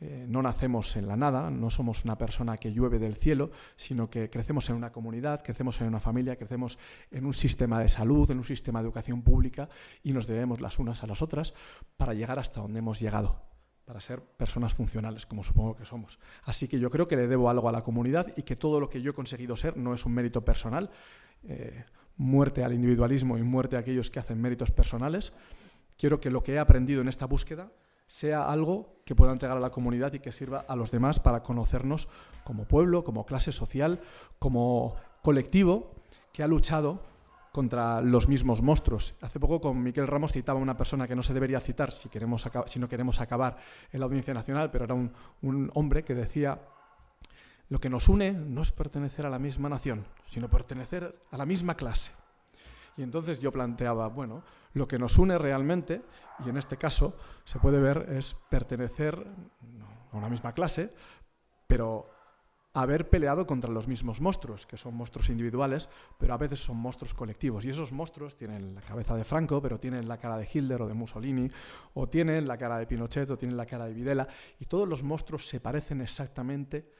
eh, 0.00 0.26
no 0.28 0.42
nacemos 0.42 0.96
en 0.96 1.08
la 1.08 1.16
nada, 1.16 1.50
no 1.50 1.70
somos 1.70 2.04
una 2.04 2.16
persona 2.16 2.56
que 2.56 2.72
llueve 2.72 3.00
del 3.00 3.16
cielo, 3.16 3.50
sino 3.74 4.08
que 4.08 4.30
crecemos 4.30 4.70
en 4.70 4.76
una 4.76 4.92
comunidad, 4.92 5.42
crecemos 5.42 5.80
en 5.80 5.88
una 5.88 5.98
familia, 5.98 6.36
crecemos 6.36 6.78
en 7.10 7.26
un 7.26 7.34
sistema 7.34 7.80
de 7.80 7.88
salud, 7.88 8.30
en 8.30 8.38
un 8.38 8.44
sistema 8.44 8.80
de 8.80 8.84
educación 8.86 9.22
pública 9.22 9.68
y 10.04 10.12
nos 10.12 10.28
debemos 10.28 10.60
las 10.60 10.78
unas 10.78 11.02
a 11.02 11.08
las 11.08 11.20
otras 11.20 11.52
para 11.96 12.14
llegar 12.14 12.38
hasta 12.38 12.60
donde 12.60 12.78
hemos 12.78 13.00
llegado, 13.00 13.42
para 13.84 14.00
ser 14.00 14.22
personas 14.22 14.72
funcionales, 14.72 15.26
como 15.26 15.42
supongo 15.42 15.74
que 15.74 15.84
somos. 15.84 16.20
Así 16.44 16.68
que 16.68 16.78
yo 16.78 16.90
creo 16.90 17.08
que 17.08 17.16
le 17.16 17.26
debo 17.26 17.50
algo 17.50 17.68
a 17.68 17.72
la 17.72 17.82
comunidad 17.82 18.32
y 18.36 18.42
que 18.42 18.54
todo 18.54 18.78
lo 18.78 18.88
que 18.88 19.02
yo 19.02 19.10
he 19.10 19.14
conseguido 19.14 19.56
ser 19.56 19.76
no 19.76 19.94
es 19.94 20.06
un 20.06 20.14
mérito 20.14 20.44
personal. 20.44 20.90
Eh, 21.42 21.84
muerte 22.16 22.62
al 22.62 22.72
individualismo 22.72 23.36
y 23.36 23.42
muerte 23.42 23.76
a 23.76 23.80
aquellos 23.80 24.10
que 24.10 24.20
hacen 24.20 24.40
méritos 24.40 24.70
personales. 24.70 25.32
Quiero 25.96 26.20
que 26.20 26.30
lo 26.30 26.42
que 26.44 26.54
he 26.54 26.58
aprendido 26.60 27.00
en 27.00 27.08
esta 27.08 27.26
búsqueda 27.26 27.72
sea 28.08 28.50
algo 28.50 28.96
que 29.04 29.14
pueda 29.14 29.32
entregar 29.32 29.56
a 29.56 29.60
la 29.60 29.70
comunidad 29.70 30.12
y 30.14 30.18
que 30.18 30.32
sirva 30.32 30.64
a 30.66 30.74
los 30.74 30.90
demás 30.90 31.20
para 31.20 31.44
conocernos 31.44 32.08
como 32.42 32.64
pueblo, 32.64 33.04
como 33.04 33.24
clase 33.24 33.52
social, 33.52 34.00
como 34.40 34.96
colectivo 35.22 35.92
que 36.32 36.42
ha 36.42 36.48
luchado 36.48 37.00
contra 37.52 38.00
los 38.00 38.28
mismos 38.28 38.62
monstruos. 38.62 39.14
Hace 39.20 39.38
poco 39.38 39.60
con 39.60 39.82
Miquel 39.82 40.06
Ramos 40.06 40.32
citaba 40.32 40.58
una 40.58 40.76
persona 40.76 41.06
que 41.06 41.14
no 41.14 41.22
se 41.22 41.34
debería 41.34 41.60
citar 41.60 41.92
si, 41.92 42.08
queremos 42.08 42.46
si 42.66 42.80
no 42.80 42.88
queremos 42.88 43.20
acabar 43.20 43.56
en 43.92 44.00
la 44.00 44.06
Audiencia 44.06 44.34
Nacional, 44.34 44.70
pero 44.70 44.84
era 44.84 44.94
un 44.94 45.70
hombre 45.74 46.02
que 46.02 46.14
decía, 46.14 46.60
lo 47.68 47.78
que 47.78 47.90
nos 47.90 48.08
une 48.08 48.32
no 48.32 48.62
es 48.62 48.70
pertenecer 48.70 49.26
a 49.26 49.30
la 49.30 49.38
misma 49.38 49.68
nación, 49.68 50.06
sino 50.30 50.48
pertenecer 50.48 51.22
a 51.30 51.36
la 51.36 51.46
misma 51.46 51.76
clase. 51.76 52.12
Y 52.98 53.02
entonces 53.02 53.38
yo 53.38 53.52
planteaba, 53.52 54.08
bueno, 54.08 54.42
lo 54.74 54.86
que 54.86 54.98
nos 54.98 55.16
une 55.18 55.38
realmente, 55.38 56.02
y 56.44 56.48
en 56.48 56.56
este 56.56 56.76
caso 56.76 57.16
se 57.44 57.60
puede 57.60 57.80
ver, 57.80 58.06
es 58.10 58.36
pertenecer 58.50 59.24
a 60.12 60.16
una 60.16 60.28
misma 60.28 60.52
clase, 60.52 60.92
pero 61.66 62.10
haber 62.74 63.08
peleado 63.08 63.46
contra 63.46 63.70
los 63.70 63.88
mismos 63.88 64.20
monstruos, 64.20 64.66
que 64.66 64.76
son 64.76 64.94
monstruos 64.94 65.30
individuales, 65.30 65.88
pero 66.18 66.34
a 66.34 66.38
veces 66.38 66.58
son 66.58 66.76
monstruos 66.76 67.14
colectivos. 67.14 67.64
Y 67.64 67.70
esos 67.70 67.92
monstruos 67.92 68.36
tienen 68.36 68.74
la 68.74 68.80
cabeza 68.82 69.14
de 69.14 69.24
Franco, 69.24 69.62
pero 69.62 69.78
tienen 69.78 70.08
la 70.08 70.18
cara 70.18 70.36
de 70.36 70.48
Hitler 70.52 70.82
o 70.82 70.88
de 70.88 70.94
Mussolini, 70.94 71.48
o 71.94 72.08
tienen 72.08 72.46
la 72.48 72.58
cara 72.58 72.78
de 72.78 72.86
Pinochet, 72.86 73.30
o 73.30 73.38
tienen 73.38 73.56
la 73.56 73.66
cara 73.66 73.86
de 73.86 73.94
Videla, 73.94 74.26
y 74.58 74.66
todos 74.66 74.88
los 74.88 75.04
monstruos 75.04 75.46
se 75.46 75.60
parecen 75.60 76.00
exactamente 76.00 76.92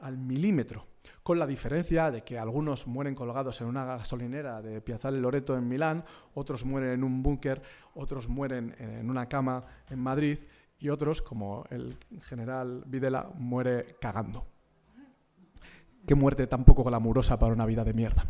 al 0.00 0.18
milímetro, 0.18 0.86
con 1.22 1.38
la 1.38 1.46
diferencia 1.46 2.10
de 2.10 2.22
que 2.22 2.38
algunos 2.38 2.86
mueren 2.86 3.14
colgados 3.14 3.60
en 3.60 3.66
una 3.66 3.84
gasolinera 3.84 4.62
de 4.62 4.80
Piazzale 4.80 5.20
Loreto 5.20 5.56
en 5.56 5.68
Milán, 5.68 6.04
otros 6.34 6.64
mueren 6.64 6.90
en 6.90 7.04
un 7.04 7.22
búnker, 7.22 7.62
otros 7.94 8.28
mueren 8.28 8.74
en 8.78 9.08
una 9.08 9.28
cama 9.28 9.64
en 9.88 9.98
Madrid 9.98 10.38
y 10.78 10.88
otros, 10.88 11.20
como 11.22 11.64
el 11.70 11.98
general 12.22 12.82
Videla, 12.86 13.30
muere 13.34 13.96
cagando. 14.00 14.46
Qué 16.06 16.14
muerte 16.14 16.46
tan 16.46 16.64
poco 16.64 16.82
glamurosa 16.82 17.38
para 17.38 17.52
una 17.52 17.66
vida 17.66 17.84
de 17.84 17.92
mierda. 17.92 18.24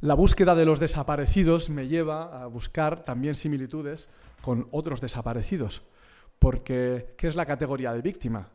La 0.00 0.14
búsqueda 0.14 0.56
de 0.56 0.64
los 0.64 0.80
desaparecidos 0.80 1.70
me 1.70 1.86
lleva 1.86 2.42
a 2.42 2.46
buscar 2.48 3.04
también 3.04 3.36
similitudes 3.36 4.08
con 4.40 4.66
otros 4.72 5.00
desaparecidos, 5.00 5.82
porque 6.40 7.14
¿qué 7.16 7.28
es 7.28 7.36
la 7.36 7.46
categoría 7.46 7.92
de 7.92 8.02
víctima? 8.02 8.48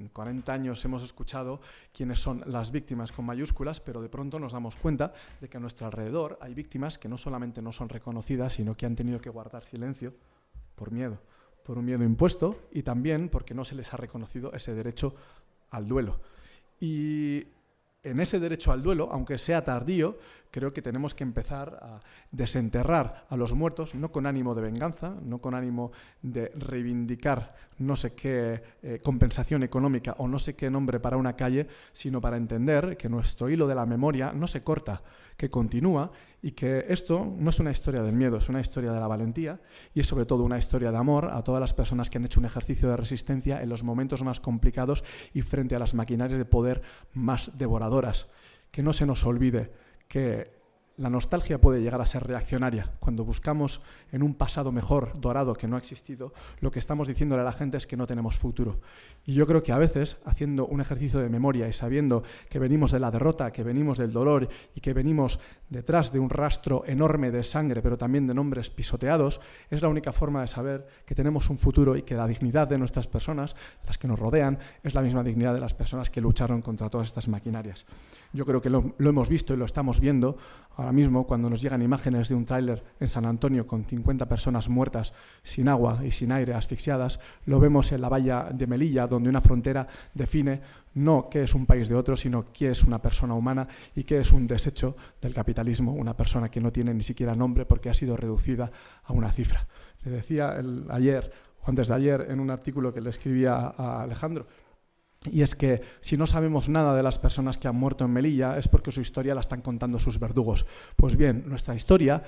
En 0.00 0.08
40 0.08 0.52
años 0.52 0.84
hemos 0.84 1.02
escuchado 1.02 1.60
quiénes 1.92 2.18
son 2.18 2.42
las 2.46 2.70
víctimas 2.70 3.12
con 3.12 3.24
mayúsculas, 3.24 3.80
pero 3.80 4.00
de 4.00 4.08
pronto 4.08 4.38
nos 4.38 4.52
damos 4.52 4.76
cuenta 4.76 5.12
de 5.40 5.48
que 5.48 5.56
a 5.56 5.60
nuestro 5.60 5.86
alrededor 5.86 6.38
hay 6.40 6.54
víctimas 6.54 6.98
que 6.98 7.08
no 7.08 7.18
solamente 7.18 7.62
no 7.62 7.72
son 7.72 7.88
reconocidas, 7.88 8.54
sino 8.54 8.76
que 8.76 8.86
han 8.86 8.96
tenido 8.96 9.20
que 9.20 9.30
guardar 9.30 9.64
silencio 9.64 10.14
por 10.74 10.90
miedo, 10.90 11.18
por 11.64 11.78
un 11.78 11.84
miedo 11.84 12.04
impuesto 12.04 12.68
y 12.72 12.82
también 12.82 13.28
porque 13.28 13.54
no 13.54 13.64
se 13.64 13.74
les 13.74 13.92
ha 13.92 13.96
reconocido 13.96 14.52
ese 14.52 14.74
derecho 14.74 15.14
al 15.70 15.86
duelo. 15.86 16.20
Y 16.80 17.46
en 18.02 18.20
ese 18.20 18.40
derecho 18.40 18.72
al 18.72 18.82
duelo, 18.82 19.08
aunque 19.12 19.38
sea 19.38 19.62
tardío, 19.62 20.18
creo 20.50 20.72
que 20.72 20.82
tenemos 20.82 21.14
que 21.14 21.24
empezar 21.24 21.78
a 21.80 22.00
desenterrar 22.30 23.26
a 23.28 23.36
los 23.36 23.54
muertos, 23.54 23.94
no 23.94 24.10
con 24.10 24.26
ánimo 24.26 24.54
de 24.54 24.62
venganza, 24.62 25.14
no 25.22 25.40
con 25.40 25.54
ánimo 25.54 25.92
de 26.20 26.50
reivindicar 26.56 27.54
no 27.78 27.96
sé 27.96 28.14
qué 28.14 28.62
eh, 28.82 29.00
compensación 29.02 29.62
económica 29.62 30.14
o 30.18 30.28
no 30.28 30.38
sé 30.38 30.54
qué 30.54 30.70
nombre 30.70 31.00
para 31.00 31.16
una 31.16 31.34
calle, 31.34 31.66
sino 31.92 32.20
para 32.20 32.36
entender 32.36 32.96
que 32.96 33.08
nuestro 33.08 33.48
hilo 33.48 33.66
de 33.66 33.74
la 33.74 33.86
memoria 33.86 34.32
no 34.32 34.46
se 34.46 34.62
corta, 34.62 35.02
que 35.36 35.50
continúa 35.50 36.10
y 36.42 36.52
que 36.52 36.86
esto 36.88 37.34
no 37.38 37.50
es 37.50 37.60
una 37.60 37.70
historia 37.70 38.02
del 38.02 38.14
miedo, 38.14 38.36
es 38.36 38.48
una 38.48 38.60
historia 38.60 38.92
de 38.92 39.00
la 39.00 39.06
valentía 39.06 39.60
y 39.94 40.00
es 40.00 40.06
sobre 40.06 40.26
todo 40.26 40.42
una 40.42 40.58
historia 40.58 40.90
de 40.90 40.98
amor 40.98 41.30
a 41.32 41.42
todas 41.42 41.60
las 41.60 41.74
personas 41.74 42.10
que 42.10 42.18
han 42.18 42.24
hecho 42.24 42.40
un 42.40 42.46
ejercicio 42.46 42.88
de 42.88 42.96
resistencia 42.96 43.60
en 43.60 43.68
los 43.68 43.84
momentos 43.84 44.22
más 44.22 44.40
complicados 44.40 45.04
y 45.34 45.42
frente 45.42 45.76
a 45.76 45.78
las 45.78 45.94
maquinarias 45.94 46.38
de 46.38 46.44
poder 46.44 46.82
más 47.14 47.50
devoradoras. 47.56 48.28
Que 48.70 48.82
no 48.82 48.92
se 48.92 49.06
nos 49.06 49.24
olvide 49.24 49.70
que 50.08 50.61
la 50.96 51.10
nostalgia 51.10 51.60
puede 51.60 51.80
llegar 51.80 52.00
a 52.00 52.06
ser 52.06 52.26
reaccionaria. 52.26 52.90
Cuando 52.98 53.24
buscamos 53.24 53.80
en 54.10 54.22
un 54.22 54.34
pasado 54.34 54.72
mejor, 54.72 55.20
dorado, 55.20 55.54
que 55.54 55.66
no 55.66 55.76
ha 55.76 55.78
existido, 55.78 56.32
lo 56.60 56.70
que 56.70 56.78
estamos 56.78 57.08
diciéndole 57.08 57.42
a 57.42 57.44
la 57.44 57.52
gente 57.52 57.76
es 57.76 57.86
que 57.86 57.96
no 57.96 58.06
tenemos 58.06 58.36
futuro. 58.36 58.80
Y 59.24 59.34
yo 59.34 59.46
creo 59.46 59.62
que 59.62 59.72
a 59.72 59.78
veces, 59.78 60.18
haciendo 60.24 60.66
un 60.66 60.80
ejercicio 60.80 61.20
de 61.20 61.28
memoria 61.28 61.68
y 61.68 61.72
sabiendo 61.72 62.22
que 62.48 62.58
venimos 62.58 62.92
de 62.92 63.00
la 63.00 63.10
derrota, 63.10 63.52
que 63.52 63.62
venimos 63.62 63.98
del 63.98 64.12
dolor 64.12 64.48
y 64.74 64.80
que 64.80 64.92
venimos 64.92 65.40
detrás 65.68 66.12
de 66.12 66.18
un 66.18 66.28
rastro 66.28 66.84
enorme 66.86 67.30
de 67.30 67.42
sangre, 67.42 67.82
pero 67.82 67.96
también 67.96 68.26
de 68.26 68.34
nombres 68.34 68.70
pisoteados, 68.70 69.40
es 69.70 69.82
la 69.82 69.88
única 69.88 70.12
forma 70.12 70.42
de 70.42 70.48
saber 70.48 70.86
que 71.06 71.14
tenemos 71.14 71.48
un 71.50 71.58
futuro 71.58 71.96
y 71.96 72.02
que 72.02 72.14
la 72.14 72.26
dignidad 72.26 72.68
de 72.68 72.78
nuestras 72.78 73.06
personas, 73.06 73.56
las 73.86 73.98
que 73.98 74.08
nos 74.08 74.18
rodean, 74.18 74.58
es 74.82 74.94
la 74.94 75.02
misma 75.02 75.22
dignidad 75.22 75.54
de 75.54 75.60
las 75.60 75.74
personas 75.74 76.10
que 76.10 76.20
lucharon 76.20 76.62
contra 76.62 76.90
todas 76.90 77.08
estas 77.08 77.28
maquinarias. 77.28 77.86
Yo 78.32 78.44
creo 78.44 78.60
que 78.60 78.70
lo, 78.70 78.94
hemos 78.98 79.28
visto 79.28 79.54
y 79.54 79.56
lo 79.56 79.64
estamos 79.64 80.00
viendo 80.00 80.36
ahora 80.82 80.92
mismo 80.92 81.26
cuando 81.26 81.48
nos 81.48 81.62
llegan 81.62 81.80
imágenes 81.80 82.28
de 82.28 82.34
un 82.34 82.44
tráiler 82.44 82.82
en 82.98 83.08
San 83.08 83.24
Antonio 83.24 83.66
con 83.66 83.84
50 83.84 84.28
personas 84.28 84.68
muertas, 84.68 85.14
sin 85.42 85.68
agua 85.68 86.00
y 86.04 86.10
sin 86.10 86.32
aire, 86.32 86.54
asfixiadas, 86.54 87.20
lo 87.46 87.60
vemos 87.60 87.92
en 87.92 88.00
la 88.00 88.08
valla 88.08 88.48
de 88.52 88.66
Melilla, 88.66 89.06
donde 89.06 89.30
una 89.30 89.40
frontera 89.40 89.86
define 90.12 90.60
no 90.94 91.28
qué 91.30 91.44
es 91.44 91.54
un 91.54 91.66
país 91.66 91.88
de 91.88 91.94
otro, 91.94 92.16
sino 92.16 92.46
qué 92.52 92.70
es 92.70 92.82
una 92.82 93.00
persona 93.00 93.34
humana 93.34 93.68
y 93.94 94.04
qué 94.04 94.18
es 94.18 94.32
un 94.32 94.46
desecho 94.46 94.96
del 95.20 95.32
capitalismo, 95.32 95.92
una 95.92 96.16
persona 96.16 96.50
que 96.50 96.60
no 96.60 96.72
tiene 96.72 96.92
ni 96.92 97.02
siquiera 97.02 97.36
nombre 97.36 97.64
porque 97.64 97.88
ha 97.88 97.94
sido 97.94 98.16
reducida 98.16 98.70
a 99.04 99.12
una 99.12 99.30
cifra. 99.30 99.66
Le 100.04 100.10
decía 100.10 100.56
ayer, 100.90 101.32
o 101.64 101.68
antes 101.68 101.88
de 101.88 101.94
ayer, 101.94 102.26
en 102.28 102.40
un 102.40 102.50
artículo 102.50 102.92
que 102.92 103.00
le 103.00 103.10
escribía 103.10 103.72
a 103.76 104.02
Alejandro, 104.02 104.46
y 105.30 105.42
es 105.42 105.54
que 105.54 105.82
si 106.00 106.16
no 106.16 106.26
sabemos 106.26 106.68
nada 106.68 106.96
de 106.96 107.02
las 107.02 107.18
personas 107.18 107.56
que 107.56 107.68
han 107.68 107.76
muerto 107.76 108.04
en 108.04 108.12
Melilla 108.12 108.58
es 108.58 108.66
porque 108.66 108.90
su 108.90 109.00
historia 109.00 109.34
la 109.34 109.40
están 109.40 109.60
contando 109.60 109.98
sus 109.98 110.18
verdugos. 110.18 110.66
Pues 110.96 111.16
bien, 111.16 111.44
nuestra 111.46 111.74
historia 111.74 112.24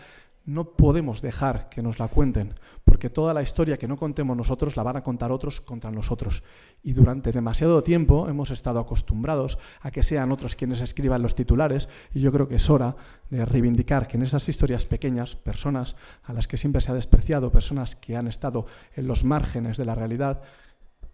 no 0.47 0.73
podemos 0.77 1.23
dejar 1.23 1.71
que 1.71 1.83
nos 1.83 1.99
la 1.99 2.09
cuenten, 2.09 2.53
porque 2.85 3.09
toda 3.09 3.33
la 3.33 3.43
historia 3.43 3.79
que 3.79 3.89
no 3.89 3.97
contemos 3.97 4.37
nosotros 4.37 4.77
la 4.77 4.83
van 4.83 4.99
a 4.99 5.03
contar 5.03 5.33
otros 5.33 5.61
contra 5.61 5.91
nosotros. 5.91 6.43
Y 6.83 6.93
durante 6.93 7.33
demasiado 7.33 7.83
tiempo 7.83 8.29
hemos 8.29 8.51
estado 8.51 8.79
acostumbrados 8.79 9.59
a 9.81 9.91
que 9.91 10.03
sean 10.03 10.33
otros 10.33 10.55
quienes 10.55 10.83
escriban 10.83 11.23
los 11.23 11.35
titulares, 11.35 11.89
y 12.13 12.21
yo 12.21 12.31
creo 12.31 12.47
que 12.47 12.57
es 12.57 12.71
hora 12.71 12.95
de 13.31 13.45
reivindicar 13.45 14.07
que 14.07 14.19
en 14.19 14.23
esas 14.23 14.49
historias 14.49 14.85
pequeñas, 14.85 15.35
personas 15.35 15.97
a 16.25 16.33
las 16.35 16.47
que 16.47 16.59
siempre 16.59 16.83
se 16.83 16.91
ha 16.91 16.95
despreciado, 16.95 17.51
personas 17.51 17.97
que 17.97 18.17
han 18.17 18.29
estado 18.29 18.67
en 18.95 19.07
los 19.07 19.25
márgenes 19.25 19.79
de 19.79 19.87
la 19.87 19.95
realidad, 19.95 20.43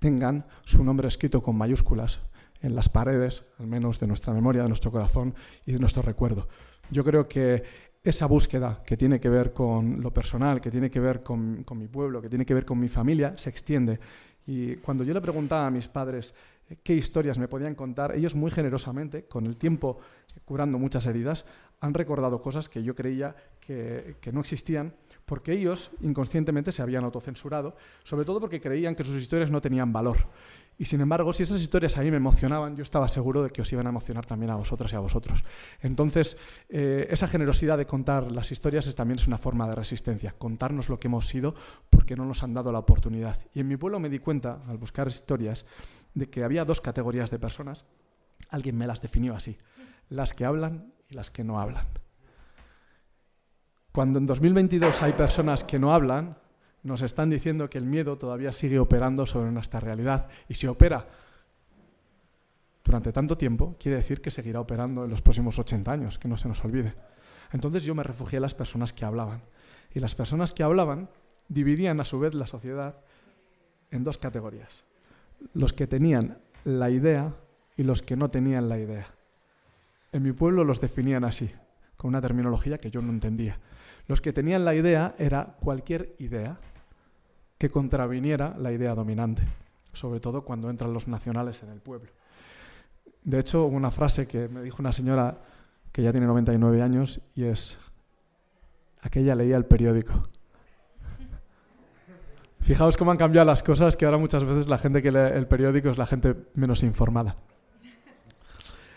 tengan 0.01 0.47
su 0.65 0.83
nombre 0.83 1.07
escrito 1.07 1.43
con 1.43 1.57
mayúsculas 1.57 2.19
en 2.63 2.75
las 2.75 2.89
paredes, 2.89 3.45
al 3.59 3.69
menos 3.69 4.01
de 4.01 4.07
nuestra 4.07 4.35
memoria, 4.35 4.63
de 4.63 4.69
nuestro 4.69 4.91
corazón 4.91 5.35
y 5.65 5.73
de 5.73 5.79
nuestro 5.79 6.03
recuerdo. 6.03 6.49
Yo 6.91 7.05
creo 7.05 7.29
que 7.29 7.63
esa 8.03 8.27
búsqueda 8.27 8.83
que 8.85 8.97
tiene 8.97 9.21
que 9.21 9.29
ver 9.29 9.53
con 9.53 10.01
lo 10.01 10.13
personal, 10.13 10.61
que 10.61 10.71
tiene 10.71 10.91
que 10.91 11.01
ver 11.01 11.23
con, 11.23 11.65
mi 11.77 11.87
pueblo, 11.87 12.21
que 12.21 12.29
tiene 12.29 12.47
que 12.47 12.55
ver 12.55 12.65
con 12.65 12.81
mi 12.81 12.89
familia, 12.89 13.35
se 13.37 13.51
extiende. 13.51 14.01
Y 14.47 14.77
cuando 14.77 15.05
yo 15.05 15.13
le 15.13 15.21
preguntaba 15.21 15.67
a 15.67 15.71
mis 15.71 15.87
padres 15.87 16.35
eh, 16.69 16.79
qué 16.83 16.95
historias 16.95 17.39
me 17.39 17.47
podían 17.47 17.75
contar, 17.75 18.17
ellos 18.17 18.35
muy 18.35 18.51
generosamente, 18.51 19.25
con 19.25 19.47
el 19.47 19.57
tiempo 19.57 19.99
curando 20.47 20.79
muchas 20.79 21.07
heridas, 21.07 21.45
han 21.81 21.93
recordado 21.93 22.41
cosas 22.41 22.69
que 22.69 22.83
yo 22.83 22.95
creía 22.95 23.37
que, 23.61 24.31
no 24.33 24.41
existían, 24.41 24.95
porque 25.25 25.53
ellos 25.53 25.91
inconscientemente 26.01 26.73
se 26.73 26.83
habían 26.83 27.05
autocensurado, 27.05 27.77
sobre 28.03 28.25
todo 28.25 28.41
porque 28.41 28.61
creían 28.61 28.95
que 28.95 29.05
sus 29.05 29.21
historias 29.21 29.51
no 29.51 29.61
tenían 29.61 29.93
valor. 29.93 30.17
Y 30.77 30.87
sin 30.87 31.03
embargo, 31.03 31.33
si 31.35 31.43
esas 31.43 31.61
historias 31.61 31.99
a 31.99 32.01
mí 32.01 32.11
me 32.11 32.17
emocionaban, 32.17 32.75
yo 32.75 32.83
estaba 32.83 33.07
seguro 33.07 33.43
de 33.43 33.51
que 33.51 33.61
os 33.61 33.71
iban 33.71 33.87
a 33.87 33.91
emocionar 33.91 34.25
también 34.25 34.51
a 34.51 34.57
vosotras 34.57 34.91
y 34.93 34.97
a 34.97 35.01
vosotros. 35.01 35.45
Entonces, 35.83 36.39
eh, 36.71 37.07
esa 37.11 37.27
generosidad 37.27 37.77
de 37.77 37.87
contar 37.87 38.33
las 38.33 38.51
historias 38.51 38.87
es, 38.87 38.95
también 38.95 39.19
es 39.19 39.27
una 39.27 39.37
forma 39.37 39.69
de 39.69 39.75
resistencia, 39.75 40.35
contarnos 40.39 40.89
lo 40.89 40.99
que 40.99 41.09
hemos 41.09 41.29
sido 41.29 41.55
porque 41.91 42.17
no 42.17 42.25
nos 42.25 42.43
han 42.43 42.55
dado 42.55 42.73
la 42.73 42.79
oportunidad. 42.79 43.39
Y 43.53 43.61
en 43.61 43.69
mi 43.69 43.77
pueblo 43.77 44.01
me 44.01 44.09
di 44.09 44.21
cuenta, 44.21 44.63
al 44.67 44.79
buscar 44.79 45.09
historias, 45.09 45.67
de 46.15 46.31
que 46.31 46.45
había 46.45 46.65
dos 46.65 46.81
categorías 46.81 47.31
de 47.31 47.39
personas. 47.39 47.85
Alguien 48.49 48.79
me 48.79 48.87
las 48.87 49.03
definió 49.03 49.35
así, 49.35 49.59
las 50.09 50.33
que 50.33 50.47
hablan 50.47 50.95
y 51.11 51.15
las 51.15 51.31
que 51.31 51.45
no 51.45 51.61
hablan. 51.61 51.85
Cuando 53.93 54.19
en 54.19 54.27
2022 54.27 55.03
hay 55.03 55.13
personas 55.13 55.65
que 55.65 55.79
no 55.79 55.93
hablan, 55.93 56.37
nos 56.83 57.03
están 57.03 57.29
diciendo 57.29 57.69
que 57.69 57.79
el 57.79 57.87
miedo 57.87 58.17
todavía 58.17 58.53
sigue 58.53 58.79
operando 58.79 59.27
sobre 59.27 59.51
nuestra 59.51 59.81
realidad 59.81 60.29
y 60.49 60.55
si 60.55 60.67
opera 60.67 61.09
durante 62.85 63.13
tanto 63.13 63.37
tiempo, 63.37 63.77
quiere 63.79 63.97
decir 63.97 64.21
que 64.21 64.31
seguirá 64.31 64.61
operando 64.61 65.05
en 65.05 65.11
los 65.11 65.23
próximos 65.23 65.59
80 65.59 65.93
años, 65.93 66.19
que 66.19 66.29
no 66.29 66.37
se 66.37 66.49
nos 66.49 66.65
olvide. 66.65 66.95
Entonces 67.53 67.85
yo 67.85 67.95
me 67.95 68.03
refugié 68.03 68.39
en 68.39 68.43
las 68.43 68.55
personas 68.55 68.93
que 68.93 69.05
hablaban. 69.05 69.43
Y 69.95 70.01
las 70.01 70.15
personas 70.15 70.53
que 70.53 70.63
hablaban 70.63 71.09
dividían 71.49 72.01
a 72.01 72.05
su 72.05 72.19
vez 72.19 72.35
la 72.35 72.47
sociedad 72.47 72.97
en 73.91 74.03
dos 74.03 74.19
categorías. 74.19 74.85
Los 75.53 75.73
que 75.73 75.87
tenían 75.87 76.39
la 76.65 76.91
idea 76.91 77.35
y 77.77 77.83
los 77.83 78.03
que 78.03 78.17
no 78.17 78.31
tenían 78.31 78.69
la 78.69 78.79
idea. 78.79 79.07
En 80.13 80.23
mi 80.23 80.33
pueblo 80.33 80.65
los 80.65 80.81
definían 80.81 81.25
así, 81.25 81.51
con 81.97 82.09
una 82.09 82.21
terminología 82.21 82.79
que 82.79 82.91
yo 82.91 83.03
no 83.03 83.11
entendía. 83.11 83.61
Los 84.11 84.21
que 84.21 84.33
tenían 84.33 84.65
la 84.65 84.75
idea 84.75 85.15
era 85.19 85.55
cualquier 85.61 86.17
idea 86.19 86.59
que 87.57 87.71
contraviniera 87.71 88.57
la 88.59 88.73
idea 88.73 88.93
dominante, 88.97 89.45
sobre 89.93 90.19
todo 90.19 90.43
cuando 90.43 90.69
entran 90.69 90.93
los 90.93 91.07
nacionales 91.07 91.63
en 91.63 91.69
el 91.69 91.81
pueblo. 91.81 92.11
De 93.23 93.39
hecho, 93.39 93.67
una 93.67 93.93
frase 93.93 94.27
que 94.27 94.49
me 94.49 94.63
dijo 94.63 94.79
una 94.81 94.93
señora 94.93 95.39
que 95.93 96.03
ya 96.03 96.11
tiene 96.11 96.27
99 96.27 96.83
años 96.83 97.21
y 97.37 97.45
es, 97.45 97.79
aquella 99.01 99.37
leía 99.37 99.57
el 99.57 99.65
periódico. 99.65 100.29
Fijaos 102.63 102.97
cómo 102.97 103.13
han 103.13 103.17
cambiado 103.17 103.47
las 103.47 103.63
cosas, 103.63 103.97
que 103.97 104.07
ahora 104.07 104.19
muchas 104.19 104.43
veces 104.43 104.67
la 104.67 104.79
gente 104.79 105.03
que 105.03 105.13
lee 105.13 105.37
el 105.39 105.47
periódico 105.47 105.89
es 105.89 105.99
la 105.99 106.07
gente 106.07 106.35
menos 106.55 106.83
informada. 106.83 107.37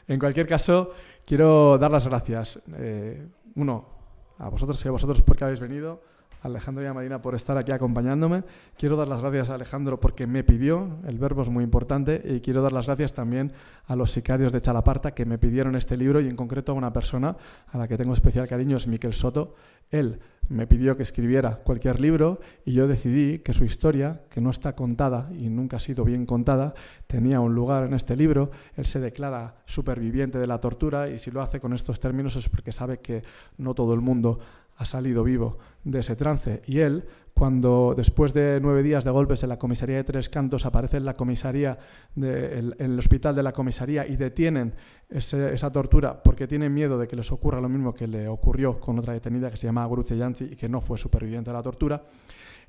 En 0.08 0.18
cualquier 0.18 0.48
caso, 0.48 0.90
quiero 1.24 1.78
dar 1.78 1.92
las 1.92 2.08
gracias. 2.08 2.60
Eh, 2.78 3.28
uno, 3.54 3.93
a 4.38 4.50
vosotros 4.50 4.84
y 4.84 4.88
a 4.88 4.92
vosotros 4.92 5.22
porque 5.22 5.44
habéis 5.44 5.60
venido. 5.60 6.02
Alejandro 6.44 6.86
y 6.86 6.94
Marina 6.94 7.22
por 7.22 7.36
estar 7.36 7.58
aquí 7.58 7.72
acompañándome. 7.72 8.44
Quiero 8.78 8.96
dar 8.96 9.08
las 9.08 9.22
gracias 9.22 9.50
a 9.50 9.56
Alejandro 9.56 10.00
porque 10.00 10.28
me 10.28 10.44
pidió, 10.44 11.00
el 11.08 11.18
verbo 11.18 11.42
es 11.42 11.50
muy 11.50 11.64
importante, 11.64 12.22
y 12.24 12.42
quiero 12.42 12.62
dar 12.62 12.74
las 12.74 12.86
gracias 12.86 13.14
también 13.14 13.54
a 13.88 13.96
los 13.96 14.12
sicarios 14.12 14.52
de 14.52 14.62
Chalaparta 14.62 15.14
que 15.14 15.26
me 15.26 15.38
pidieron 15.38 15.76
este 15.76 15.98
libro 15.98 16.22
y 16.22 16.28
en 16.28 16.36
concreto 16.36 16.74
a 16.74 16.76
una 16.76 16.94
persona 16.94 17.36
a 17.72 17.78
la 17.78 17.88
que 17.88 17.98
tengo 17.98 18.14
especial 18.14 18.48
cariño, 18.48 18.78
es 18.78 18.88
Miquel 18.88 19.14
Soto. 19.14 19.56
Él 19.90 20.20
me 20.50 20.68
pidió 20.68 20.98
que 20.98 21.04
escribiera 21.04 21.58
cualquier 21.58 22.02
libro 22.02 22.40
y 22.66 22.74
yo 22.74 22.88
decidí 22.88 23.40
que 23.40 23.54
su 23.54 23.64
historia, 23.64 24.24
que 24.30 24.42
no 24.42 24.50
está 24.50 24.76
contada 24.76 25.30
y 25.32 25.50
nunca 25.50 25.78
ha 25.78 25.80
sido 25.80 26.04
bien 26.04 26.26
contada, 26.26 26.74
tenía 27.08 27.40
un 27.40 27.56
lugar 27.56 27.86
en 27.86 27.94
este 27.94 28.18
libro. 28.18 28.52
Él 28.76 28.86
se 28.86 29.00
declara 29.00 29.56
superviviente 29.66 30.40
de 30.40 30.48
la 30.48 30.60
tortura 30.60 31.10
y 31.10 31.18
si 31.18 31.32
lo 31.32 31.42
hace 31.42 31.60
con 31.60 31.74
estos 31.74 32.00
términos 32.00 32.36
es 32.36 32.50
porque 32.50 32.72
sabe 32.72 33.00
que 33.00 33.22
no 33.58 33.74
todo 33.74 33.94
el 33.94 34.02
mundo 34.02 34.40
ha 34.78 34.86
salido 34.86 35.24
vivo 35.24 35.58
de 35.84 36.00
ese 36.00 36.16
trance. 36.16 36.62
Y 36.66 36.80
él, 36.80 37.04
cuando 37.34 37.94
después 37.96 38.34
de 38.34 38.60
nueve 38.62 38.84
días 38.84 39.04
de 39.04 39.12
golpes 39.12 39.44
en 39.44 39.50
la 39.50 39.58
comisaría 39.58 39.98
de 39.98 40.04
Tres 40.04 40.30
Cantos, 40.30 40.66
aparece 40.66 40.98
en 40.98 41.06
la 41.06 41.16
comisaría, 41.16 41.78
en 42.16 42.74
el 42.78 43.00
hospital 43.00 43.36
de 43.36 43.44
la 43.44 43.52
comisaría 43.52 44.08
y 44.08 44.16
detienen 44.16 44.74
esa 45.10 45.72
tortura 45.72 46.22
porque 46.22 46.48
tienen 46.48 46.74
miedo 46.74 46.98
de 46.98 47.08
que 47.08 47.16
les 47.16 47.32
ocurra 47.32 47.62
lo 47.62 47.70
mismo 47.70 47.94
que 47.94 48.08
le 48.08 48.28
ocurrió 48.28 48.80
con 48.80 49.00
otra 49.00 49.14
detenida 49.14 49.50
que 49.50 49.58
se 49.58 49.68
llama 49.68 49.86
Gruche 49.88 50.18
Yanchi 50.18 50.46
y 50.46 50.56
que 50.56 50.70
no 50.70 50.82
fue 50.82 50.98
superviviente 50.98 51.52
de 51.52 51.58
la 51.58 51.64
tortura, 51.64 52.04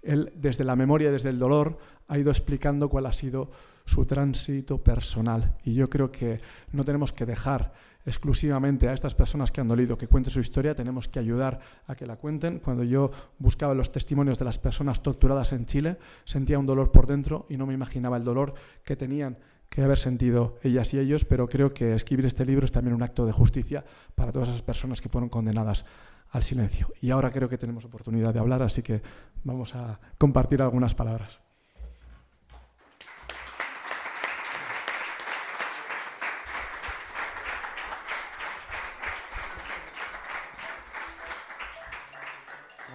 él 0.03 0.33
desde 0.37 0.65
la 0.65 0.77
memoria, 0.77 1.11
desde 1.11 1.31
el 1.31 1.39
dolor, 1.39 1.79
ha 2.09 2.19
ido 2.19 2.31
explicando 2.31 2.89
cuál 2.89 3.07
ha 3.07 3.13
sido 3.13 3.51
su 3.87 4.05
tránsito 4.05 4.83
personal. 4.83 5.57
Y 5.65 5.75
yo 5.75 5.89
creo 5.89 6.11
que 6.11 6.41
no 6.73 6.85
tenemos 6.85 7.13
que 7.13 7.27
dejar 7.27 7.73
exclusivamente 8.05 8.89
a 8.89 8.93
estas 8.93 9.15
personas 9.15 9.51
que 9.51 9.61
han 9.61 9.69
dolido 9.69 9.97
que 9.97 10.09
cuenten 10.09 10.33
su 10.33 10.41
historia, 10.41 10.75
tenemos 10.75 11.09
que 11.09 11.19
ayudar 11.19 11.61
a 11.87 11.95
que 11.95 12.07
la 12.07 12.17
cuenten. 12.17 12.59
Cuando 12.61 12.85
yo 12.85 13.11
buscaba 13.39 13.75
los 13.75 13.93
testimonios 13.93 14.39
de 14.39 14.45
las 14.45 14.59
personas 14.59 15.03
torturadas 15.03 15.53
en 15.53 15.67
Chile, 15.67 15.99
sentía 16.25 16.59
un 16.59 16.67
dolor 16.67 16.93
por 16.93 17.07
dentro 17.07 17.47
y 17.49 17.57
no 17.57 17.67
me 17.67 17.75
imaginaba 17.75 18.17
el 18.17 18.25
dolor 18.25 18.55
que 18.85 18.97
tenían 18.97 19.39
que 19.69 19.83
haber 19.83 19.99
sentido 19.99 20.59
ellas 20.63 20.95
y 20.95 20.99
ellos, 20.99 21.25
pero 21.25 21.49
creo 21.49 21.75
que 21.75 21.95
escribir 21.95 22.27
este 22.27 22.47
libro 22.47 22.65
es 22.65 22.73
también 22.73 22.95
un 22.95 23.03
acto 23.03 23.27
de 23.27 23.33
justicia 23.33 23.85
para 24.15 24.31
todas 24.31 24.49
esas 24.49 24.63
personas 24.63 25.01
que 25.01 25.09
fueron 25.09 25.29
condenadas 25.29 25.85
al 26.31 26.43
silencio. 26.43 26.89
Y 27.01 27.11
ahora 27.11 27.31
creo 27.31 27.49
que 27.49 27.59
tenemos 27.59 27.85
oportunidad 27.85 28.33
de 28.33 28.41
hablar, 28.41 28.63
así 28.63 28.83
que 28.83 29.03
vamos 29.43 29.75
a 29.75 29.99
compartir 30.19 30.63
algunas 30.63 30.95
palabras. 30.95 31.44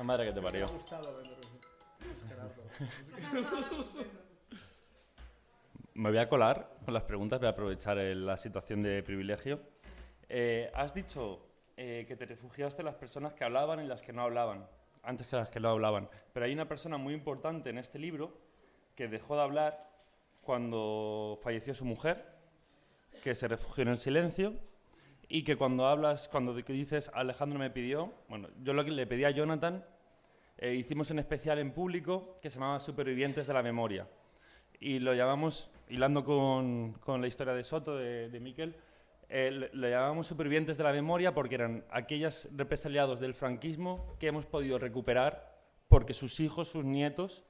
Madre 0.10 0.26
que 0.26 0.34
te 0.34 0.42
parió. 0.42 0.66
Me 5.94 6.10
voy 6.10 6.18
a 6.18 6.28
colar 6.28 6.78
con 6.84 6.96
las 6.96 7.04
preguntas, 7.04 7.40
voy 7.40 7.46
a 7.46 7.52
aprovechar 7.52 7.98
la 7.98 8.36
situación 8.36 8.82
de 8.82 9.04
privilegio. 9.04 9.60
Eh, 10.28 10.72
has 10.74 10.96
dicho 10.96 11.46
eh, 11.78 12.06
que 12.08 12.16
te 12.16 12.26
refugiaste 12.26 12.82
en 12.82 12.88
las 12.88 12.96
personas 12.96 13.34
que 13.34 13.44
hablaban 13.44 13.84
y 13.84 13.88
las 13.88 14.02
que 14.02 14.12
no 14.12 14.24
hablaban, 14.24 14.66
antes 15.04 15.28
que 15.28 15.36
las 15.36 15.52
que 15.52 15.60
no 15.60 15.70
hablaban. 15.70 16.10
Pero 16.34 16.48
hay 16.48 16.54
una 16.54 16.68
persona 16.68 16.98
muy 16.98 17.14
importante 17.14 17.70
en 17.70 17.78
este 17.78 18.00
libro 18.00 18.36
que 18.96 19.08
dejó 19.08 19.36
de 19.36 19.44
hablar 19.44 19.92
cuando 20.42 21.38
falleció 21.44 21.76
su 21.76 21.86
mujer, 21.86 22.26
que 23.24 23.36
se 23.36 23.48
refugió 23.48 23.84
en 23.84 23.90
el 23.90 24.00
silencio 24.00 24.56
y 25.28 25.44
que 25.44 25.56
cuando 25.56 25.86
hablas, 25.86 26.30
cuando 26.30 26.56
dices 26.56 27.12
Alejandro 27.14 27.60
me 27.60 27.70
pidió, 27.70 28.12
bueno, 28.28 28.48
yo 28.64 28.74
lo 28.74 28.84
que 28.84 28.90
le 28.90 29.06
pedí 29.06 29.26
a 29.26 29.30
Jonathan 29.30 29.86
eh, 30.62 30.76
hicimos 30.76 31.10
un 31.10 31.20
especial 31.20 31.58
en 31.60 31.72
público 31.72 32.38
que 32.42 32.50
se 32.50 32.60
llamaba 32.60 32.82
Supervivientes 32.82 33.48
de 33.48 33.54
la 33.54 33.64
Memoria. 33.64 34.08
Y 34.78 35.00
lo 35.00 35.14
llamamos, 35.14 35.70
hilando 35.88 36.26
con, 36.26 36.94
con 37.00 37.22
la 37.22 37.28
historia 37.28 37.54
de 37.54 37.64
Soto, 37.64 37.96
de, 37.96 38.30
de 38.30 38.40
Miquel, 38.42 38.76
eh, 39.30 39.70
lo 39.72 39.88
llamamos 39.88 40.28
Supervivientes 40.28 40.78
de 40.78 40.84
la 40.84 40.92
Memoria 40.92 41.34
porque 41.34 41.56
eran 41.56 41.86
aquellos 41.90 42.50
represaliados 42.52 43.22
del 43.22 43.36
franquismo 43.36 44.18
que 44.20 44.28
hemos 44.28 44.46
podido 44.46 44.78
recuperar 44.80 45.58
porque 45.88 46.14
sus 46.14 46.42
hijos, 46.42 46.68
sus 46.68 46.84
nietos, 46.84 47.46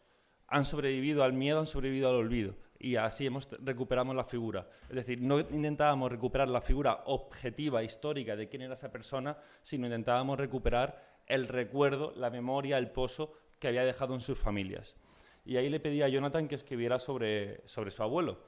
han 0.47 0.65
sobrevivido 0.65 1.23
al 1.23 1.33
miedo, 1.33 1.59
han 1.59 1.67
sobrevivido 1.67 2.09
al 2.09 2.15
olvido. 2.15 2.55
Y 2.77 2.95
así 2.95 3.25
hemos, 3.25 3.49
recuperamos 3.59 4.15
la 4.15 4.23
figura. 4.23 4.69
Es 4.87 4.95
decir, 4.95 5.19
no 5.19 5.39
intentábamos 5.39 6.11
recuperar 6.11 6.47
la 6.47 6.61
figura 6.61 7.03
objetiva, 7.05 7.83
histórica 7.83 8.35
de 8.35 8.47
quién 8.47 8.61
era 8.61 8.75
esa 8.75 8.91
persona, 8.91 9.37
sino 9.61 9.87
intentábamos 9.87 10.39
recuperar 10.39 11.18
el 11.29 11.47
recuerdo, 11.47 12.11
la 12.15 12.29
memoria, 12.29 12.77
el 12.77 12.91
pozo 12.91 13.31
que 13.59 13.69
había 13.69 13.85
dejado 13.85 14.13
en 14.13 14.19
sus 14.19 14.37
familias. 14.37 14.97
Y 15.45 15.57
ahí 15.57 15.69
le 15.69 15.79
pedí 15.79 16.01
a 16.01 16.09
Jonathan 16.09 16.47
que 16.47 16.55
escribiera 16.55 16.99
sobre, 16.99 17.65
sobre 17.65 17.91
su 17.91 18.03
abuelo. 18.03 18.39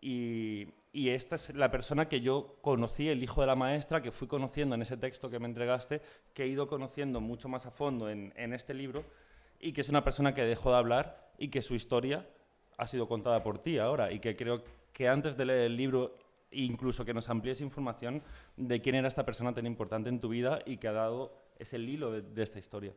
Y, 0.00 0.68
esta 0.94 1.36
es 1.36 1.54
la 1.54 1.70
persona 1.70 2.08
que 2.08 2.20
yo 2.20 2.56
conocí, 2.60 3.08
el 3.08 3.22
hijo 3.22 3.40
de 3.40 3.46
la 3.46 3.54
maestra, 3.54 4.02
que 4.02 4.12
fui 4.12 4.28
conociendo 4.28 4.74
en 4.74 4.82
ese 4.82 4.96
texto 4.96 5.30
que 5.30 5.38
me 5.38 5.46
entregaste, 5.46 6.02
que 6.34 6.44
he 6.44 6.48
ido 6.48 6.66
conociendo 6.66 7.20
mucho 7.20 7.48
más 7.48 7.66
a 7.66 7.70
fondo 7.70 8.10
en, 8.10 8.32
en 8.36 8.52
este 8.52 8.74
libro, 8.74 9.04
y 9.58 9.72
que 9.72 9.80
es 9.80 9.88
una 9.88 10.04
persona 10.04 10.34
que 10.34 10.44
dejó 10.44 10.70
de 10.70 10.76
hablar 10.76 11.32
y 11.38 11.48
que 11.48 11.62
su 11.62 11.74
historia 11.74 12.28
ha 12.76 12.86
sido 12.86 13.08
contada 13.08 13.42
por 13.42 13.58
ti 13.58 13.78
ahora, 13.78 14.12
y 14.12 14.18
que 14.18 14.36
creo 14.36 14.64
que 14.92 15.08
antes 15.08 15.36
de 15.36 15.46
leer 15.46 15.60
el 15.62 15.76
libro 15.76 16.18
incluso 16.52 17.04
que 17.04 17.14
nos 17.14 17.28
amplíes 17.30 17.60
información 17.60 18.22
de 18.56 18.80
quién 18.80 18.94
era 18.94 19.08
esta 19.08 19.24
persona 19.24 19.52
tan 19.52 19.66
importante 19.66 20.08
en 20.08 20.20
tu 20.20 20.28
vida 20.28 20.60
y 20.66 20.76
que 20.76 20.88
ha 20.88 20.92
dado 20.92 21.32
es 21.62 21.72
el 21.72 21.88
hilo 21.88 22.10
de, 22.10 22.42
esta 22.42 22.58
historia. 22.58 22.92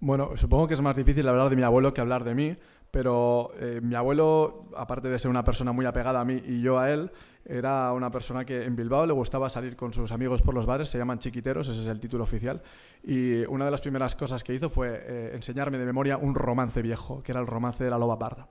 Bueno, 0.00 0.36
supongo 0.36 0.66
que 0.66 0.74
es 0.74 0.80
más 0.80 0.96
difícil 0.96 1.26
hablar 1.28 1.48
de 1.48 1.56
mi 1.56 1.62
abuelo 1.62 1.94
que 1.94 2.00
hablar 2.00 2.24
de 2.24 2.34
mí, 2.34 2.56
pero 2.90 3.52
eh, 3.58 3.80
mi 3.80 3.94
abuelo, 3.94 4.66
aparte 4.76 5.08
de 5.08 5.18
ser 5.18 5.30
una 5.30 5.44
persona 5.44 5.72
muy 5.72 5.86
apegada 5.86 6.20
a 6.20 6.24
mí 6.24 6.42
y 6.44 6.60
yo 6.60 6.78
a 6.78 6.90
él, 6.90 7.10
era 7.44 7.92
una 7.92 8.10
persona 8.10 8.44
que 8.44 8.64
en 8.64 8.76
Bilbao 8.76 9.06
le 9.06 9.12
gustaba 9.12 9.48
salir 9.48 9.76
con 9.76 9.92
sus 9.92 10.12
amigos 10.12 10.42
por 10.42 10.54
los 10.54 10.66
bares, 10.66 10.90
se 10.90 10.98
llaman 10.98 11.18
chiquiteros, 11.18 11.68
ese 11.68 11.82
es 11.82 11.86
el 11.86 12.00
título 12.00 12.24
oficial, 12.24 12.60
y 13.04 13.44
una 13.46 13.64
de 13.64 13.70
las 13.70 13.80
primeras 13.80 14.16
cosas 14.16 14.42
que 14.44 14.54
hizo 14.54 14.68
fue 14.68 15.04
eh, 15.06 15.30
enseñarme 15.34 15.78
de 15.78 15.86
memoria 15.86 16.16
un 16.16 16.34
romance 16.34 16.82
viejo, 16.82 17.22
que 17.22 17.32
era 17.32 17.40
el 17.40 17.46
romance 17.46 17.82
de 17.84 17.90
la 17.90 17.98
loba 17.98 18.18
parda. 18.18 18.48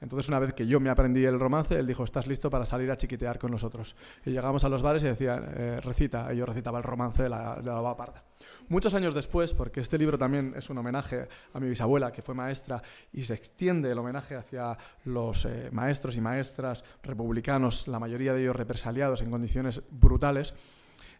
Entonces, 0.00 0.28
una 0.28 0.38
vez 0.38 0.52
que 0.52 0.66
yo 0.66 0.78
me 0.78 0.90
aprendí 0.90 1.24
el 1.24 1.40
romance, 1.40 1.78
él 1.78 1.86
dijo, 1.86 2.04
¿estás 2.04 2.26
listo 2.26 2.50
para 2.50 2.66
salir 2.66 2.90
a 2.90 2.98
chiquitear 2.98 3.38
con 3.38 3.50
nosotros? 3.50 3.96
Y 4.26 4.30
llegamos 4.30 4.62
a 4.64 4.68
los 4.68 4.82
bares 4.82 5.02
y 5.02 5.06
decía, 5.06 5.42
eh, 5.56 5.80
recita, 5.82 6.32
y 6.34 6.36
yo 6.36 6.44
recitaba 6.44 6.78
el 6.78 6.84
romance 6.84 7.22
de 7.22 7.28
la, 7.30 7.56
de 7.56 7.94
parda. 7.96 8.22
Muchos 8.68 8.92
años 8.92 9.14
después, 9.14 9.54
porque 9.54 9.80
este 9.80 9.96
libro 9.96 10.18
también 10.18 10.52
es 10.54 10.68
un 10.68 10.76
homenaje 10.76 11.28
a 11.54 11.60
mi 11.60 11.68
bisabuela, 11.68 12.12
que 12.12 12.20
fue 12.20 12.34
maestra, 12.34 12.82
y 13.12 13.24
se 13.24 13.32
extiende 13.32 13.90
el 13.90 13.98
homenaje 13.98 14.34
hacia 14.36 14.76
los 15.04 15.46
eh, 15.46 15.70
maestros 15.72 16.16
y 16.18 16.20
maestras 16.20 16.84
republicanos, 17.02 17.88
la 17.88 17.98
mayoría 17.98 18.34
de 18.34 18.42
ellos 18.42 18.56
represaliados 18.56 19.22
en 19.22 19.30
condiciones 19.30 19.82
brutales, 19.90 20.52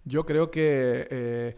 yo 0.04 0.26
creo 0.26 0.50
que... 0.50 1.08
Eh, 1.10 1.56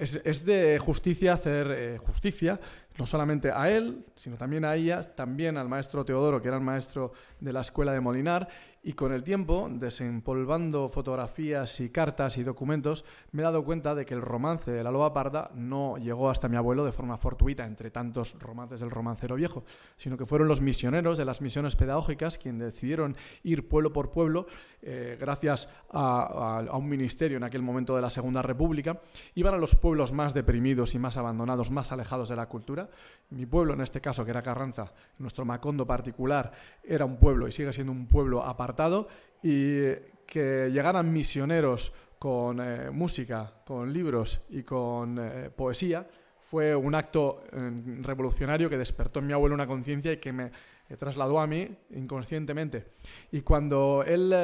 es, 0.00 0.44
de 0.44 0.78
justicia 0.78 1.32
hacer 1.32 1.96
justicia 1.96 2.60
no 2.98 3.06
solamente 3.06 3.52
a 3.52 3.70
él, 3.70 4.04
sino 4.14 4.36
también 4.36 4.64
a 4.64 4.74
ellas, 4.74 5.14
también 5.14 5.56
al 5.56 5.68
maestro 5.68 6.04
Teodoro, 6.04 6.42
que 6.42 6.48
era 6.48 6.56
el 6.56 6.64
maestro 6.64 7.12
de 7.38 7.52
la 7.52 7.60
escuela 7.60 7.92
de 7.92 8.00
Molinar, 8.00 8.48
y 8.88 8.94
con 8.94 9.12
el 9.12 9.22
tiempo, 9.22 9.68
desempolvando 9.70 10.88
fotografías 10.88 11.78
y 11.80 11.90
cartas 11.90 12.38
y 12.38 12.42
documentos, 12.42 13.04
me 13.32 13.42
he 13.42 13.44
dado 13.44 13.62
cuenta 13.62 13.94
de 13.94 14.06
que 14.06 14.14
el 14.14 14.22
romance 14.22 14.70
de 14.70 14.82
la 14.82 14.90
loba 14.90 15.12
parda 15.12 15.50
no 15.54 15.98
llegó 15.98 16.30
hasta 16.30 16.48
mi 16.48 16.56
abuelo 16.56 16.86
de 16.86 16.92
forma 16.92 17.18
fortuita, 17.18 17.66
entre 17.66 17.90
tantos 17.90 18.34
romances 18.38 18.80
del 18.80 18.90
romancero 18.90 19.34
viejo, 19.34 19.62
sino 19.98 20.16
que 20.16 20.24
fueron 20.24 20.48
los 20.48 20.62
misioneros 20.62 21.18
de 21.18 21.26
las 21.26 21.42
misiones 21.42 21.76
pedagógicas 21.76 22.38
quienes 22.38 22.72
decidieron 22.72 23.14
ir 23.42 23.68
pueblo 23.68 23.92
por 23.92 24.10
pueblo, 24.10 24.46
eh, 24.80 25.18
gracias 25.20 25.68
a, 25.90 26.62
a 26.66 26.76
un 26.78 26.88
ministerio 26.88 27.36
en 27.36 27.44
aquel 27.44 27.60
momento 27.60 27.94
de 27.94 28.00
la 28.00 28.08
Segunda 28.08 28.40
República, 28.40 29.02
iban 29.34 29.52
a 29.52 29.58
los 29.58 29.74
pueblos 29.74 30.14
más 30.14 30.32
deprimidos 30.32 30.94
y 30.94 30.98
más 30.98 31.18
abandonados, 31.18 31.70
más 31.70 31.92
alejados 31.92 32.30
de 32.30 32.36
la 32.36 32.46
cultura. 32.46 32.88
Mi 33.28 33.44
pueblo, 33.44 33.74
en 33.74 33.82
este 33.82 34.00
caso, 34.00 34.24
que 34.24 34.30
era 34.30 34.40
Carranza, 34.40 34.94
nuestro 35.18 35.44
Macondo 35.44 35.86
particular, 35.86 36.52
era 36.82 37.04
un 37.04 37.18
pueblo 37.18 37.46
y 37.46 37.52
sigue 37.52 37.74
siendo 37.74 37.92
un 37.92 38.06
pueblo 38.06 38.42
apartado 38.42 38.77
y 39.42 39.92
que 40.26 40.70
llegaran 40.70 41.12
misioneros 41.12 41.92
con 42.18 42.60
eh, 42.60 42.90
música, 42.90 43.52
con 43.64 43.92
libros 43.92 44.40
y 44.50 44.62
con 44.62 45.18
eh, 45.18 45.50
poesía 45.54 46.06
fue 46.40 46.74
un 46.74 46.94
acto 46.94 47.42
eh, 47.52 47.70
revolucionario 48.02 48.68
que 48.68 48.78
despertó 48.78 49.20
en 49.20 49.26
mi 49.26 49.32
abuelo 49.32 49.54
una 49.54 49.66
conciencia 49.66 50.12
y 50.12 50.16
que 50.16 50.32
me 50.32 50.50
trasladó 50.98 51.40
a 51.40 51.46
mí 51.46 51.68
inconscientemente. 51.90 52.92
Y 53.32 53.42
cuando 53.42 54.02
él 54.06 54.34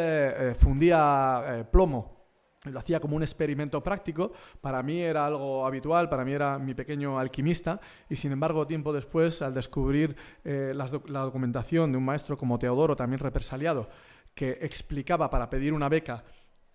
fundía 0.58 1.66
plomo, 1.72 2.26
lo 2.64 2.78
hacía 2.78 3.00
como 3.00 3.16
un 3.16 3.22
experimento 3.22 3.82
práctico, 3.82 4.32
para 4.60 4.82
mí 4.82 5.00
era 5.00 5.24
algo 5.24 5.66
habitual, 5.66 6.10
para 6.10 6.22
mí 6.22 6.32
era 6.32 6.58
mi 6.58 6.74
pequeño 6.74 7.18
alquimista, 7.18 7.80
y 8.10 8.16
sin 8.16 8.32
embargo, 8.32 8.66
tiempo 8.66 8.92
después, 8.92 9.40
al 9.40 9.54
descubrir 9.54 10.14
la 10.44 11.20
documentación 11.20 11.92
de 11.92 11.96
un 11.96 12.04
maestro 12.04 12.36
como 12.36 12.58
Teodoro, 12.58 12.94
también 12.94 13.20
represaliado, 13.20 13.88
que 14.34 14.58
explicaba 14.60 15.30
para 15.30 15.48
pedir 15.48 15.72
una 15.72 15.88
beca 15.88 16.24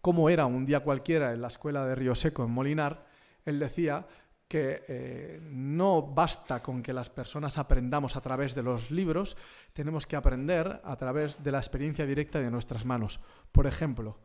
cómo 0.02 0.30
era 0.30 0.46
un 0.46 0.66
día 0.66 0.80
cualquiera 0.80 1.34
en 1.34 1.42
la 1.42 1.48
escuela 1.48 1.86
de 1.86 1.96
Río 1.96 2.16
Seco 2.16 2.44
en 2.44 2.52
Molinar, 2.52 3.06
él 3.46 3.60
decía 3.60 4.08
que 4.48 4.84
eh, 4.88 5.40
no 5.52 6.02
basta 6.02 6.64
con 6.64 6.82
que 6.82 6.92
las 6.92 7.10
personas 7.10 7.58
aprendamos 7.58 8.16
a 8.16 8.22
través 8.22 8.56
de 8.56 8.64
los 8.64 8.90
libros, 8.90 9.38
tenemos 9.74 10.08
que 10.08 10.16
aprender 10.16 10.82
a 10.84 10.96
través 10.96 11.44
de 11.44 11.52
la 11.52 11.60
experiencia 11.60 12.06
directa 12.06 12.40
de 12.40 12.50
nuestras 12.50 12.84
manos. 12.84 13.20
Por 13.52 13.68
ejemplo, 13.68 14.18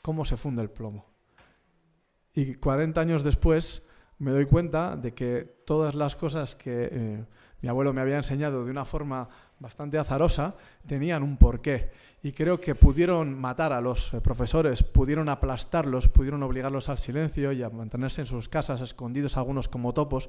cómo 0.00 0.24
se 0.24 0.38
funde 0.38 0.62
el 0.62 0.70
plomo. 0.70 1.04
Y 2.32 2.54
40 2.54 3.00
años 3.00 3.22
después 3.22 3.82
me 4.18 4.30
doy 4.30 4.46
cuenta 4.46 4.96
de 4.96 5.12
que 5.12 5.44
todas 5.66 5.94
las 5.94 6.16
cosas 6.16 6.54
que 6.54 6.88
eh, 6.90 7.24
mi 7.60 7.68
abuelo 7.68 7.92
me 7.92 8.00
había 8.00 8.16
enseñado 8.16 8.64
de 8.64 8.70
una 8.70 8.86
forma 8.86 9.28
bastante 9.60 9.98
azarosa 9.98 10.54
tenían 10.86 11.22
un 11.22 11.36
porqué 11.36 11.90
y 12.22 12.32
creo 12.32 12.60
que 12.60 12.74
pudieron 12.74 13.38
matar 13.38 13.72
a 13.72 13.80
los 13.80 14.12
eh, 14.12 14.20
profesores, 14.20 14.82
pudieron 14.82 15.28
aplastarlos, 15.28 16.08
pudieron 16.08 16.42
obligarlos 16.42 16.88
al 16.88 16.98
silencio 16.98 17.52
y 17.52 17.62
a 17.62 17.70
mantenerse 17.70 18.22
en 18.22 18.26
sus 18.26 18.48
casas 18.48 18.80
escondidos 18.80 19.36
algunos 19.36 19.68
como 19.68 19.94
topos, 19.94 20.28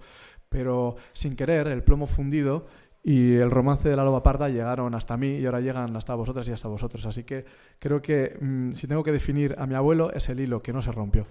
pero 0.49 0.95
sin 1.13 1.35
querer 1.35 1.67
el 1.67 1.83
plomo 1.83 2.05
fundido 2.05 2.67
y 3.01 3.35
el 3.35 3.49
romance 3.49 3.89
de 3.89 3.95
la 3.95 4.03
loba 4.03 4.21
parda 4.21 4.49
llegaron 4.49 4.93
hasta 4.93 5.17
mí 5.17 5.37
y 5.37 5.45
ahora 5.45 5.61
llegan 5.61 5.95
hasta 5.95 6.15
vosotras 6.15 6.47
y 6.49 6.51
hasta 6.51 6.67
vosotros. 6.67 7.05
Así 7.05 7.23
que 7.23 7.45
creo 7.79 8.01
que 8.01 8.37
mm, 8.39 8.71
si 8.73 8.87
tengo 8.87 9.03
que 9.03 9.11
definir 9.11 9.55
a 9.57 9.65
mi 9.65 9.75
abuelo 9.75 10.11
es 10.11 10.29
el 10.29 10.39
hilo 10.39 10.61
que 10.61 10.73
no 10.73 10.81
se 10.81 10.91
rompió. 10.91 11.25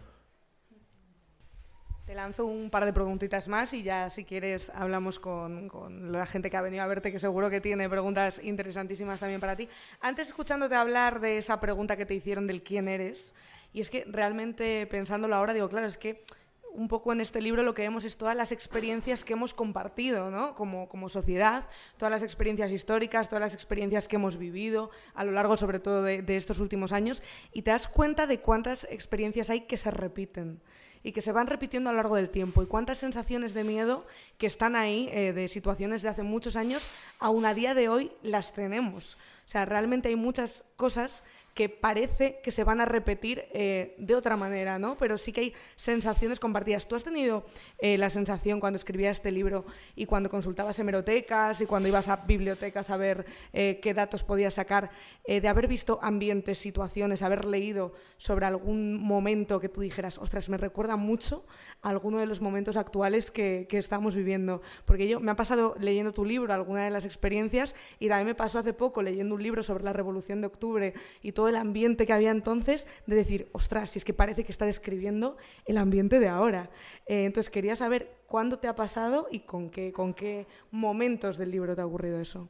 Lanzo 2.18 2.46
un 2.46 2.68
par 2.68 2.84
de 2.84 2.92
preguntitas 2.92 3.46
más 3.46 3.72
y 3.72 3.84
ya 3.84 4.10
si 4.10 4.24
quieres 4.24 4.72
hablamos 4.74 5.20
con, 5.20 5.68
con, 5.68 6.10
la 6.10 6.26
gente 6.26 6.50
que 6.50 6.56
ha 6.56 6.62
venido 6.62 6.82
a 6.82 6.88
verte, 6.88 7.12
que 7.12 7.20
seguro 7.20 7.48
que 7.48 7.60
tiene 7.60 7.88
preguntas 7.88 8.40
interesantísimas 8.42 9.20
también 9.20 9.40
para 9.40 9.54
ti. 9.54 9.68
Antes 10.00 10.26
escuchándote 10.26 10.74
hablar 10.74 11.20
de 11.20 11.38
esa 11.38 11.60
pregunta 11.60 11.96
que 11.96 12.06
te 12.06 12.16
hicieron 12.16 12.48
del 12.48 12.64
quién 12.64 12.88
eres, 12.88 13.36
y 13.72 13.82
es 13.82 13.88
que 13.88 14.04
realmente 14.08 14.88
pensándolo 14.88 15.36
ahora 15.36 15.52
digo, 15.52 15.68
claro, 15.68 15.86
es 15.86 15.96
que 15.96 16.24
un 16.72 16.88
poco 16.88 17.12
en 17.12 17.20
este 17.20 17.40
libro 17.40 17.62
lo 17.62 17.72
que 17.72 17.82
vemos 17.82 18.04
es 18.04 18.16
todas 18.16 18.34
las 18.34 18.50
experiencias 18.50 19.22
que 19.22 19.34
hemos 19.34 19.54
compartido 19.54 20.28
¿no? 20.28 20.56
como, 20.56 20.88
como 20.88 21.08
sociedad, 21.08 21.68
todas 21.98 22.10
las 22.10 22.24
experiencias 22.24 22.72
históricas, 22.72 23.28
todas 23.28 23.42
las 23.42 23.54
experiencias 23.54 24.08
que 24.08 24.16
hemos 24.16 24.38
vivido 24.38 24.90
a 25.14 25.22
lo 25.22 25.30
largo 25.30 25.56
sobre 25.56 25.78
todo 25.78 26.02
de, 26.02 26.22
de 26.22 26.36
estos 26.36 26.58
últimos 26.58 26.90
años 26.90 27.22
y 27.52 27.62
te 27.62 27.70
das 27.70 27.86
cuenta 27.86 28.26
de 28.26 28.40
cuántas 28.40 28.88
experiencias 28.90 29.50
hay 29.50 29.60
que 29.62 29.76
se 29.76 29.92
repiten 29.92 30.60
y 31.08 31.12
que 31.12 31.22
se 31.22 31.32
van 31.32 31.46
repitiendo 31.46 31.88
a 31.88 31.94
lo 31.94 31.96
largo 31.96 32.16
del 32.16 32.28
tiempo 32.28 32.62
y 32.62 32.66
cuántas 32.66 32.98
sensaciones 32.98 33.54
de 33.54 33.64
miedo 33.64 34.06
que 34.36 34.46
están 34.46 34.76
ahí 34.76 35.08
eh, 35.10 35.32
de 35.32 35.48
situaciones 35.48 36.02
de 36.02 36.10
hace 36.10 36.22
muchos 36.22 36.54
años, 36.54 36.86
aún 37.18 37.46
a 37.46 37.54
día 37.54 37.72
de 37.72 37.88
hoy 37.88 38.12
las 38.22 38.52
tenemos. 38.52 39.14
O 39.14 39.48
sea, 39.48 39.64
realmente 39.64 40.10
hay 40.10 40.16
muchas 40.16 40.64
cosas 40.76 41.22
que 41.58 41.68
parece 41.68 42.38
que 42.40 42.52
se 42.52 42.62
van 42.62 42.80
a 42.80 42.84
repetir 42.84 43.46
eh, 43.52 43.96
de 43.98 44.14
otra 44.14 44.36
manera, 44.36 44.78
¿no? 44.78 44.96
Pero 44.96 45.18
sí 45.18 45.32
que 45.32 45.40
hay 45.40 45.54
sensaciones 45.74 46.38
compartidas. 46.38 46.86
¿Tú 46.86 46.94
has 46.94 47.02
tenido 47.02 47.44
eh, 47.78 47.98
la 47.98 48.10
sensación 48.10 48.60
cuando 48.60 48.76
escribías 48.76 49.16
este 49.16 49.32
libro 49.32 49.66
y 49.96 50.06
cuando 50.06 50.30
consultabas 50.30 50.78
hemerotecas 50.78 51.60
y 51.60 51.66
cuando 51.66 51.88
ibas 51.88 52.06
a 52.06 52.14
bibliotecas 52.14 52.90
a 52.90 52.96
ver 52.96 53.26
eh, 53.52 53.80
qué 53.82 53.92
datos 53.92 54.22
podías 54.22 54.54
sacar, 54.54 54.90
de 55.26 55.46
haber 55.46 55.68
visto 55.68 55.98
ambientes, 56.00 56.58
situaciones, 56.58 57.20
haber 57.22 57.44
leído 57.44 57.92
sobre 58.16 58.46
algún 58.46 58.96
momento 58.96 59.60
que 59.60 59.68
tú 59.68 59.82
dijeras, 59.82 60.16
ostras, 60.16 60.48
me 60.48 60.56
recuerda 60.56 60.96
mucho 60.96 61.44
a 61.82 61.90
alguno 61.90 62.18
de 62.18 62.24
los 62.24 62.40
momentos 62.40 62.78
actuales 62.78 63.30
que, 63.30 63.66
que 63.68 63.76
estamos 63.76 64.14
viviendo? 64.14 64.62
Porque 64.86 65.06
yo 65.06 65.20
me 65.20 65.30
ha 65.30 65.36
pasado 65.36 65.74
leyendo 65.78 66.14
tu 66.14 66.24
libro 66.24 66.54
alguna 66.54 66.84
de 66.84 66.90
las 66.90 67.04
experiencias 67.04 67.74
y 67.98 68.08
también 68.08 68.28
me 68.28 68.34
pasó 68.34 68.58
hace 68.58 68.72
poco 68.72 69.02
leyendo 69.02 69.34
un 69.34 69.42
libro 69.42 69.62
sobre 69.62 69.84
la 69.84 69.92
Revolución 69.92 70.40
de 70.40 70.46
Octubre 70.46 70.94
y 71.20 71.32
todo 71.32 71.47
el 71.48 71.56
ambiente 71.56 72.06
que 72.06 72.12
había 72.12 72.30
entonces, 72.30 72.86
de 73.06 73.16
decir, 73.16 73.48
ostras, 73.52 73.90
si 73.90 73.98
es 73.98 74.04
que 74.04 74.14
parece 74.14 74.44
que 74.44 74.52
está 74.52 74.64
describiendo 74.64 75.36
el 75.66 75.78
ambiente 75.78 76.20
de 76.20 76.28
ahora. 76.28 76.70
Eh, 77.06 77.24
entonces 77.24 77.50
quería 77.50 77.76
saber 77.76 78.10
cuándo 78.26 78.58
te 78.58 78.68
ha 78.68 78.74
pasado 78.74 79.28
y 79.30 79.40
con 79.40 79.70
qué, 79.70 79.92
con 79.92 80.14
qué 80.14 80.46
momentos 80.70 81.38
del 81.38 81.50
libro 81.50 81.74
te 81.74 81.82
ha 81.82 81.86
ocurrido 81.86 82.20
eso. 82.20 82.48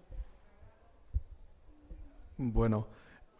Bueno, 2.36 2.86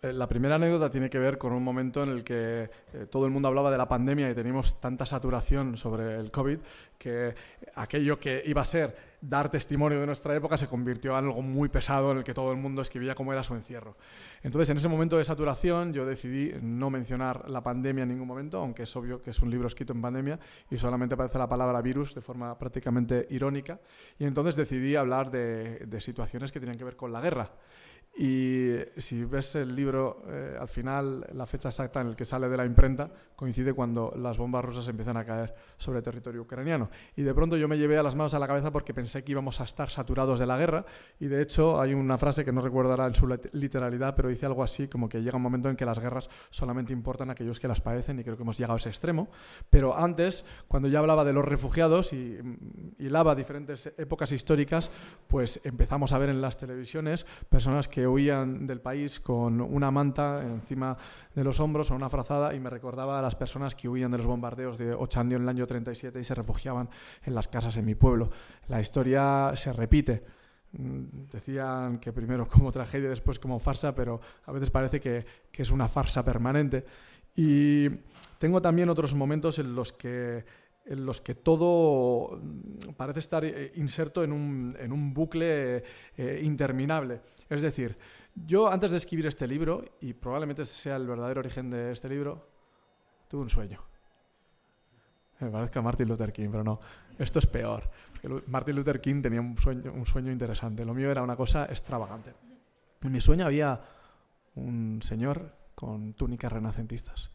la 0.03 0.29
primera 0.29 0.55
anécdota 0.55 0.91
tiene 0.91 1.11
que 1.11 1.19
ver 1.19 1.39
con 1.39 1.53
un 1.53 1.63
momento 1.63 2.05
en 2.05 2.11
el 2.11 2.23
que 2.23 2.71
eh, 2.93 3.07
todo 3.11 3.27
el 3.27 3.33
mundo 3.33 3.49
hablaba 3.49 3.71
de 3.71 3.79
la 3.79 3.89
pandemia 3.89 4.31
y 4.31 4.35
teníamos 4.35 4.81
tanta 4.81 5.05
saturación 5.05 5.77
sobre 5.77 6.17
el 6.17 6.31
COVID 6.31 6.59
que 6.97 7.35
aquello 7.75 8.19
que 8.19 8.43
iba 8.47 8.63
a 8.63 8.65
ser 8.65 8.97
dar 9.21 9.51
testimonio 9.51 9.99
de 9.99 10.07
nuestra 10.07 10.37
época 10.37 10.57
se 10.57 10.69
convirtió 10.69 11.19
en 11.19 11.25
algo 11.25 11.43
muy 11.43 11.69
pesado 11.69 12.13
en 12.13 12.19
el 12.19 12.25
que 12.25 12.33
todo 12.33 12.53
el 12.53 12.59
mundo 12.59 12.83
escribía 12.83 13.17
cómo 13.17 13.33
era 13.33 13.43
su 13.43 13.55
encierro. 13.55 13.97
Entonces, 14.45 14.71
en 14.71 14.77
ese 14.77 14.89
momento 14.89 15.19
de 15.19 15.25
saturación, 15.25 15.93
yo 15.93 16.07
decidí 16.07 16.53
no 16.63 16.91
mencionar 16.91 17.51
la 17.51 17.61
pandemia 17.61 18.03
en 18.03 18.11
ningún 18.11 18.29
momento, 18.29 18.59
aunque 18.59 18.85
es 18.85 18.97
obvio 18.97 19.21
que 19.21 19.31
es 19.31 19.41
un 19.41 19.51
libro 19.51 19.67
escrito 19.67 19.93
en 19.93 20.01
pandemia 20.01 20.39
y 20.71 20.79
solamente 20.79 21.15
aparece 21.15 21.39
la 21.39 21.49
palabra 21.49 21.83
virus 21.83 22.15
de 22.15 22.21
forma 22.21 22.57
prácticamente 22.57 23.27
irónica. 23.31 23.81
Y 24.19 24.25
entonces 24.25 24.55
decidí 24.55 24.95
hablar 24.95 25.31
de 25.33 26.01
situaciones 26.01 26.53
que 26.53 26.61
tenían 26.61 26.79
que 26.79 26.85
ver 26.85 26.95
con 26.95 27.13
la 27.13 27.21
guerra. 27.21 27.51
Y 28.21 28.75
si 28.97 29.25
ves 29.25 29.55
el 29.55 29.77
libro, 29.77 30.25
eh, 30.29 30.57
al 30.59 30.67
final, 30.67 31.25
la 31.35 31.47
fecha 31.47 31.69
exacta 31.69 32.01
en 32.01 32.11
la 32.11 32.17
que 32.17 32.25
sale 32.25 32.49
de 32.49 32.57
la 32.57 32.65
imprenta 32.65 33.09
coincide 33.37 33.73
cuando 33.73 34.13
las 34.17 34.37
bombas 34.37 34.65
rusas 34.65 34.89
empiezan 34.89 35.17
a 35.17 35.25
caer 35.25 35.55
sobre 35.77 36.03
territorio 36.03 36.43
ucraniano. 36.43 36.91
Y 37.15 37.23
de 37.23 37.33
pronto 37.33 37.57
yo 37.57 37.69
me 37.69 37.79
llevé 37.79 37.97
a 37.97 38.03
las 38.03 38.17
manos 38.17 38.35
a 38.35 38.41
la 38.41 38.49
cabeza 38.49 38.73
porque 38.73 38.93
pensé 38.93 39.23
que 39.23 39.31
íbamos 39.31 39.61
a 39.61 39.65
estar 39.65 39.89
saturados 39.89 40.41
de 40.41 40.47
la 40.47 40.59
guerra. 40.59 40.85
Y 41.21 41.27
de 41.29 41.41
hecho, 41.41 41.81
hay 41.81 41.95
una 41.95 42.19
frase 42.19 42.45
que 42.45 42.51
no 42.51 42.61
recuerdo 42.61 42.91
ahora 42.91 43.07
en 43.07 43.15
su 43.15 43.29
literalidad, 43.53 44.17
pero 44.17 44.31
dice 44.31 44.47
algo 44.47 44.65
así 44.65 44.89
como 44.89 45.09
que 45.09 45.23
llega 45.23 45.37
un 45.37 45.43
momento 45.43 45.71
en 45.71 45.77
que 45.77 45.85
las 45.85 46.01
guerras 46.01 46.29
solamente 46.51 46.93
importan 46.93 47.29
a 47.29 47.35
aquellos 47.35 47.61
que 47.61 47.69
las 47.69 47.81
padecen, 47.81 48.19
y 48.19 48.25
creo 48.25 48.37
que 48.37 48.43
hemos 48.43 48.59
llegado 48.59 48.75
a 48.75 48.79
ese 48.79 48.89
extremo. 48.89 49.29
Pero 49.71 49.97
antes, 49.97 50.45
cuando 50.67 50.89
ya 50.89 50.99
hablaba 50.99 51.25
de 51.25 51.33
los 51.33 51.45
refugiados 51.45 52.13
y 52.13 52.37
hilaba 52.99 53.37
diferentes 53.37 53.95
épocas 53.97 54.33
históricas, 54.33 54.91
pues 55.29 55.61
empezamos 55.63 56.13
a 56.13 56.19
ver 56.19 56.31
en 56.31 56.41
las 56.41 56.57
televisiones 56.57 57.25
personas 57.49 57.87
que 57.87 58.08
huían 58.09 58.67
del 58.67 58.81
país 58.81 59.21
con 59.21 59.61
una 59.61 59.91
manta 59.91 60.43
encima 60.43 60.97
de 61.35 61.45
los 61.45 61.61
hombros 61.61 61.91
o 61.91 61.95
una 61.95 62.09
frazada 62.09 62.55
y 62.55 62.61
me 62.61 62.71
recordaba 62.71 63.19
a 63.19 63.23
las 63.23 63.37
personas 63.37 63.75
que 63.75 63.89
huían 63.89 64.11
de 64.11 64.19
los 64.19 64.27
bombardeos 64.27 64.79
de 64.79 64.93
Ochandio 64.95 65.37
en 65.37 65.45
el 65.45 65.49
año 65.49 65.67
37 65.67 66.19
y 66.19 66.25
se 66.25 66.35
refugiaban 66.35 66.89
en 67.25 67.35
las 67.35 67.49
casas 67.49 67.77
en 67.77 67.85
mi 67.85 67.95
pueblo. 67.95 68.31
La 68.69 68.81
historia 68.81 69.53
se 69.55 69.73
repite. 69.73 70.25
Mm, 70.73 71.29
decían 71.31 71.99
que 71.99 72.13
primero 72.13 72.47
como 72.47 72.73
tragedia, 72.73 73.09
después 73.09 73.39
como 73.39 73.59
farsa, 73.59 73.95
pero 73.95 74.21
a 74.45 74.53
veces 74.53 74.71
parece 74.71 75.01
que, 75.01 75.25
que 75.51 75.63
es 75.63 75.71
una 75.71 75.89
farsa 75.89 76.25
permanente. 76.25 76.85
Y 77.35 77.89
tengo 78.39 78.61
también 78.61 78.89
otros 78.89 79.15
momentos 79.15 79.59
en 79.59 79.75
los 79.75 79.93
que 79.93 80.45
en 80.89 81.05
los 81.05 81.21
que 81.21 81.35
todo 81.35 82.39
mm, 82.41 82.95
parece 82.97 83.21
estar 83.21 83.45
eh, 83.45 83.73
inserto 83.77 84.25
en 84.25 84.33
un, 84.33 85.15
bucle 85.15 85.85
eh, 86.17 86.41
interminable. 86.43 87.21
Es 87.49 87.63
decir, 87.63 87.97
yo 88.35 88.71
antes 88.71 88.91
de 88.91 88.97
escribir 88.97 89.27
este 89.27 89.47
libro, 89.47 89.85
y 90.01 90.15
probablemente 90.15 90.65
sea 90.65 90.97
el 90.97 91.07
verdadero 91.07 91.41
origen 91.41 91.71
de 91.71 91.93
este 91.93 92.09
libro, 92.09 92.49
tuve 93.29 93.43
un 93.43 93.51
sueño. 93.51 93.83
Me 95.41 95.51
parezca 95.51 95.83
Martin 95.83 96.09
Luther 96.09 96.33
King, 96.33 96.49
pero 96.51 96.65
no. 96.65 96.81
Esto 97.19 97.39
es 97.39 97.47
peor. 97.47 97.89
Martin 98.47 98.75
Luther 98.75 99.01
King 99.01 99.23
tenía 99.23 99.41
un 99.41 99.57
sueño, 100.07 100.33
interesante. 100.33 100.85
Lo 100.85 100.95
mío 100.95 101.11
era 101.11 101.23
una 101.23 101.37
cosa 101.37 101.67
extravagante. 101.67 102.33
En 103.03 103.13
mi 103.13 103.21
sueño 103.21 103.47
había 103.47 103.81
un 104.57 105.01
señor 105.03 105.55
con 105.77 106.15
túnicas 106.15 106.51
renacentistas 106.51 107.31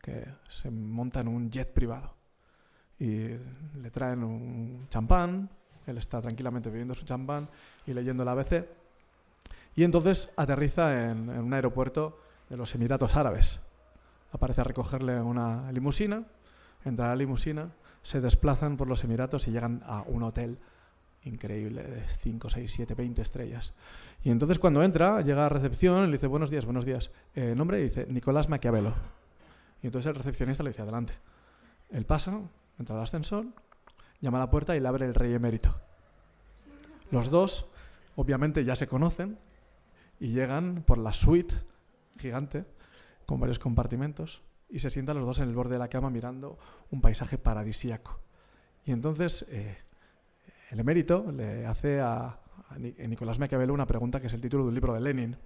que 0.00 0.26
se 0.48 0.70
monta 0.70 1.20
un 1.20 1.50
jet 1.50 1.74
privado 1.74 2.21
y 2.98 3.28
le 3.80 3.90
traen 3.90 4.22
un 4.22 4.86
champán, 4.88 5.48
él 5.86 5.98
está 5.98 6.20
tranquilamente 6.20 6.70
bebiendo 6.70 6.94
su 6.94 7.04
champán 7.04 7.48
y 7.86 7.92
leyendo 7.92 8.22
el 8.22 8.28
ABC, 8.28 8.64
y 9.74 9.84
entonces 9.84 10.30
aterriza 10.36 11.10
en, 11.10 11.28
un 11.28 11.52
aeropuerto 11.54 12.18
de 12.48 12.56
los 12.56 12.74
Emiratos 12.74 13.16
Árabes. 13.16 13.60
Aparece 14.32 14.60
a 14.60 14.64
recogerle 14.64 15.20
una 15.20 15.70
limusina, 15.72 16.24
entra 16.84 17.06
a 17.06 17.08
la 17.10 17.16
limusina, 17.16 17.70
se 18.02 18.20
desplazan 18.20 18.76
por 18.76 18.88
los 18.88 19.04
Emiratos 19.04 19.48
y 19.48 19.52
llegan 19.52 19.82
a 19.86 20.02
un 20.02 20.22
hotel 20.22 20.58
increíble 21.24 21.82
de 21.82 22.02
5, 22.06 22.50
6, 22.50 22.70
7, 22.70 22.94
20 22.94 23.22
estrellas. 23.22 23.72
Y 24.24 24.30
entonces 24.30 24.58
cuando 24.58 24.82
entra, 24.82 25.20
llega 25.22 25.46
a 25.46 25.48
recepción, 25.48 26.06
le 26.06 26.12
dice 26.12 26.26
buenos 26.26 26.50
días, 26.50 26.64
buenos 26.64 26.84
días. 26.84 27.10
Eh, 27.34 27.54
nombre 27.56 27.78
dice 27.78 28.06
Nicolás 28.08 28.48
Maquiavelo. 28.48 28.94
Y 29.82 29.86
entonces 29.86 30.08
el 30.08 30.16
recepcionista 30.16 30.62
le 30.62 30.70
dice 30.70 30.82
adelante. 30.82 31.14
Él 31.90 32.04
pasa, 32.04 32.40
entra 32.78 32.96
al 32.96 33.02
ascensor, 33.02 33.46
llama 34.20 34.38
a 34.38 34.42
la 34.42 34.50
puerta 34.50 34.76
y 34.76 34.80
le 34.80 34.88
abre 34.88 35.06
el 35.06 35.14
rey 35.14 35.34
emérito. 35.34 35.74
Los 37.10 37.30
dos, 37.30 37.66
obviamente, 38.16 38.64
ya 38.64 38.76
se 38.76 38.86
conocen 38.86 39.38
y 40.18 40.28
llegan 40.28 40.82
por 40.86 40.98
la 40.98 41.12
suite 41.12 41.54
gigante 42.18 42.64
con 43.26 43.40
varios 43.40 43.58
compartimentos 43.58 44.42
y 44.68 44.78
se 44.78 44.88
sientan 44.88 45.16
los 45.18 45.26
dos 45.26 45.38
en 45.40 45.48
el 45.48 45.54
borde 45.54 45.74
de 45.74 45.78
la 45.78 45.88
cama 45.88 46.10
mirando 46.10 46.58
un 46.90 47.00
paisaje 47.00 47.38
paradisíaco. 47.38 48.20
Y 48.84 48.92
entonces 48.92 49.44
eh, 49.48 49.76
el 50.70 50.80
emérito 50.80 51.30
le 51.30 51.66
hace 51.66 52.00
a, 52.00 52.38
a 52.68 52.78
Nicolás 52.78 53.38
Maquiavelo 53.38 53.74
una 53.74 53.86
pregunta 53.86 54.20
que 54.20 54.28
es 54.28 54.32
el 54.32 54.40
título 54.40 54.64
de 54.64 54.68
un 54.68 54.74
libro 54.74 54.94
de 54.94 55.00
Lenin. 55.00 55.36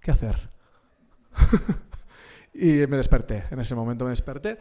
¿Qué 0.00 0.10
hacer? 0.10 0.36
y 2.54 2.86
me 2.86 2.96
desperté, 2.96 3.44
en 3.50 3.60
ese 3.60 3.74
momento 3.74 4.04
me 4.04 4.10
desperté 4.10 4.58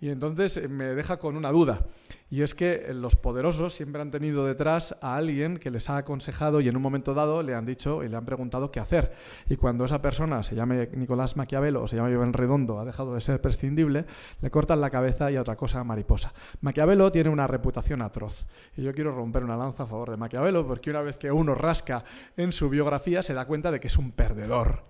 y 0.00 0.10
entonces 0.10 0.56
eh, 0.56 0.68
me 0.68 0.86
deja 0.86 1.18
con 1.18 1.36
una 1.36 1.50
duda, 1.50 1.86
y 2.30 2.42
es 2.42 2.54
que 2.54 2.86
eh, 2.86 2.94
los 2.94 3.16
poderosos 3.16 3.74
siempre 3.74 4.02
han 4.02 4.10
tenido 4.10 4.44
detrás 4.44 4.96
a 5.00 5.16
alguien 5.16 5.56
que 5.56 5.70
les 5.70 5.88
ha 5.88 5.96
aconsejado 5.96 6.60
y 6.60 6.68
en 6.68 6.76
un 6.76 6.82
momento 6.82 7.14
dado 7.14 7.42
le 7.42 7.54
han 7.54 7.64
dicho 7.64 8.04
y 8.04 8.08
le 8.08 8.16
han 8.16 8.24
preguntado 8.24 8.70
qué 8.70 8.80
hacer. 8.80 9.14
Y 9.48 9.56
cuando 9.56 9.84
esa 9.84 10.02
persona 10.02 10.42
se 10.42 10.54
llame 10.54 10.88
Nicolás 10.92 11.36
Maquiavelo 11.36 11.82
o 11.82 11.88
se 11.88 11.96
llame 11.96 12.12
Iván 12.12 12.32
Redondo, 12.32 12.78
ha 12.78 12.84
dejado 12.84 13.14
de 13.14 13.20
ser 13.20 13.40
prescindible, 13.40 14.04
le 14.40 14.50
cortan 14.50 14.80
la 14.80 14.90
cabeza 14.90 15.30
y 15.30 15.36
a 15.36 15.40
otra 15.40 15.56
cosa 15.56 15.82
mariposa. 15.84 16.34
Maquiavelo 16.60 17.10
tiene 17.10 17.30
una 17.30 17.46
reputación 17.46 18.02
atroz. 18.02 18.46
Y 18.76 18.82
yo 18.82 18.92
quiero 18.92 19.12
romper 19.12 19.44
una 19.44 19.56
lanza 19.56 19.84
a 19.84 19.86
favor 19.86 20.10
de 20.10 20.16
Maquiavelo 20.16 20.66
porque 20.66 20.90
una 20.90 21.02
vez 21.02 21.16
que 21.16 21.32
uno 21.32 21.54
rasca 21.54 22.04
en 22.36 22.52
su 22.52 22.68
biografía 22.68 23.22
se 23.22 23.34
da 23.34 23.46
cuenta 23.46 23.70
de 23.70 23.80
que 23.80 23.88
es 23.88 23.96
un 23.96 24.12
perdedor. 24.12 24.84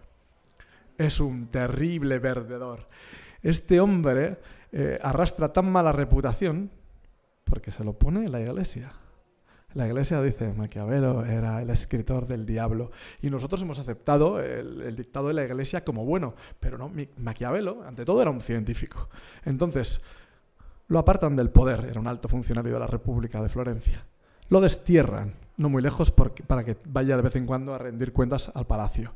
Es 0.97 1.21
un 1.21 1.47
terrible 1.47 2.19
perdedor. 2.19 2.89
Este 3.43 3.81
hombre 3.81 4.39
eh, 4.73 4.99
arrastra 5.03 5.53
tan 5.53 5.71
mala 5.71 5.93
reputación 5.93 6.71
porque 7.45 7.71
se 7.71 7.85
lo 7.85 7.95
pone 7.95 8.29
la 8.29 8.41
iglesia. 8.41 8.93
La 9.75 9.87
iglesia 9.87 10.23
dice, 10.23 10.53
Maquiavelo 10.55 11.25
era 11.25 11.61
el 11.61 11.71
escritor 11.71 12.27
del 12.27 12.47
diablo. 12.47 12.91
Y 13.21 13.29
nosotros 13.29 13.61
hemos 13.63 13.79
aceptado 13.79 14.41
el, 14.41 14.97
dictado 14.97 15.29
de 15.29 15.35
la 15.35 15.45
iglesia 15.45 15.85
como 15.85 16.05
bueno, 16.05 16.35
pero 16.59 16.79
no, 16.79 16.91
Maquiavelo, 17.19 17.83
ante 17.87 18.05
todo, 18.05 18.23
era 18.23 18.31
un 18.31 18.41
científico. 18.41 19.09
Entonces, 19.45 20.01
Lo 20.89 20.99
apartan 20.99 21.37
del 21.37 21.51
poder, 21.51 21.85
era 21.85 22.01
un 22.01 22.07
alto 22.07 22.29
funcionario 22.29 22.73
de 22.73 22.81
la 22.81 22.87
República 22.87 23.43
de 23.43 23.51
Florencia. 23.51 24.07
Lo 24.49 24.63
destierran, 24.63 25.35
no 25.59 25.69
muy 25.69 25.83
lejos, 25.83 26.11
para 26.11 26.65
que 26.65 26.79
vaya 26.87 27.15
de 27.17 27.23
vez 27.23 27.37
en 27.37 27.45
cuando 27.45 27.75
a 27.75 27.79
rendir 27.79 28.15
cuentas 28.15 28.51
al 28.55 28.67
palacio. 28.67 29.13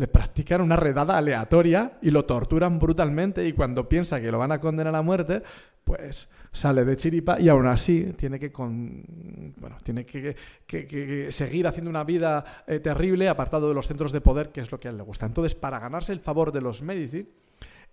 Le 0.00 0.08
practican 0.08 0.62
una 0.62 0.76
redada 0.76 1.18
aleatoria 1.18 1.98
y 2.00 2.10
lo 2.10 2.24
torturan 2.24 2.78
brutalmente 2.78 3.46
y 3.46 3.52
cuando 3.52 3.86
piensa 3.86 4.18
que 4.18 4.32
lo 4.32 4.38
van 4.38 4.50
a 4.50 4.58
condenar 4.58 4.96
a 4.96 5.02
muerte, 5.02 5.42
pues 5.84 6.30
sale 6.50 6.86
de 6.86 6.96
chiripa 6.96 7.38
y 7.38 7.50
aún 7.50 7.66
así 7.66 8.14
tiene 8.16 8.38
que, 8.38 8.48
bueno, 8.48 9.76
tiene 9.82 10.06
que, 10.06 11.26
seguir 11.30 11.66
haciendo 11.66 11.90
una 11.90 12.02
vida 12.02 12.62
eh, 12.66 12.80
terrible 12.80 13.28
apartado 13.28 13.68
de 13.68 13.74
los 13.74 13.86
centros 13.86 14.10
de 14.10 14.22
poder, 14.22 14.52
que 14.52 14.62
es 14.62 14.72
lo 14.72 14.80
que 14.80 14.88
a 14.88 14.90
él 14.90 14.96
le 14.96 15.02
gusta. 15.02 15.26
Entonces, 15.26 15.54
para 15.54 15.78
ganarse 15.78 16.14
el 16.14 16.20
favor 16.20 16.50
de 16.50 16.62
los 16.62 16.80
Medici, 16.80 17.28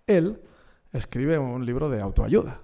él 0.06 0.40
escribe 0.94 1.36
un 1.36 1.66
libro 1.66 1.90
de 1.90 2.00
autoayuda. 2.00 2.62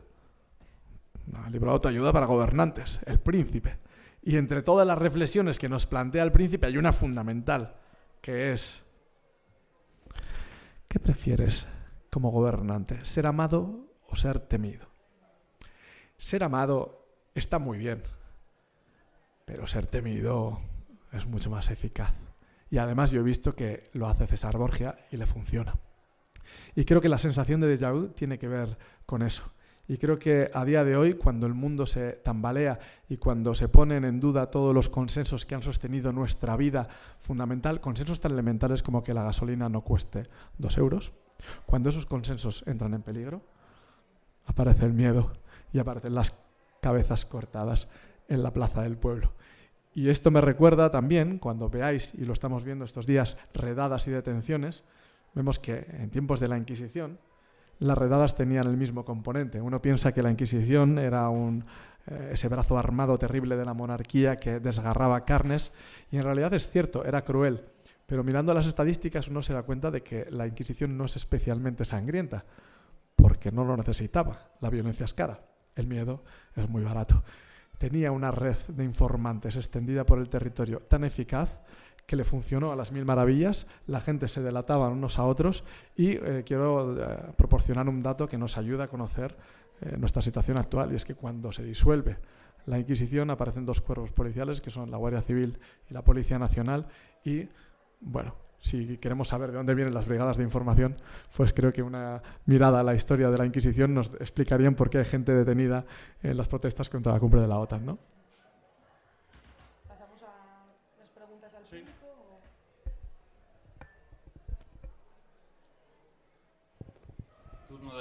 Un 1.26 1.52
libro 1.52 1.68
de 1.68 1.74
autoayuda 1.74 2.14
para 2.14 2.24
gobernantes, 2.24 2.98
El 3.04 3.18
Príncipe. 3.18 3.76
Y 4.22 4.38
entre 4.38 4.62
todas 4.62 4.86
las 4.86 4.96
reflexiones 4.96 5.58
que 5.58 5.68
nos 5.68 5.84
plantea 5.84 6.22
el 6.22 6.32
príncipe 6.32 6.64
hay 6.64 6.78
una 6.78 6.94
fundamental, 6.94 7.74
que 8.22 8.54
es, 8.54 8.83
¿qué 10.94 11.00
prefieres 11.00 11.66
como 12.08 12.30
gobernante? 12.30 13.04
¿Ser 13.04 13.26
amado 13.26 13.96
o 14.06 14.14
ser 14.14 14.38
temido? 14.38 14.86
Ser 16.16 16.44
amado 16.44 17.04
está 17.34 17.58
muy 17.58 17.78
bien, 17.78 18.04
pero 19.44 19.66
ser 19.66 19.88
temido 19.88 20.60
es 21.10 21.26
mucho 21.26 21.50
más 21.50 21.68
eficaz. 21.72 22.14
Y 22.70 22.78
además 22.78 23.10
yo 23.10 23.22
he 23.22 23.24
visto 23.24 23.56
que 23.56 23.90
lo 23.92 24.06
hace 24.06 24.28
César 24.28 24.56
Borgia 24.56 24.96
y 25.10 25.16
le 25.16 25.26
funciona. 25.26 25.74
Y 26.76 26.84
creo 26.84 27.00
que 27.00 27.08
la 27.08 27.18
sensación 27.18 27.60
de 27.60 27.76
déjà 27.76 27.92
vu 27.92 28.10
tiene 28.10 28.38
que 28.38 28.46
ver 28.46 28.78
con 29.04 29.22
eso. 29.22 29.42
Y 29.86 29.98
creo 29.98 30.18
que 30.18 30.50
a 30.52 30.64
día 30.64 30.82
de 30.82 30.96
hoy, 30.96 31.14
cuando 31.14 31.46
el 31.46 31.52
mundo 31.52 31.84
se 31.84 32.12
tambalea 32.12 32.78
y 33.08 33.18
cuando 33.18 33.54
se 33.54 33.68
ponen 33.68 34.04
en 34.04 34.18
duda 34.18 34.50
todos 34.50 34.74
los 34.74 34.88
consensos 34.88 35.44
que 35.44 35.54
han 35.54 35.62
sostenido 35.62 36.10
nuestra 36.10 36.56
vida 36.56 36.88
fundamental, 37.20 37.80
consensos 37.80 38.20
tan 38.20 38.32
elementales 38.32 38.82
como 38.82 39.02
que 39.02 39.12
la 39.12 39.24
gasolina 39.24 39.68
no 39.68 39.82
cueste 39.82 40.24
dos 40.56 40.78
euros, 40.78 41.12
cuando 41.66 41.90
esos 41.90 42.06
consensos 42.06 42.64
entran 42.66 42.94
en 42.94 43.02
peligro, 43.02 43.42
aparece 44.46 44.86
el 44.86 44.94
miedo 44.94 45.32
y 45.72 45.78
aparecen 45.78 46.14
las 46.14 46.34
cabezas 46.80 47.26
cortadas 47.26 47.88
en 48.28 48.42
la 48.42 48.52
plaza 48.52 48.82
del 48.82 48.96
pueblo. 48.96 49.32
Y 49.94 50.08
esto 50.08 50.30
me 50.30 50.40
recuerda 50.40 50.90
también, 50.90 51.38
cuando 51.38 51.68
veáis, 51.68 52.14
y 52.14 52.24
lo 52.24 52.32
estamos 52.32 52.64
viendo 52.64 52.84
estos 52.84 53.06
días, 53.06 53.36
redadas 53.52 54.08
y 54.08 54.10
detenciones, 54.10 54.82
vemos 55.34 55.58
que 55.58 55.86
en 55.90 56.10
tiempos 56.10 56.40
de 56.40 56.48
la 56.48 56.58
Inquisición 56.58 57.18
las 57.78 57.98
redadas 57.98 58.34
tenían 58.34 58.66
el 58.66 58.76
mismo 58.76 59.04
componente. 59.04 59.60
Uno 59.60 59.80
piensa 59.82 60.12
que 60.12 60.22
la 60.22 60.30
Inquisición 60.30 60.98
era 60.98 61.28
eh, 62.06 62.30
ese 62.32 62.48
brazo 62.48 62.78
armado 62.78 63.18
terrible 63.18 63.56
de 63.56 63.64
la 63.64 63.74
monarquía 63.74 64.36
que 64.36 64.60
desgarraba 64.60 65.24
carnes 65.24 65.72
y 66.10 66.16
en 66.16 66.22
realidad 66.22 66.52
es 66.54 66.68
cierto, 66.70 67.04
era 67.04 67.22
cruel. 67.22 67.64
Pero 68.06 68.22
mirando 68.22 68.52
las 68.52 68.66
estadísticas 68.66 69.28
uno 69.28 69.42
se 69.42 69.54
da 69.54 69.62
cuenta 69.62 69.90
de 69.90 70.02
que 70.02 70.26
la 70.30 70.46
Inquisición 70.46 70.96
no 70.96 71.06
es 71.06 71.16
especialmente 71.16 71.84
sangrienta, 71.84 72.44
porque 73.16 73.50
no 73.50 73.64
lo 73.64 73.76
necesitaba. 73.76 74.50
La 74.60 74.70
violencia 74.70 75.04
es 75.04 75.14
cara, 75.14 75.40
el 75.74 75.86
miedo 75.86 76.24
es 76.54 76.68
muy 76.68 76.82
barato. 76.82 77.24
Tenía 77.78 78.12
una 78.12 78.30
red 78.30 78.56
de 78.68 78.84
informantes 78.84 79.56
extendida 79.56 80.04
por 80.04 80.18
el 80.18 80.28
territorio 80.28 80.80
tan 80.80 81.04
eficaz 81.04 81.60
que 82.06 82.16
le 82.16 82.24
funcionó 82.24 82.72
a 82.72 82.76
las 82.76 82.92
mil 82.92 83.04
maravillas, 83.04 83.66
la 83.86 84.00
gente 84.00 84.28
se 84.28 84.42
delataba 84.42 84.88
unos 84.88 85.18
a 85.18 85.24
otros 85.24 85.64
y 85.96 86.12
eh, 86.12 86.42
quiero 86.44 87.00
eh, 87.00 87.32
proporcionar 87.36 87.88
un 87.88 88.02
dato 88.02 88.28
que 88.28 88.38
nos 88.38 88.58
ayuda 88.58 88.84
a 88.84 88.88
conocer 88.88 89.36
eh, 89.80 89.96
nuestra 89.98 90.22
situación 90.22 90.58
actual 90.58 90.92
y 90.92 90.96
es 90.96 91.04
que 91.04 91.14
cuando 91.14 91.52
se 91.52 91.64
disuelve 91.64 92.18
la 92.66 92.78
Inquisición 92.78 93.30
aparecen 93.30 93.66
dos 93.66 93.80
cuerpos 93.80 94.12
policiales 94.12 94.60
que 94.60 94.70
son 94.70 94.90
la 94.90 94.96
Guardia 94.96 95.22
Civil 95.22 95.58
y 95.90 95.94
la 95.94 96.02
Policía 96.02 96.38
Nacional 96.38 96.86
y 97.24 97.48
bueno, 98.00 98.34
si 98.58 98.96
queremos 98.98 99.28
saber 99.28 99.50
de 99.50 99.58
dónde 99.58 99.74
vienen 99.74 99.92
las 99.92 100.06
brigadas 100.06 100.38
de 100.38 100.44
información, 100.44 100.96
pues 101.36 101.52
creo 101.52 101.72
que 101.72 101.82
una 101.82 102.22
mirada 102.46 102.80
a 102.80 102.82
la 102.82 102.94
historia 102.94 103.30
de 103.30 103.36
la 103.36 103.44
Inquisición 103.44 103.92
nos 103.92 104.08
explicaría 104.20 104.70
por 104.70 104.88
qué 104.88 104.98
hay 104.98 105.04
gente 105.04 105.32
detenida 105.32 105.84
en 106.22 106.36
las 106.36 106.48
protestas 106.48 106.88
contra 106.88 107.12
la 107.12 107.20
cumbre 107.20 107.42
de 107.42 107.48
la 107.48 107.58
OTAN, 107.58 107.84
¿no? 107.84 107.98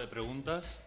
De 0.04 0.08
preguntas. 0.10 0.78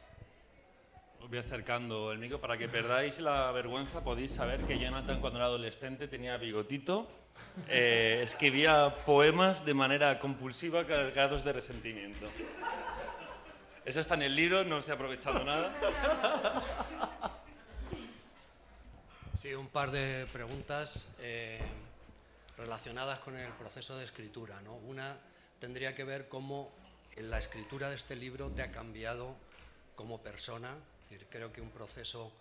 Os 1.22 1.30
voy 1.30 1.38
acercando 1.38 2.12
el 2.12 2.18
micro 2.18 2.38
para 2.38 2.58
que 2.58 2.68
perdáis 2.68 3.18
la 3.18 3.50
vergüenza. 3.50 4.04
Podéis 4.04 4.32
saber 4.32 4.60
que 4.66 4.78
Jonathan 4.78 5.22
cuando 5.22 5.38
era 5.38 5.46
adolescente 5.46 6.06
tenía 6.06 6.36
bigotito. 6.36 7.08
Eh, 7.66 8.20
escribía 8.22 8.94
poemas 9.06 9.64
de 9.64 9.72
manera 9.72 10.18
compulsiva 10.18 10.86
cargados 10.86 11.44
de 11.44 11.54
resentimiento. 11.54 12.26
Eso 13.86 14.00
está 14.00 14.14
en 14.16 14.22
el 14.22 14.36
libro, 14.36 14.64
no 14.64 14.78
estoy 14.78 14.94
aprovechando 14.94 15.42
nada. 15.44 15.72
Sí, 19.34 19.54
un 19.54 19.68
par 19.68 19.92
de 19.92 20.26
preguntas 20.32 21.08
eh, 21.20 21.60
relacionadas 22.58 23.20
con 23.20 23.36
el 23.36 23.52
proceso 23.52 23.96
de 23.96 24.04
escritura. 24.04 24.60
¿no? 24.62 24.74
Una 24.74 25.16
tendría 25.58 25.94
que 25.94 26.04
ver 26.04 26.28
cómo 26.28 26.70
la 27.16 27.38
escritura 27.38 27.88
de 27.88 27.96
este 27.96 28.16
libro 28.16 28.50
te 28.50 28.62
ha 28.62 28.70
cambiado 28.70 29.36
como 29.94 30.22
persona. 30.22 30.76
creo 31.30 31.52
que 31.52 31.60
un 31.60 31.70
proceso 31.70 32.32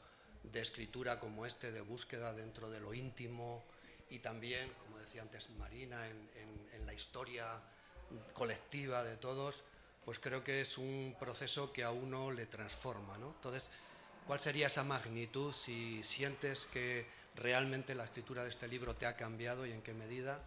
de 0.43 0.61
escritura 0.61 1.20
como 1.20 1.45
este, 1.45 1.72
de 1.72 1.82
búsqueda 1.82 2.34
dentro 2.34 2.70
de 2.70 2.80
lo 2.80 2.93
íntimo 2.93 3.63
y 4.09 4.20
también, 4.20 4.72
como 4.84 4.97
decía 4.99 5.22
antes 5.22 5.49
Marina, 5.51 6.07
en, 6.07 6.26
la 6.86 6.93
historia 6.93 7.59
colectiva 8.34 9.03
de 9.03 9.18
todos, 9.18 9.63
pues 10.05 10.20
creo 10.20 10.43
que 10.43 10.61
es 10.61 10.78
un 10.78 11.16
proceso 11.20 11.74
que 11.74 11.84
a 11.84 11.89
uno 11.89 12.32
le 12.32 12.45
transforma. 12.45 13.18
¿no? 13.18 13.30
Entonces, 13.30 13.70
¿cuál 14.28 14.39
sería 14.39 14.68
esa 14.68 14.84
magnitud 14.84 15.51
si 15.51 16.03
sientes 16.03 16.68
que 16.68 17.07
realmente 17.36 17.95
la 17.95 18.03
escritura 18.03 18.43
de 18.43 18.51
este 18.51 18.68
libro 18.68 18.93
te 18.93 19.07
ha 19.07 19.16
cambiado 19.16 19.66
y 19.66 19.72
en 19.72 19.82
qué 19.82 19.95
medida? 19.95 20.39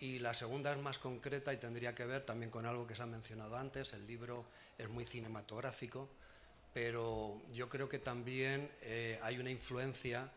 Y 0.00 0.18
la 0.18 0.32
segunda 0.32 0.72
es 0.72 0.78
más 0.78 0.98
concreta 0.98 1.52
y 1.52 1.58
tendría 1.58 1.94
que 1.94 2.06
ver 2.06 2.24
también 2.24 2.50
con 2.50 2.64
algo 2.64 2.86
que 2.86 2.96
se 2.96 3.02
ha 3.02 3.06
mencionado 3.06 3.56
antes. 3.56 3.92
El 3.92 4.06
libro 4.06 4.46
es 4.78 4.88
muy 4.88 5.04
cinematográfico, 5.04 6.08
pero 6.72 7.42
yo 7.52 7.68
creo 7.68 7.86
que 7.86 7.98
también 7.98 8.70
eh, 8.80 9.18
hay 9.22 9.38
una 9.38 9.50
influencia 9.50 10.32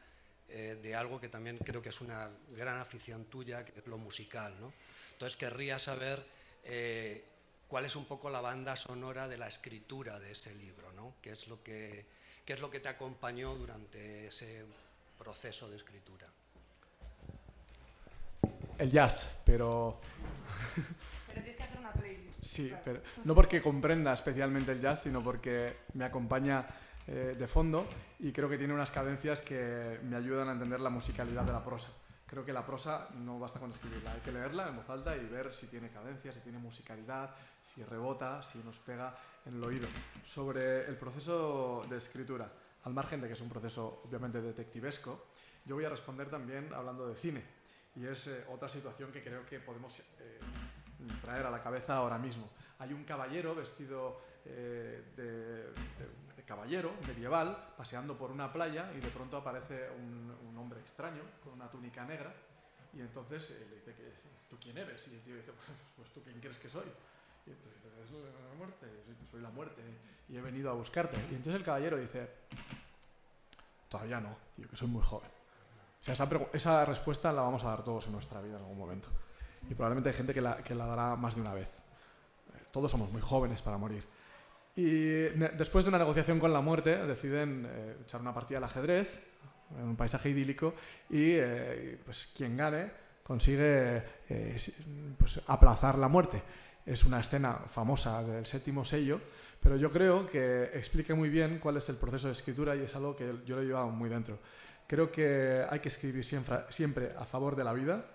eh, 0.49 0.77
de 0.81 0.95
algo 0.95 1.17
que 1.17 1.29
también 1.29 1.57
creo 1.59 1.81
que 1.81 1.89
es 1.89 2.01
una 2.01 2.29
gran 2.57 2.77
afición 2.77 3.23
tuya, 3.25 3.63
que 3.63 3.79
es 3.79 3.87
lo 3.87 3.97
musical. 3.97 4.53
¿no? 4.59 4.73
Entonces 5.13 5.37
querría 5.37 5.79
saber 5.79 6.21
eh, 6.65 7.23
cuál 7.69 7.85
es 7.85 7.95
un 7.95 8.03
poco 8.03 8.29
la 8.29 8.41
banda 8.41 8.75
sonora 8.75 9.29
de 9.29 9.37
la 9.37 9.47
escritura 9.47 10.19
de 10.19 10.33
ese 10.33 10.53
libro, 10.55 10.91
¿no? 10.91 11.15
qué, 11.21 11.31
es 11.31 11.47
lo 11.47 11.63
que, 11.63 12.05
qué 12.45 12.51
es 12.51 12.59
lo 12.59 12.69
que 12.69 12.81
te 12.81 12.89
acompañó 12.89 13.55
durante 13.55 14.27
ese 14.27 14.65
proceso 15.17 15.69
de 15.69 15.77
escritura 15.77 16.32
el 18.77 18.91
jazz, 18.91 19.29
pero... 19.45 19.99
Pero 21.27 21.41
tienes 21.41 21.57
que 21.57 21.63
hacer 21.63 21.79
una 21.79 21.91
playlist. 21.91 22.43
Sí, 22.43 22.73
pero 22.83 23.01
no 23.23 23.35
porque 23.35 23.61
comprenda 23.61 24.13
especialmente 24.13 24.71
el 24.71 24.81
jazz, 24.81 25.03
sino 25.03 25.23
porque 25.23 25.77
me 25.93 26.05
acompaña 26.05 26.65
eh, 27.07 27.35
de 27.37 27.47
fondo 27.47 27.87
y 28.19 28.31
creo 28.31 28.47
que 28.47 28.57
tiene 28.57 28.73
unas 28.73 28.91
cadencias 28.91 29.41
que 29.41 29.99
me 30.03 30.15
ayudan 30.15 30.49
a 30.49 30.53
entender 30.53 30.79
la 30.79 30.89
musicalidad 30.89 31.43
de 31.43 31.51
la 31.51 31.63
prosa. 31.63 31.89
Creo 32.25 32.45
que 32.45 32.53
la 32.53 32.65
prosa 32.65 33.09
no 33.15 33.39
basta 33.39 33.59
con 33.59 33.69
escribirla, 33.69 34.13
hay 34.13 34.21
que 34.21 34.31
leerla 34.31 34.69
en 34.69 34.77
voz 34.77 34.89
alta 34.89 35.15
y 35.15 35.25
ver 35.25 35.53
si 35.53 35.67
tiene 35.67 35.89
cadencia, 35.89 36.33
si 36.33 36.39
tiene 36.39 36.57
musicalidad, 36.57 37.35
si 37.61 37.83
rebota, 37.83 38.41
si 38.41 38.57
nos 38.59 38.79
pega 38.79 39.15
en 39.45 39.55
el 39.55 39.63
oído. 39.63 39.87
Sobre 40.23 40.87
el 40.87 40.95
proceso 40.95 41.85
de 41.89 41.97
escritura, 41.97 42.51
al 42.83 42.93
margen 42.93 43.21
de 43.21 43.27
que 43.27 43.33
es 43.33 43.41
un 43.41 43.49
proceso 43.49 44.01
obviamente 44.05 44.41
detectivesco, 44.41 45.27
yo 45.65 45.75
voy 45.75 45.85
a 45.85 45.89
responder 45.89 46.29
también 46.29 46.73
hablando 46.73 47.07
de 47.07 47.15
cine 47.15 47.62
y 47.95 48.05
es 48.05 48.27
eh, 48.27 48.45
otra 48.49 48.67
situación 48.67 49.11
que 49.11 49.23
creo 49.23 49.45
que 49.45 49.59
podemos 49.59 49.99
eh, 49.99 50.39
traer 51.21 51.45
a 51.45 51.51
la 51.51 51.61
cabeza 51.61 51.97
ahora 51.97 52.17
mismo. 52.17 52.49
Hay 52.79 52.93
un 52.93 53.03
caballero 53.03 53.55
vestido 53.55 54.21
eh, 54.45 55.03
de, 55.15 56.03
caballero 56.45 56.93
medieval 57.07 57.73
paseando 57.77 58.17
por 58.17 58.29
una 58.29 58.51
playa 58.51 58.91
y 58.93 58.99
de 58.99 59.07
pronto 59.07 59.37
aparece 59.37 59.89
un, 59.91 60.57
hombre 60.57 60.81
extraño 60.81 61.21
con 61.41 61.53
una 61.53 61.69
túnica 61.69 62.05
negra 62.05 62.33
y 62.93 62.99
entonces 62.99 63.51
le 63.51 63.75
dice 63.75 63.93
que 63.93 64.11
tú 64.49 64.57
quién 64.61 64.77
eres 64.77 65.07
y 65.07 65.15
el 65.15 65.21
tío 65.21 65.35
dice 65.37 65.51
pues, 65.53 65.77
pues 65.95 66.09
tú 66.09 66.21
quién 66.21 66.39
crees 66.41 66.57
que 66.57 66.67
soy 66.67 66.85
y 67.45 67.51
entonces 67.51 67.81
dice 67.81 68.03
es 68.03 68.11
la 68.11 68.55
muerte 68.57 68.87
soy 69.29 69.41
la 69.41 69.49
muerte 69.49 69.81
y 70.27 70.35
he 70.35 70.41
venido 70.41 70.69
a 70.69 70.73
buscarte. 70.73 71.15
Y 71.31 71.35
entonces 71.35 71.55
el 71.55 71.63
caballero 71.63 71.97
dice 71.97 72.29
todavía 73.87 74.19
no 74.19 74.35
tío 74.55 74.67
que 74.67 74.75
soy 74.75 74.89
muy 74.89 75.01
joven 75.01 75.42
esa, 76.11 76.85
respuesta 76.85 77.31
la 77.31 77.41
vamos 77.41 77.63
a 77.63 77.69
dar 77.69 77.83
todos 77.83 78.07
en 78.07 78.13
nuestra 78.13 78.41
vida 78.41 78.55
en 78.55 78.61
algún 78.61 78.77
momento. 78.77 79.09
Y 79.69 79.73
probablemente 79.73 80.09
hay 80.09 80.15
gente 80.15 80.33
que 80.33 80.41
la, 80.41 80.85
dará 80.85 81.15
más 81.15 81.35
de 81.35 81.41
una 81.41 81.53
vez. 81.53 81.69
Eh, 82.53 82.59
todos 82.71 82.91
somos 82.91 83.11
muy 83.11 83.21
jóvenes 83.21 83.61
para 83.61 83.77
morir. 83.77 84.03
Y 84.75 84.89
después 85.55 85.85
de 85.85 85.89
una 85.89 85.99
negociación 85.99 86.39
con 86.39 86.51
la 86.51 86.61
muerte, 86.61 86.97
deciden 87.05 87.67
eh, 87.69 87.97
echar 88.01 88.21
una 88.21 88.33
partida 88.33 88.57
al 88.57 88.63
ajedrez 88.63 89.21
en 89.79 89.87
un 89.87 89.95
paisaje 89.95 90.29
idílico 90.29 90.73
y 91.09 91.31
eh, 91.31 91.99
pues 92.03 92.29
quien 92.35 92.57
gane 92.57 92.91
consigue 93.23 94.03
eh, 94.29 94.57
pues, 95.17 95.41
aplazar 95.47 95.97
la 95.97 96.07
muerte. 96.07 96.41
Es 96.85 97.05
una 97.05 97.19
escena 97.19 97.59
famosa 97.67 98.23
del 98.23 98.45
séptimo 98.45 98.83
sello, 98.83 99.21
pero 99.61 99.77
yo 99.77 99.89
creo 99.89 100.27
que 100.27 100.63
explica 100.73 101.15
muy 101.15 101.29
bien 101.29 101.59
cuál 101.59 101.77
es 101.77 101.87
el 101.89 101.95
proceso 101.95 102.27
de 102.27 102.33
escritura 102.33 102.75
y 102.75 102.81
es 102.81 102.95
algo 102.95 103.15
que 103.15 103.31
yo 103.45 103.55
lo 103.55 103.61
he 103.61 103.65
llevado 103.65 103.89
muy 103.89 104.09
dentro. 104.09 104.39
Creo 104.87 105.11
que 105.11 105.65
hay 105.69 105.79
que 105.79 105.89
escribir 105.89 106.23
siempre, 106.23 107.11
a 107.17 107.25
favor 107.25 107.55
de 107.55 107.63
la 107.63 107.73
vida, 107.73 108.05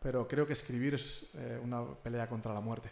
pero 0.00 0.26
creo 0.26 0.46
que 0.46 0.52
escribir 0.52 0.94
es 0.94 1.26
una 1.62 1.84
pelea 2.02 2.28
contra 2.28 2.52
la 2.52 2.60
muerte 2.60 2.90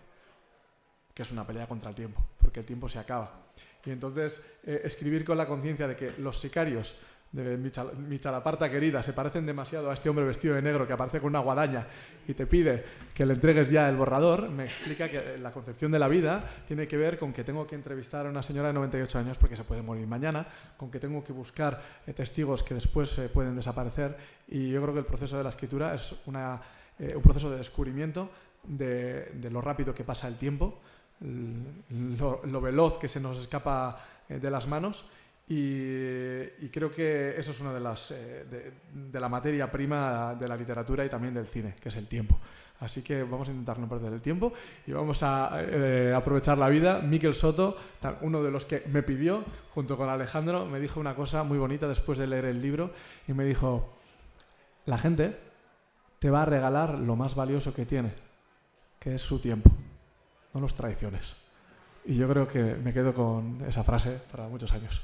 que 1.15 1.23
es 1.23 1.33
una 1.33 1.47
pelea 1.47 1.67
contra 1.67 1.91
el 1.91 1.95
tiempo, 1.95 2.25
porque 2.41 2.61
el 2.61 2.67
tiempo 2.67 2.89
se 2.89 2.99
acaba. 2.99 3.33
Y 3.85 3.91
entonces 3.91 4.43
eh, 4.65 4.81
escribir 4.85 5.25
con 5.25 5.37
la 5.37 5.47
conciencia 5.47 5.89
de 5.89 5.97
que 5.97 6.13
los 6.19 6.39
sicarios 6.41 6.97
de 7.33 7.57
mi, 7.57 8.19
chalaparta 8.19 8.71
querida 8.71 9.03
se 9.03 9.15
parecen 9.15 9.47
demasiado 9.47 9.91
a 9.91 9.95
este 9.95 10.11
hombre 10.11 10.25
vestido 10.25 10.55
de 10.55 10.63
negro 10.63 10.87
que 10.87 10.93
aparece 10.93 11.19
con 11.19 11.31
una 11.31 11.41
guadaña 11.41 11.87
y 12.29 12.35
te 12.35 12.47
pide 12.47 12.85
que 13.15 13.25
le 13.25 13.35
entregues 13.35 13.71
ya 13.71 13.89
el 13.89 13.97
borrador, 13.97 14.51
me 14.51 14.65
explica 14.65 15.11
que 15.11 15.39
la 15.39 15.51
concepción 15.51 15.91
de 15.91 15.99
la 15.99 16.09
vida 16.09 16.45
tiene 16.67 16.87
que 16.87 16.97
ver 16.99 17.19
con 17.19 17.33
que 17.33 17.43
tengo 17.43 17.67
que 17.67 17.75
entrevistar 17.75 18.27
a 18.27 18.31
una 18.31 18.43
señora 18.43 18.69
de 18.69 18.75
98 18.75 19.19
años 19.19 19.39
porque 19.39 19.57
se 19.57 19.65
puede 19.65 19.81
morir 19.81 20.07
mañana, 20.07 20.47
con 20.77 20.91
que 20.91 21.01
tengo 21.01 21.25
que 21.25 21.33
buscar 21.33 21.83
eh, 22.07 22.13
testigos 22.13 22.63
que 22.63 22.75
después 22.75 23.17
eh, 23.19 23.29
pueden 23.31 23.57
desaparecer 23.57 24.17
y 24.49 24.71
yo 24.71 24.83
creo 24.83 24.93
que 24.93 25.01
el 25.01 25.07
proceso 25.07 25.39
de 25.39 25.43
la 25.43 25.49
escritura 25.49 25.95
es 25.95 26.15
una, 26.27 26.61
un 26.99 27.23
proceso 27.23 27.51
de 27.51 27.57
descubrimiento 27.57 28.31
de, 28.65 29.49
lo 29.51 29.61
rápido 29.61 29.95
que 29.95 30.05
pasa 30.05 30.29
el 30.29 30.37
tiempo 30.37 30.81
lo, 31.21 32.61
veloz 32.61 32.99
que 32.99 33.09
se 33.09 33.21
nos 33.21 33.39
escapa 33.39 34.05
eh, 34.29 34.39
de 34.39 34.51
las 34.51 34.67
manos 34.67 35.05
y, 35.49 36.69
creo 36.69 36.91
que 36.91 37.35
eso 37.37 37.51
es 37.51 37.61
una 37.61 37.73
de 37.75 37.81
las 37.81 38.11
eh, 38.13 38.73
de, 38.93 39.21
la 39.21 39.29
materia 39.29 39.71
prima 39.71 40.35
de 40.35 40.49
la 40.49 40.57
literatura 40.57 41.05
y 41.05 41.09
también 41.09 41.35
del 41.35 41.47
cine, 41.47 41.75
que 41.81 41.89
es 41.89 41.97
el 41.97 42.07
tiempo. 42.07 42.39
Así 42.81 43.03
que 43.03 43.23
vamos 43.23 43.49
a 43.49 43.53
intentar 43.53 43.79
no 43.79 43.89
perder 43.89 44.13
el 44.13 44.21
tiempo 44.21 44.53
y 44.87 44.93
vamos 44.93 45.23
a 45.23 45.51
eh, 45.61 46.13
aprovechar 46.17 46.59
la 46.59 46.69
vida. 46.69 47.01
Miquel 47.01 47.35
Soto, 47.35 47.77
uno 48.23 48.43
de 48.43 48.51
los 48.51 48.65
que 48.65 48.83
me 48.89 49.03
pidió, 49.03 49.45
junto 49.71 49.97
con 49.97 50.09
Alejandro, 50.09 50.67
me 50.67 50.81
dijo 50.81 50.99
una 50.99 51.15
cosa 51.15 51.45
muy 51.45 51.59
bonita 51.59 51.87
después 51.87 52.19
de 52.19 52.27
leer 52.27 52.47
el 52.47 52.61
libro 52.61 52.93
y 53.29 53.35
me 53.35 53.45
dijo, 53.45 53.95
la 54.87 54.99
gente 54.99 55.37
te 56.19 56.31
va 56.31 56.43
a 56.43 56.47
regalar 56.47 56.99
lo 56.99 57.15
más 57.15 57.37
valioso 57.37 57.73
que 57.73 57.87
tiene, 57.87 58.13
que 58.99 59.15
es 59.15 59.23
su 59.23 59.39
tiempo 59.39 59.71
no 60.55 60.61
los 60.61 60.75
traiciones. 60.75 61.37
Y 62.05 62.17
yo 62.17 62.29
creo 62.29 62.49
que 62.49 62.63
me 62.63 62.93
quedo 62.93 63.15
con 63.15 63.63
esa 63.67 63.85
frase 63.85 64.21
para 64.31 64.49
muchos 64.49 64.73
años. 64.73 65.01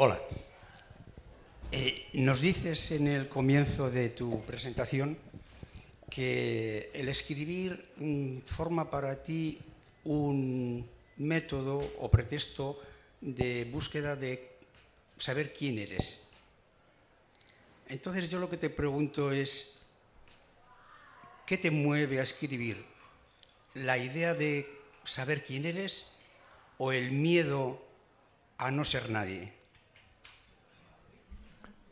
Hola. 0.00 0.22
Eh, 1.72 2.06
nos 2.12 2.40
dices 2.40 2.92
en 2.92 3.08
el 3.08 3.28
comienzo 3.28 3.90
de 3.90 4.10
tu 4.10 4.42
presentación 4.42 5.18
que 6.08 6.88
el 6.94 7.08
escribir 7.08 7.90
mm, 7.96 8.42
forma 8.46 8.90
para 8.90 9.24
ti 9.24 9.58
un 10.04 10.88
método 11.16 11.82
o 11.98 12.08
pretexto 12.12 12.78
de 13.20 13.64
búsqueda 13.64 14.14
de 14.14 14.54
saber 15.16 15.52
quién 15.52 15.80
eres. 15.80 16.22
Entonces 17.88 18.28
yo 18.28 18.38
lo 18.38 18.48
que 18.48 18.56
te 18.56 18.70
pregunto 18.70 19.32
es, 19.32 19.82
¿qué 21.44 21.58
te 21.58 21.72
mueve 21.72 22.20
a 22.20 22.22
escribir? 22.22 22.84
¿La 23.74 23.98
idea 23.98 24.32
de 24.32 24.64
saber 25.02 25.42
quién 25.42 25.66
eres 25.66 26.06
o 26.76 26.92
el 26.92 27.10
miedo 27.10 27.82
a 28.58 28.70
no 28.70 28.84
ser 28.84 29.10
nadie? 29.10 29.57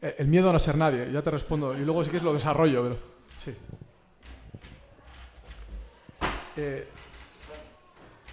Eh, 0.02 0.16
el 0.18 0.26
miedo 0.28 0.50
a 0.50 0.52
no 0.52 0.58
ser 0.58 0.76
nadie, 0.76 1.10
ya 1.10 1.22
te 1.22 1.30
respondo. 1.30 1.76
Y 1.76 1.84
luego 1.84 2.04
sí 2.04 2.10
que 2.10 2.18
es 2.18 2.22
lo 2.22 2.34
desarrollo, 2.34 2.82
pero 2.82 2.98
sí. 3.38 3.54
Eh, 6.56 6.88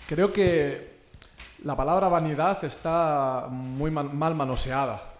creo 0.07 0.31
que 0.31 0.93
la 1.63 1.75
palabra 1.75 2.07
vanidad 2.07 2.63
está 2.63 3.47
muy 3.49 3.91
mal 3.91 4.35
manoseada 4.35 5.13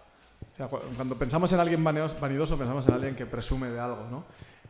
cuando 0.96 1.16
pensamos 1.16 1.52
en 1.52 1.60
alguien 1.60 1.82
vanidoso, 1.82 2.56
pensamos 2.56 2.86
en 2.86 2.94
alguien 2.94 3.16
que 3.16 3.26
presume 3.26 3.70
de 3.70 3.80
algo, 3.80 4.06
¿no? 4.08 4.24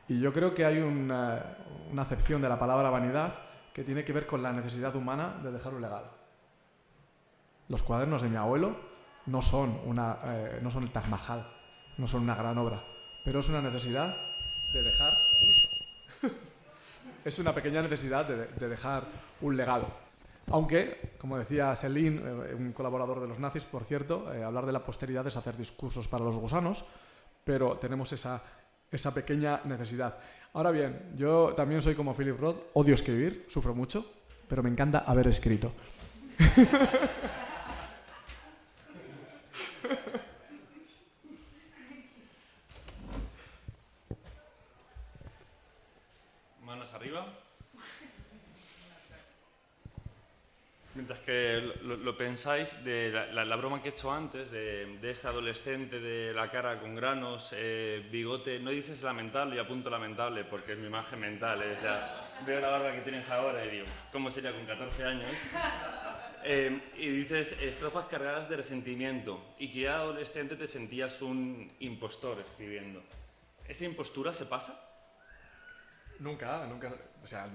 Y 0.09 0.18
yo 0.18 0.33
creo 0.33 0.55
que 0.55 0.64
hay 0.64 0.79
una, 0.79 1.57
acepción 1.99 2.41
de 2.41 2.49
la 2.49 2.59
palabra 2.59 2.91
vanidad 2.91 3.35
que 3.72 3.85
tiene 3.85 4.05
que 4.05 4.12
ver 4.12 4.27
con 4.27 4.43
la 4.43 4.53
necesidad 4.53 4.95
humana 4.97 5.37
de 5.43 5.53
dejar 5.53 5.75
un 5.75 5.83
legado. 5.83 6.11
Los 7.68 7.83
cuadernos 7.83 8.22
de 8.22 8.29
mi 8.29 8.37
abuelo 8.37 8.77
no 9.27 9.43
son, 9.43 9.79
una, 9.85 10.18
eh, 10.25 10.59
no 10.62 10.70
son 10.70 10.85
el 10.85 10.91
Taj 10.91 11.07
Mahal, 11.09 11.53
no 11.99 12.07
son 12.07 12.22
una 12.22 12.34
gran 12.34 12.57
obra, 12.59 12.82
pero 13.24 13.40
es 13.40 13.49
una 13.49 13.61
necesidad 13.61 14.16
de 14.72 14.82
dejar... 14.82 15.18
es 17.24 17.38
una 17.38 17.55
pequeña 17.55 17.82
necesidad 17.82 18.26
de 18.26 18.68
dejar 18.68 19.05
un 19.40 19.57
legado. 19.57 20.05
Aunque, 20.51 21.14
como 21.18 21.38
decía 21.38 21.74
Céline, 21.74 22.18
eh, 22.18 22.55
un 22.55 22.72
colaborador 22.72 23.20
de 23.20 23.28
los 23.28 23.38
nazis, 23.38 23.64
por 23.64 23.84
cierto, 23.84 24.32
eh, 24.32 24.45
hablar 24.45 24.66
de 24.66 24.72
la 24.72 24.84
posteridad 24.84 25.26
es 25.26 25.36
hacer 25.36 25.57
discursos 25.57 26.07
para 26.07 26.24
los 26.24 26.36
gusanos, 26.36 26.84
pero 27.45 27.78
tenemos 27.78 28.12
esa, 28.12 28.42
esa 28.90 29.14
pequeña 29.14 29.62
necesidad. 29.64 30.18
Ahora 30.53 30.70
bien, 30.70 31.12
yo 31.16 31.55
también 31.55 31.80
soy 31.80 31.95
como 31.95 32.14
Philip 32.14 32.38
Roth, 32.38 32.59
odio 32.74 32.95
escribir, 32.95 33.47
sufro 33.49 33.74
mucho, 33.74 34.05
pero 34.49 34.62
me 34.62 34.68
encanta 34.68 34.99
haber 35.01 35.28
escrito. 35.28 35.72
Manos 46.64 46.92
arriba. 46.92 47.45
Mientras 50.95 51.14
que 51.25 51.72
lo, 51.83 52.16
pensáis, 52.16 52.85
de 52.85 53.11
la, 53.33 53.57
broma 53.57 53.81
que 53.81 53.89
he 53.89 53.93
hecho 53.93 54.12
antes, 54.12 54.51
de, 54.51 54.99
este 55.03 55.27
adolescente 55.27 55.99
de 55.99 56.35
la 56.35 56.51
cara 56.51 56.79
con 56.79 56.95
granos, 56.95 57.51
eh, 57.53 58.07
bigote, 58.11 58.59
no 58.61 58.70
dices 58.70 59.03
lamentable 59.03 59.57
y 59.57 59.59
apunto 59.59 59.89
lamentable 59.89 60.45
porque 60.45 60.72
es 60.72 60.79
mi 60.79 60.87
imagen 60.87 61.20
mental. 61.20 61.62
Eh, 61.62 61.77
veo 62.47 62.61
la 62.61 62.68
barba 62.68 62.93
que 62.93 63.01
tienes 63.01 63.29
ahora 63.31 63.64
y 63.64 63.70
digo, 63.70 63.87
¿cómo 64.12 64.31
sería 64.31 64.53
con 64.53 64.66
14 64.66 65.05
años? 65.05 65.29
Eh, 66.47 66.79
y 66.99 67.09
dices 67.09 67.57
estrofas 67.59 68.05
cargadas 68.05 68.51
de 68.51 68.59
resentimiento 68.59 69.55
y 69.59 69.72
que 69.72 69.81
ya 69.81 69.95
adolescente 69.95 70.57
te 70.57 70.68
sentías 70.68 71.22
un 71.22 71.72
impostor 71.81 72.39
escribiendo. 72.39 73.03
¿Esa 73.66 73.87
impostura 73.87 74.31
se 74.35 74.45
pasa? 74.45 74.79
Nunca, 76.18 76.66
nunca, 76.66 76.95
o 77.22 77.27
sea, 77.27 77.47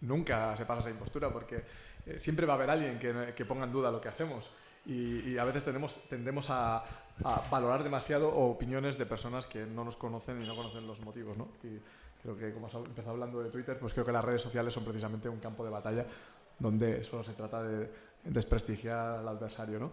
nunca 0.00 0.56
se 0.56 0.64
pasa 0.64 0.82
esa 0.82 0.90
impostura 0.90 1.32
porque 1.32 1.64
eh, 2.06 2.20
siempre 2.20 2.46
va 2.46 2.54
a 2.54 2.56
haber 2.56 2.70
alguien 2.70 2.98
que, 2.98 3.44
ponga 3.44 3.64
en 3.64 3.72
duda 3.72 3.90
lo 3.90 4.00
que 4.00 4.08
hacemos. 4.08 4.50
Y, 4.86 5.36
a 5.36 5.44
veces 5.44 5.64
tendemos 6.08 6.48
a, 6.50 6.84
valorar 7.50 7.82
demasiado 7.82 8.32
opiniones 8.32 8.96
de 8.96 9.06
personas 9.06 9.46
que 9.46 9.66
no 9.66 9.84
nos 9.84 9.96
conocen 9.96 10.40
y 10.40 10.46
no 10.46 10.54
conocen 10.54 10.86
los 10.86 11.00
motivos. 11.00 11.36
¿no? 11.36 11.48
Y 11.64 11.80
creo 12.22 12.36
que, 12.38 12.52
como 12.54 12.68
has 12.68 12.74
empezado 12.74 13.10
hablando 13.10 13.42
de 13.42 13.50
Twitter, 13.50 13.78
pues 13.78 13.92
creo 13.92 14.04
que 14.04 14.12
las 14.12 14.24
redes 14.24 14.42
sociales 14.42 14.72
son 14.72 14.84
precisamente 14.84 15.28
un 15.28 15.40
campo 15.40 15.64
de 15.64 15.70
batalla 15.70 16.06
donde 16.58 17.02
solo 17.02 17.24
se 17.24 17.32
trata 17.32 17.62
de 17.62 17.90
desprestigiar 18.24 19.18
al 19.18 19.28
adversario. 19.28 19.80
¿no? 19.80 19.90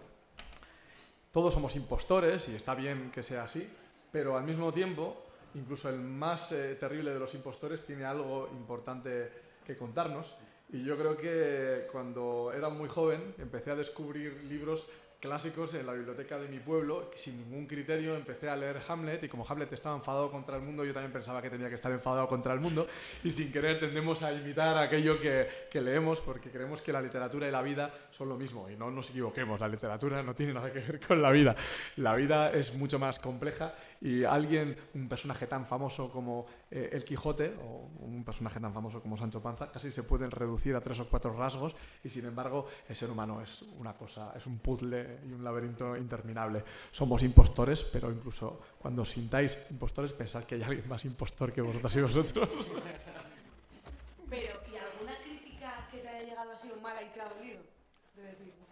Todos 1.32 1.54
somos 1.54 1.76
impostores 1.76 2.48
y 2.50 2.56
está 2.56 2.76
bien 2.76 3.10
que 3.12 3.24
sea 3.24 3.44
así, 3.44 3.68
pero 4.12 4.38
al 4.38 4.44
mismo 4.44 4.72
tiempo, 4.72 5.24
incluso 5.56 5.90
el 5.90 6.00
más 6.00 6.52
eh, 6.52 6.76
terrible 6.76 7.12
de 7.12 7.20
los 7.20 7.34
impostores 7.34 7.84
tiene 7.84 8.06
algo 8.06 8.48
importante 8.54 9.32
que 9.66 9.76
contarnos 9.76 10.36
y 10.74 10.84
yo 10.84 10.98
creo 10.98 11.16
que 11.16 11.88
cuando 11.92 12.52
era 12.54 12.70
muy 12.70 12.90
joven 12.90 13.36
empecé 13.38 13.72
a 13.72 13.76
descubrir 13.76 14.44
libros 14.46 14.88
clásicos 15.24 15.74
en 15.76 15.86
la 15.86 15.94
biblioteca 15.94 16.38
de 16.38 16.50
mi 16.50 16.60
pueblo, 16.60 17.10
sin 17.16 17.38
ningún 17.38 17.66
criterio 17.66 18.14
empecé 18.14 18.50
a 18.50 18.58
leer 18.58 18.82
Hamlet 18.86 19.24
y 19.24 19.30
como 19.30 19.46
Hamlet 19.48 19.72
estaba 19.72 19.96
enfadado 19.96 20.30
contra 20.30 20.58
el 20.58 20.64
mundo, 20.64 20.84
yo 20.84 20.92
también 20.92 21.14
pensaba 21.14 21.42
que 21.42 21.50
tenía 21.50 21.70
que 21.70 21.76
estar 21.76 21.94
enfadado 21.94 22.28
contra 22.28 22.54
el 22.54 22.60
mundo 22.60 22.88
y 23.24 23.32
sin 23.32 23.50
querer 23.50 23.80
tendemos 23.80 24.22
a 24.22 24.34
imitar 24.34 24.78
aquello 24.78 25.18
que, 25.22 25.48
que 25.72 25.80
leemos 25.80 26.20
porque 26.20 26.50
creemos 26.50 26.82
que 26.82 26.92
la 26.92 27.02
literatura 27.02 27.48
y 27.48 27.52
la 27.52 27.62
vida 27.62 27.94
son 28.12 28.28
lo 28.28 28.36
mismo. 28.36 28.70
Y 28.70 28.76
no 28.76 28.92
nos 28.92 29.12
equivoquemos, 29.12 29.62
la 29.62 29.70
literatura 29.70 30.22
no 30.24 30.36
tiene 30.36 30.54
nada 30.56 30.74
que 30.74 30.80
ver 30.80 31.00
con 31.00 31.22
la 31.22 31.32
vida, 31.32 31.56
la 31.96 32.16
vida 32.16 32.52
es 32.52 32.74
mucho 32.74 33.00
más 33.00 33.18
compleja 33.20 33.76
y 34.02 34.26
alguien, 34.26 34.76
un 34.94 35.08
personaje 35.08 35.48
tan 35.48 35.66
famoso 35.66 36.10
como 36.10 36.48
eh, 36.76 36.90
el 36.92 37.06
Quijote 37.06 37.54
o 37.62 37.88
un 38.02 38.24
personaje 38.26 38.60
tan 38.60 38.74
famoso 38.74 39.00
como 39.00 39.16
Sancho 39.16 39.42
Panza 39.42 39.70
casi 39.72 39.92
se 39.92 40.02
pueden 40.02 40.32
reducir 40.32 40.76
a 40.76 40.82
tres 40.82 41.00
o 41.00 41.08
cuatro 41.08 41.32
rasgos 41.38 41.76
y 42.04 42.10
sin 42.10 42.26
embargo 42.26 42.66
el 42.90 42.96
ser 42.96 43.12
humano 43.12 43.42
es 43.42 43.62
una 43.78 43.94
cosa, 43.94 44.34
es 44.36 44.48
un 44.48 44.58
puzzle 44.58 45.20
y 45.28 45.34
un 45.34 45.44
laberinto 45.44 45.96
interminable. 45.96 46.64
Somos 46.90 47.22
impostores, 47.22 47.84
pero 47.84 48.10
incluso 48.12 48.60
cuando 48.80 49.06
sintáis 49.06 49.56
impostores 49.70 50.14
pensad 50.14 50.46
que 50.46 50.56
hay 50.56 50.64
alguien 50.64 50.90
más 50.90 51.06
impostor 51.06 51.54
que 51.54 51.62
vosotras 51.62 51.96
y 51.96 52.02
vosotros 52.02 52.50
¿y 54.34 54.76
alguna 54.76 55.16
crítica 55.24 55.88
que 55.92 56.00
te 56.00 56.08
haya 56.08 56.24
llegado 56.28 56.54
así 56.54 56.72
mala 56.82 57.04
y 57.04 57.10
te 57.14 57.22
ha 57.22 57.30
dolido? 57.30 57.62
De 58.16 58.24
decir, 58.24 58.54
"Uf, 58.60 58.68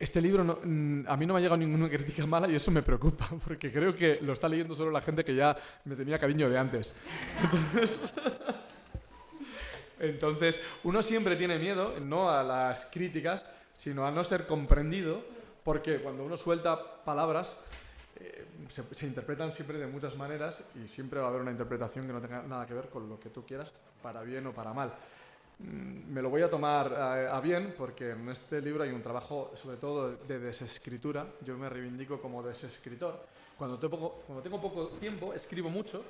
Este 0.00 0.18
libro 0.20 0.42
no- 0.42 0.58
mm, 0.64 1.04
a 1.06 1.16
mí 1.18 1.26
no 1.26 1.34
me 1.34 1.38
ha 1.38 1.42
llegado 1.42 1.58
ninguna 1.58 1.88
crítica 1.90 2.24
mala 2.24 2.48
y 2.48 2.54
eso 2.56 2.70
me 2.70 2.82
preocupa, 2.82 3.28
porque 3.46 3.70
creo 3.70 3.94
que 3.94 4.18
lo 4.22 4.32
está 4.32 4.48
leyendo 4.48 4.74
solo 4.74 4.90
la 4.90 5.02
gente 5.02 5.22
que 5.22 5.34
ya 5.34 5.54
me 5.84 5.94
tenía 5.94 6.18
cariño 6.18 6.48
de 6.48 6.58
antes. 6.58 6.92
Entonces, 7.42 8.14
entonces, 9.98 10.60
uno 10.84 11.02
siempre 11.02 11.36
tiene 11.36 11.58
miedo, 11.58 12.00
no 12.00 12.30
a 12.30 12.42
las 12.42 12.86
críticas, 12.86 13.44
sino 13.76 14.06
a 14.06 14.10
no 14.10 14.24
ser 14.24 14.46
comprendido, 14.46 15.22
porque 15.62 15.98
cuando 15.98 16.24
uno 16.24 16.38
suelta 16.38 17.04
palabras, 17.04 17.58
eh, 18.18 18.46
se, 18.68 18.82
se 18.94 19.06
interpretan 19.06 19.52
siempre 19.52 19.76
de 19.76 19.86
muchas 19.86 20.16
maneras 20.16 20.62
y 20.82 20.88
siempre 20.88 21.20
va 21.20 21.26
a 21.26 21.28
haber 21.28 21.42
una 21.42 21.50
interpretación 21.50 22.06
que 22.06 22.14
no 22.14 22.20
tenga 22.22 22.42
nada 22.42 22.66
que 22.66 22.72
ver 22.72 22.88
con 22.88 23.10
lo 23.10 23.20
que 23.20 23.28
tú 23.28 23.44
quieras, 23.44 23.72
para 24.02 24.22
bien 24.22 24.46
o 24.46 24.52
para 24.54 24.72
mal. 24.72 24.94
Mm, 25.62 26.12
Me 26.12 26.22
lo 26.22 26.30
voy 26.30 26.42
a 26.42 26.50
tomar 26.50 26.92
eh, 26.92 27.28
a 27.30 27.40
bien 27.40 27.74
porque 27.76 28.10
en 28.10 28.28
este 28.28 28.60
libro 28.60 28.82
hay 28.82 28.90
un 28.90 29.02
trabajo 29.02 29.52
sobre 29.54 29.76
todo 29.76 30.16
de 30.16 30.38
desescritura. 30.38 31.26
Yo 31.44 31.56
me 31.56 31.68
reivindico 31.68 32.20
como 32.20 32.42
desescritor. 32.42 33.20
Cuando 33.58 33.78
tengo, 33.78 34.60
poco 34.60 34.88
tiempo 34.98 35.34
escribo 35.34 35.68
mucho 35.68 36.02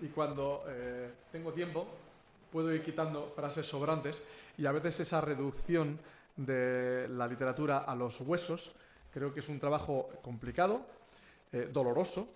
y 0.00 0.08
cuando 0.08 0.64
eh, 0.68 1.10
tengo 1.30 1.52
tiempo 1.52 1.86
puedo 2.50 2.72
ir 2.72 2.82
quitando 2.82 3.32
frases 3.36 3.66
sobrantes 3.66 4.22
y 4.56 4.64
a 4.64 4.72
veces 4.72 5.00
esa 5.00 5.20
reducción 5.20 5.98
de 6.36 7.06
la 7.08 7.28
literatura 7.28 7.78
a 7.78 7.94
los 7.94 8.20
huesos 8.22 8.72
creo 9.12 9.34
que 9.34 9.40
es 9.40 9.48
un 9.48 9.60
trabajo 9.60 10.08
complicado, 10.22 10.80
eh, 11.52 11.68
doloroso, 11.70 12.28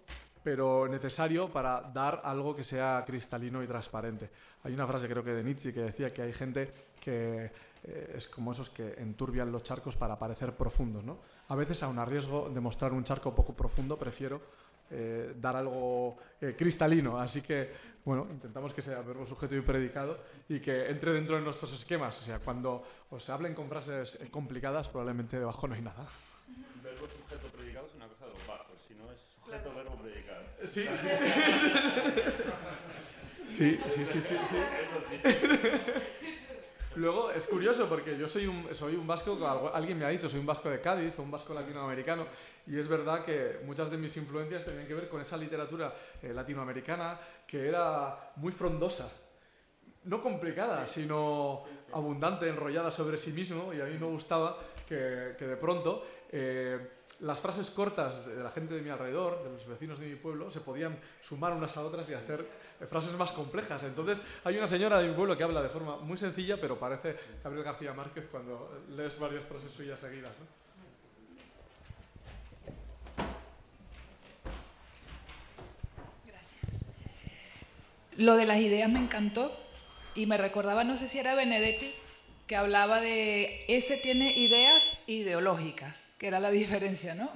pero 0.48 0.88
necesario 0.88 1.52
para 1.52 1.82
dar 1.92 2.22
algo 2.24 2.56
que 2.56 2.64
sea 2.64 3.04
cristalino 3.06 3.62
y 3.62 3.66
transparente. 3.66 4.30
Hay 4.64 4.72
una 4.72 4.86
frase 4.86 5.06
creo 5.06 5.22
que 5.22 5.34
de 5.34 5.44
Nietzsche 5.44 5.74
que 5.74 5.82
decía 5.82 6.10
que 6.10 6.22
hay 6.22 6.32
gente 6.32 6.72
que 6.98 7.52
eh, 7.84 8.14
es 8.16 8.26
como 8.28 8.52
esos 8.52 8.70
que 8.70 8.94
enturbian 8.96 9.52
los 9.52 9.62
charcos 9.62 9.94
para 9.94 10.18
parecer 10.18 10.56
profundos. 10.56 11.04
¿no? 11.04 11.18
A 11.48 11.54
veces, 11.54 11.82
a 11.82 12.04
riesgo 12.06 12.48
de 12.48 12.60
mostrar 12.60 12.94
un 12.94 13.04
charco 13.04 13.34
poco 13.34 13.54
profundo, 13.54 13.98
prefiero 13.98 14.40
eh, 14.90 15.34
dar 15.36 15.54
algo 15.54 16.16
eh, 16.40 16.54
cristalino. 16.56 17.20
Así 17.20 17.42
que, 17.42 17.70
bueno, 18.02 18.26
intentamos 18.30 18.72
que 18.72 18.80
sea 18.80 19.02
verbo, 19.02 19.26
sujeto 19.26 19.54
y 19.54 19.60
predicado 19.60 20.18
y 20.48 20.60
que 20.60 20.88
entre 20.88 21.12
dentro 21.12 21.36
de 21.36 21.42
nuestros 21.42 21.74
esquemas. 21.74 22.18
O 22.20 22.22
sea, 22.22 22.38
cuando 22.38 22.82
os 23.10 23.28
hablen 23.28 23.54
con 23.54 23.68
frases 23.68 24.14
eh, 24.14 24.30
complicadas, 24.30 24.88
probablemente 24.88 25.38
debajo 25.38 25.68
no 25.68 25.74
hay 25.74 25.82
nada. 25.82 26.08
Verbo 26.82 27.06
sujeto 27.06 27.48
predicado 27.48 27.86
es 27.86 27.94
una 27.96 28.08
cosa 28.08 28.24
de 28.24 28.32
los 28.32 28.42
no 28.98 29.10
es 29.12 29.20
sujeto 29.42 29.74
verbo 29.74 29.96
predicado. 29.96 30.42
Sí, 30.64 30.86
sí, 33.48 33.78
sí, 33.86 34.04
sí, 34.04 34.20
sí, 34.20 34.36
sí. 34.50 34.56
Luego 36.98 37.30
es 37.30 37.46
curioso 37.46 37.88
porque 37.88 38.18
yo 38.18 38.26
soy 38.26 38.46
un, 38.46 38.74
soy 38.74 38.96
un 38.96 39.06
vasco, 39.06 39.38
alguien 39.72 39.98
me 39.98 40.04
ha 40.04 40.08
dicho, 40.08 40.28
soy 40.28 40.40
un 40.40 40.46
vasco 40.46 40.68
de 40.68 40.80
Cádiz 40.80 41.16
o 41.18 41.22
un 41.22 41.30
vasco 41.30 41.54
latinoamericano 41.54 42.26
y 42.66 42.76
es 42.76 42.88
verdad 42.88 43.24
que 43.24 43.60
muchas 43.64 43.88
de 43.88 43.96
mis 43.96 44.16
influencias 44.16 44.64
tenían 44.64 44.86
que 44.86 44.94
ver 44.94 45.08
con 45.08 45.20
esa 45.20 45.36
literatura 45.36 45.94
eh, 46.20 46.32
latinoamericana 46.34 47.18
que 47.46 47.68
era 47.68 48.32
muy 48.36 48.50
frondosa, 48.50 49.10
no 50.04 50.20
complicada, 50.20 50.88
sino 50.88 51.64
abundante, 51.92 52.48
enrollada 52.48 52.90
sobre 52.90 53.16
sí 53.16 53.30
mismo 53.30 53.72
y 53.72 53.80
a 53.80 53.84
mí 53.84 53.96
me 53.96 54.06
gustaba 54.06 54.58
que, 54.88 55.36
que 55.38 55.46
de 55.46 55.56
pronto 55.56 56.04
eh, 56.30 56.78
las 57.20 57.40
frases 57.40 57.70
cortas 57.70 58.24
de 58.26 58.42
la 58.42 58.50
gente 58.50 58.74
de 58.74 58.82
mi 58.82 58.90
alrededor, 58.90 59.42
de 59.42 59.50
los 59.50 59.66
vecinos 59.66 59.98
de 59.98 60.06
mi 60.06 60.14
pueblo, 60.16 60.50
se 60.50 60.60
podían 60.60 60.98
sumar 61.20 61.52
unas 61.52 61.76
a 61.76 61.82
otras 61.82 62.08
y 62.10 62.14
hacer 62.14 62.46
eh, 62.80 62.86
frases 62.86 63.16
más 63.16 63.32
complejas. 63.32 63.82
Entonces 63.82 64.22
hay 64.44 64.56
una 64.56 64.68
señora 64.68 64.98
de 64.98 65.08
mi 65.08 65.14
pueblo 65.14 65.36
que 65.36 65.42
habla 65.42 65.62
de 65.62 65.68
forma 65.68 65.96
muy 65.96 66.16
sencilla, 66.16 66.60
pero 66.60 66.78
parece 66.78 67.16
Gabriel 67.42 67.64
García 67.64 67.92
Márquez 67.92 68.26
cuando 68.30 68.84
lees 68.90 69.18
varias 69.18 69.44
frases 69.44 69.70
suyas 69.72 69.98
seguidas. 69.98 70.32
Lo 78.16 78.34
de 78.34 78.46
las 78.46 78.58
ideas 78.58 78.90
me 78.90 78.98
encantó 78.98 79.56
y 80.16 80.26
me 80.26 80.36
recordaba, 80.36 80.82
no 80.82 80.96
sé 80.96 81.08
si 81.08 81.20
era 81.20 81.36
Benedetti, 81.36 81.94
que 82.48 82.56
hablaba 82.56 83.00
de 83.00 83.64
ese 83.68 83.98
tiene 83.98 84.36
ideas 84.36 84.94
ideológicas, 85.06 86.06
que 86.18 86.26
era 86.26 86.40
la 86.40 86.50
diferencia, 86.62 87.14
¿no? 87.14 87.30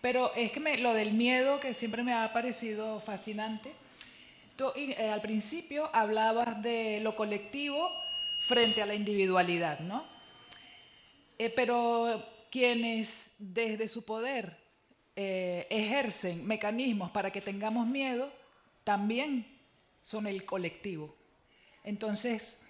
Pero 0.00 0.32
es 0.34 0.52
que 0.52 0.78
lo 0.78 0.94
del 0.94 1.12
miedo, 1.12 1.60
que 1.60 1.74
siempre 1.74 2.02
me 2.02 2.14
ha 2.14 2.32
parecido 2.32 3.00
fascinante, 3.00 3.72
tú 4.56 4.72
eh, 4.76 5.10
al 5.10 5.20
principio 5.20 5.90
hablabas 5.92 6.62
de 6.62 7.00
lo 7.00 7.16
colectivo 7.16 7.90
frente 8.40 8.80
a 8.80 8.86
la 8.86 8.94
individualidad, 8.94 9.80
¿no? 9.80 10.04
Eh, 11.38 11.50
pero 11.50 12.24
quienes 12.50 13.30
desde 13.38 13.88
su 13.88 14.04
poder 14.04 14.56
eh, 15.16 15.66
ejercen 15.68 16.46
mecanismos 16.46 17.10
para 17.10 17.32
que 17.32 17.40
tengamos 17.40 17.86
miedo, 17.88 18.30
también 18.84 19.46
son 20.04 20.26
el 20.26 20.44
colectivo. 20.44 21.14
Entonces, 21.84 22.61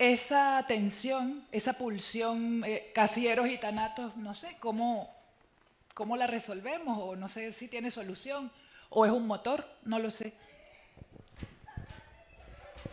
esa 0.00 0.64
tensión, 0.66 1.44
esa 1.52 1.74
pulsión, 1.74 2.64
eh, 2.66 2.90
casilleros 2.94 3.48
y 3.50 3.58
tanatos, 3.58 4.16
no 4.16 4.32
sé 4.32 4.56
cómo, 4.58 5.14
cómo 5.92 6.16
la 6.16 6.26
resolvemos, 6.26 6.98
o 6.98 7.16
no 7.16 7.28
sé 7.28 7.52
si 7.52 7.68
tiene 7.68 7.90
solución, 7.90 8.50
o 8.88 9.04
es 9.04 9.12
un 9.12 9.26
motor, 9.26 9.66
no 9.84 9.98
lo 9.98 10.10
sé. 10.10 10.32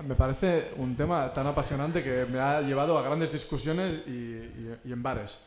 Me 0.06 0.16
parece 0.16 0.74
un 0.76 0.98
tema 0.98 1.32
tan 1.34 1.48
apasionante 1.48 2.04
que 2.04 2.26
me 2.26 2.40
ha 2.42 2.60
llevado 2.60 2.98
a 2.98 3.02
grandes 3.02 3.32
discusiones 3.32 4.06
y, 4.06 4.12
y- 4.12 4.80
y 4.84 4.92
en 4.92 5.02
bares. 5.02 5.40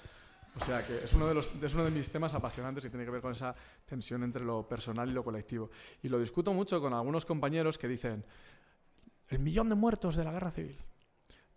O 0.58 0.64
sea 0.64 0.84
que 0.84 1.04
es 1.04 1.12
uno, 1.12 1.28
de 1.28 1.34
los, 1.34 1.50
es 1.62 1.74
uno 1.74 1.84
de 1.84 1.90
mis 1.90 2.08
temas 2.10 2.32
apasionantes 2.32 2.86
y 2.86 2.88
tiene 2.88 3.04
que 3.04 3.10
ver 3.10 3.20
con 3.20 3.32
esa 3.32 3.54
tensión 3.84 4.22
entre 4.24 4.42
lo 4.42 4.66
personal 4.66 5.08
y 5.10 5.12
lo 5.12 5.22
colectivo. 5.22 5.70
Y 6.02 6.08
lo 6.08 6.18
discuto 6.18 6.54
mucho 6.54 6.80
con 6.80 6.94
algunos 6.94 7.26
compañeros 7.26 7.76
que 7.76 7.86
dicen, 7.86 8.24
el 9.28 9.38
millón 9.40 9.68
de 9.68 9.74
muertos 9.74 10.16
de 10.16 10.24
la 10.24 10.32
guerra 10.32 10.50
civil, 10.50 10.76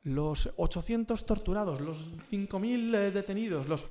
los 0.03 0.51
800 0.57 1.25
torturados, 1.25 1.79
los 1.79 2.09
5.000 2.29 2.95
eh, 2.95 3.11
detenidos, 3.11 3.67
los... 3.67 3.85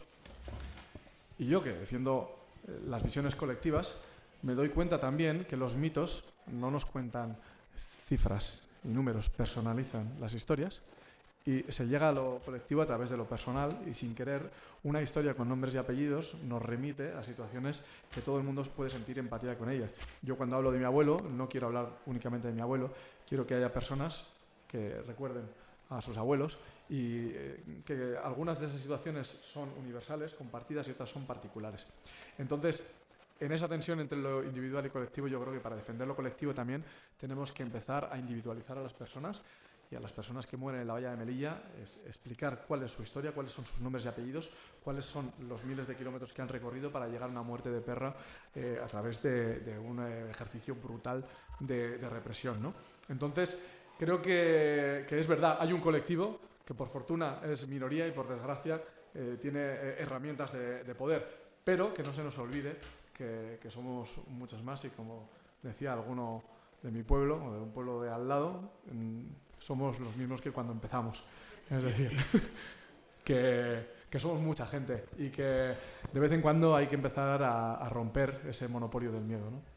Y 1.38 1.46
yo 1.46 1.62
que 1.62 1.72
defiendo 1.72 2.38
eh, 2.68 2.80
las 2.86 3.02
visiones 3.02 3.34
colectivas, 3.34 3.96
me 4.42 4.54
doy 4.54 4.68
cuenta 4.68 5.00
también 5.00 5.44
que 5.44 5.56
los 5.56 5.76
mitos 5.76 6.24
no 6.46 6.70
nos 6.70 6.84
cuentan 6.84 7.36
cifras 8.06 8.62
y 8.84 8.88
números, 8.88 9.30
personalizan 9.30 10.12
las 10.20 10.34
historias 10.34 10.82
y 11.44 11.64
se 11.68 11.86
llega 11.86 12.10
a 12.10 12.12
lo 12.12 12.40
colectivo 12.44 12.82
a 12.82 12.86
través 12.86 13.10
de 13.10 13.16
lo 13.16 13.24
personal 13.24 13.82
y 13.88 13.92
sin 13.92 14.14
querer 14.14 14.50
una 14.84 15.02
historia 15.02 15.34
con 15.34 15.48
nombres 15.48 15.74
y 15.74 15.78
apellidos 15.78 16.34
nos 16.44 16.62
remite 16.62 17.12
a 17.12 17.24
situaciones 17.24 17.82
que 18.12 18.20
todo 18.20 18.38
el 18.38 18.44
mundo 18.44 18.62
puede 18.64 18.90
sentir 18.90 19.18
empatía 19.18 19.56
con 19.56 19.70
ellas. 19.70 19.90
Yo 20.22 20.36
cuando 20.36 20.56
hablo 20.56 20.70
de 20.70 20.78
mi 20.78 20.84
abuelo 20.84 21.16
no 21.18 21.48
quiero 21.48 21.68
hablar 21.68 21.88
únicamente 22.06 22.48
de 22.48 22.54
mi 22.54 22.60
abuelo, 22.60 22.90
quiero 23.28 23.46
que 23.46 23.54
haya 23.54 23.72
personas 23.72 24.24
que 24.68 25.02
recuerden 25.06 25.44
a 25.96 26.00
sus 26.00 26.16
abuelos 26.16 26.58
y 26.88 27.30
eh, 27.32 27.82
que 27.84 28.16
algunas 28.22 28.60
de 28.60 28.66
esas 28.66 28.80
situaciones 28.80 29.28
son 29.28 29.70
universales, 29.78 30.34
compartidas 30.34 30.88
y 30.88 30.92
otras 30.92 31.10
son 31.10 31.26
particulares. 31.26 31.86
Entonces, 32.38 32.90
en 33.40 33.52
esa 33.52 33.68
tensión 33.68 33.98
entre 34.00 34.18
lo 34.18 34.44
individual 34.44 34.86
y 34.86 34.90
colectivo, 34.90 35.26
yo 35.26 35.40
creo 35.40 35.52
que 35.52 35.60
para 35.60 35.76
defender 35.76 36.06
lo 36.06 36.14
colectivo 36.14 36.54
también 36.54 36.84
tenemos 37.18 37.50
que 37.50 37.62
empezar 37.62 38.08
a 38.12 38.18
individualizar 38.18 38.78
a 38.78 38.82
las 38.82 38.92
personas 38.92 39.42
y 39.90 39.96
a 39.96 40.00
las 40.00 40.12
personas 40.12 40.46
que 40.46 40.56
mueren 40.56 40.80
en 40.80 40.86
la 40.86 40.94
valla 40.94 41.10
de 41.10 41.16
Melilla, 41.18 41.64
es 41.82 42.02
explicar 42.06 42.64
cuál 42.66 42.82
es 42.82 42.92
su 42.92 43.02
historia, 43.02 43.32
cuáles 43.32 43.52
son 43.52 43.66
sus 43.66 43.78
nombres 43.80 44.06
y 44.06 44.08
apellidos, 44.08 44.50
cuáles 44.82 45.04
son 45.04 45.30
los 45.48 45.64
miles 45.64 45.86
de 45.86 45.94
kilómetros 45.94 46.32
que 46.32 46.40
han 46.40 46.48
recorrido 46.48 46.90
para 46.90 47.08
llegar 47.08 47.24
a 47.24 47.32
una 47.32 47.42
muerte 47.42 47.70
de 47.70 47.82
perra 47.82 48.14
eh, 48.54 48.80
a 48.82 48.86
través 48.86 49.22
de, 49.22 49.78
un 49.78 50.00
eh, 50.00 50.30
ejercicio 50.30 50.74
brutal 50.76 51.26
de, 51.60 51.98
de 51.98 52.08
represión. 52.08 52.62
¿no? 52.62 52.72
Entonces, 53.10 53.60
creo 54.02 54.20
que, 54.20 55.06
es 55.08 55.26
verdad, 55.28 55.58
hay 55.60 55.72
un 55.72 55.80
colectivo 55.80 56.40
que 56.64 56.74
por 56.74 56.88
fortuna 56.88 57.40
es 57.44 57.68
minoría 57.68 58.04
y 58.08 58.10
por 58.10 58.28
desgracia 58.28 58.82
eh, 59.14 59.38
tiene 59.40 59.60
eh, 59.60 59.96
herramientas 60.00 60.52
de, 60.52 60.82
de 60.82 60.94
poder, 60.96 61.24
pero 61.62 61.94
que 61.94 62.02
no 62.02 62.12
se 62.12 62.24
nos 62.24 62.36
olvide 62.38 62.78
que, 63.14 63.70
somos 63.70 64.18
muchos 64.26 64.60
más 64.64 64.84
y 64.84 64.90
como 64.90 65.28
decía 65.62 65.92
alguno 65.92 66.42
de 66.82 66.90
mi 66.90 67.04
pueblo 67.04 67.44
o 67.44 67.52
de 67.52 67.60
un 67.60 67.70
pueblo 67.70 68.02
de 68.02 68.10
al 68.10 68.26
lado, 68.26 68.72
somos 69.58 70.00
los 70.00 70.16
mismos 70.16 70.40
que 70.40 70.50
cuando 70.50 70.72
empezamos. 70.72 71.22
Es 71.70 71.84
decir, 71.84 72.10
que, 73.24 73.86
que 74.10 74.18
somos 74.18 74.40
mucha 74.40 74.66
gente 74.66 75.04
y 75.16 75.30
que 75.30 75.76
de 76.12 76.20
vez 76.20 76.32
en 76.32 76.42
cuando 76.42 76.74
hay 76.74 76.88
que 76.88 76.96
empezar 76.96 77.40
a, 77.40 77.74
a 77.74 77.88
romper 77.88 78.40
ese 78.48 78.66
monopolio 78.66 79.12
del 79.12 79.22
miedo. 79.22 79.48
¿no? 79.48 79.71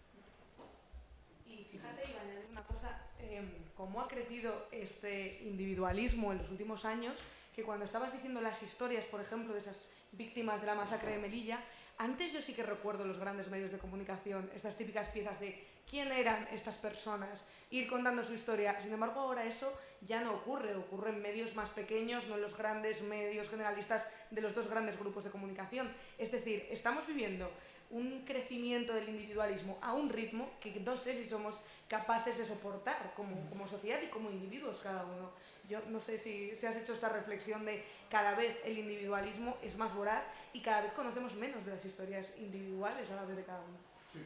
Y 2.70 2.74
fíjate, 2.74 3.42
cómo 3.76 4.02
ha 4.02 4.08
crecido 4.08 4.68
este 4.72 5.42
individualismo 5.44 6.32
en 6.32 6.40
los 6.40 6.50
últimos 6.50 6.86
años, 6.86 7.16
que 7.56 7.64
cuando 7.64 7.86
estabas 7.86 8.14
diciendo 8.14 8.42
las 8.42 8.62
historias, 8.64 9.06
por 9.06 9.22
ejemplo, 9.22 9.54
de 9.54 9.60
esas 9.60 9.88
víctimas 10.12 10.62
de 10.62 10.68
la 10.68 10.76
masacre 10.76 11.12
de 11.12 11.18
Melilla, 11.20 11.64
antes 11.98 12.34
yo 12.34 12.42
sí 12.42 12.54
que 12.54 12.64
recuerdo 12.64 13.06
los 13.06 13.20
grandes 13.20 13.50
medios 13.50 13.72
de 13.72 13.78
comunicación, 13.78 14.50
estas 14.54 14.76
típicas 14.76 15.08
piezas 15.10 15.40
de 15.40 15.66
quién 15.90 16.12
eran 16.12 16.48
estas 16.52 16.76
personas, 16.76 17.44
ir 17.70 17.88
contando 17.88 18.24
su 18.24 18.34
historia. 18.34 18.82
Sin 18.82 18.92
embargo, 18.92 19.22
ahora 19.22 19.46
eso 19.46 19.72
ya 20.02 20.22
no 20.22 20.34
ocurre, 20.34 20.76
ocurre 20.76 21.12
en 21.12 21.22
medios 21.22 21.56
más 21.56 21.70
pequeños, 21.70 22.28
no 22.28 22.36
en 22.36 22.42
los 22.42 22.58
grandes 22.58 23.02
medios 23.02 23.50
generalistas 23.50 24.04
de 24.32 24.42
los 24.42 24.54
dos 24.54 24.68
grandes 24.68 25.00
grupos 25.00 25.24
de 25.24 25.30
comunicación. 25.32 25.90
Es 26.18 26.32
decir, 26.32 26.68
estamos 26.70 27.08
viviendo 27.08 27.50
un 27.92 28.26
crecimiento 28.26 28.94
del 28.94 29.08
individualismo 29.10 29.78
a 29.82 29.94
un 29.94 30.10
ritmo 30.10 30.50
que 30.60 30.72
no 30.80 30.98
sé 30.98 31.22
si 31.22 31.30
somos 31.30 31.62
capaces 31.88 32.38
de 32.38 32.46
soportar 32.46 33.14
como, 33.16 33.50
como 33.50 33.68
sociedad 33.68 34.00
y 34.02 34.08
como 34.08 34.30
individuos 34.30 34.80
cada 34.82 35.06
uno. 35.06 35.32
Yo 35.70 35.80
no 35.90 36.00
sé 36.00 36.18
si, 36.18 36.56
si 36.58 36.66
has 36.66 36.76
hecho 36.76 36.94
esta 36.94 37.10
reflexión 37.10 37.66
de 37.66 37.84
cada 38.10 38.36
vez 38.36 38.58
el 38.64 38.78
individualismo 38.78 39.58
es 39.62 39.78
más 39.78 39.94
voraz 39.94 40.24
y 40.54 40.62
cada 40.62 40.82
vez 40.82 40.94
conocemos 40.94 41.36
menos 41.36 41.66
de 41.66 41.72
las 41.72 41.86
historias 41.86 42.28
individuales 42.38 43.10
a 43.12 43.16
la 43.16 43.26
vez 43.26 43.38
de 43.38 43.44
cada 43.44 43.60
uno. 43.60 43.78
Sí. 44.12 44.24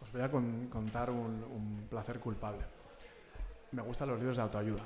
Os 0.00 0.12
voy 0.12 0.22
a 0.22 0.30
contar 0.30 1.10
un, 1.10 1.44
un 1.44 1.86
placer 1.88 2.18
culpable. 2.18 2.64
Me 3.72 3.82
gustan 3.82 4.08
los 4.08 4.18
libros 4.18 4.36
de 4.36 4.42
autoayuda. 4.42 4.82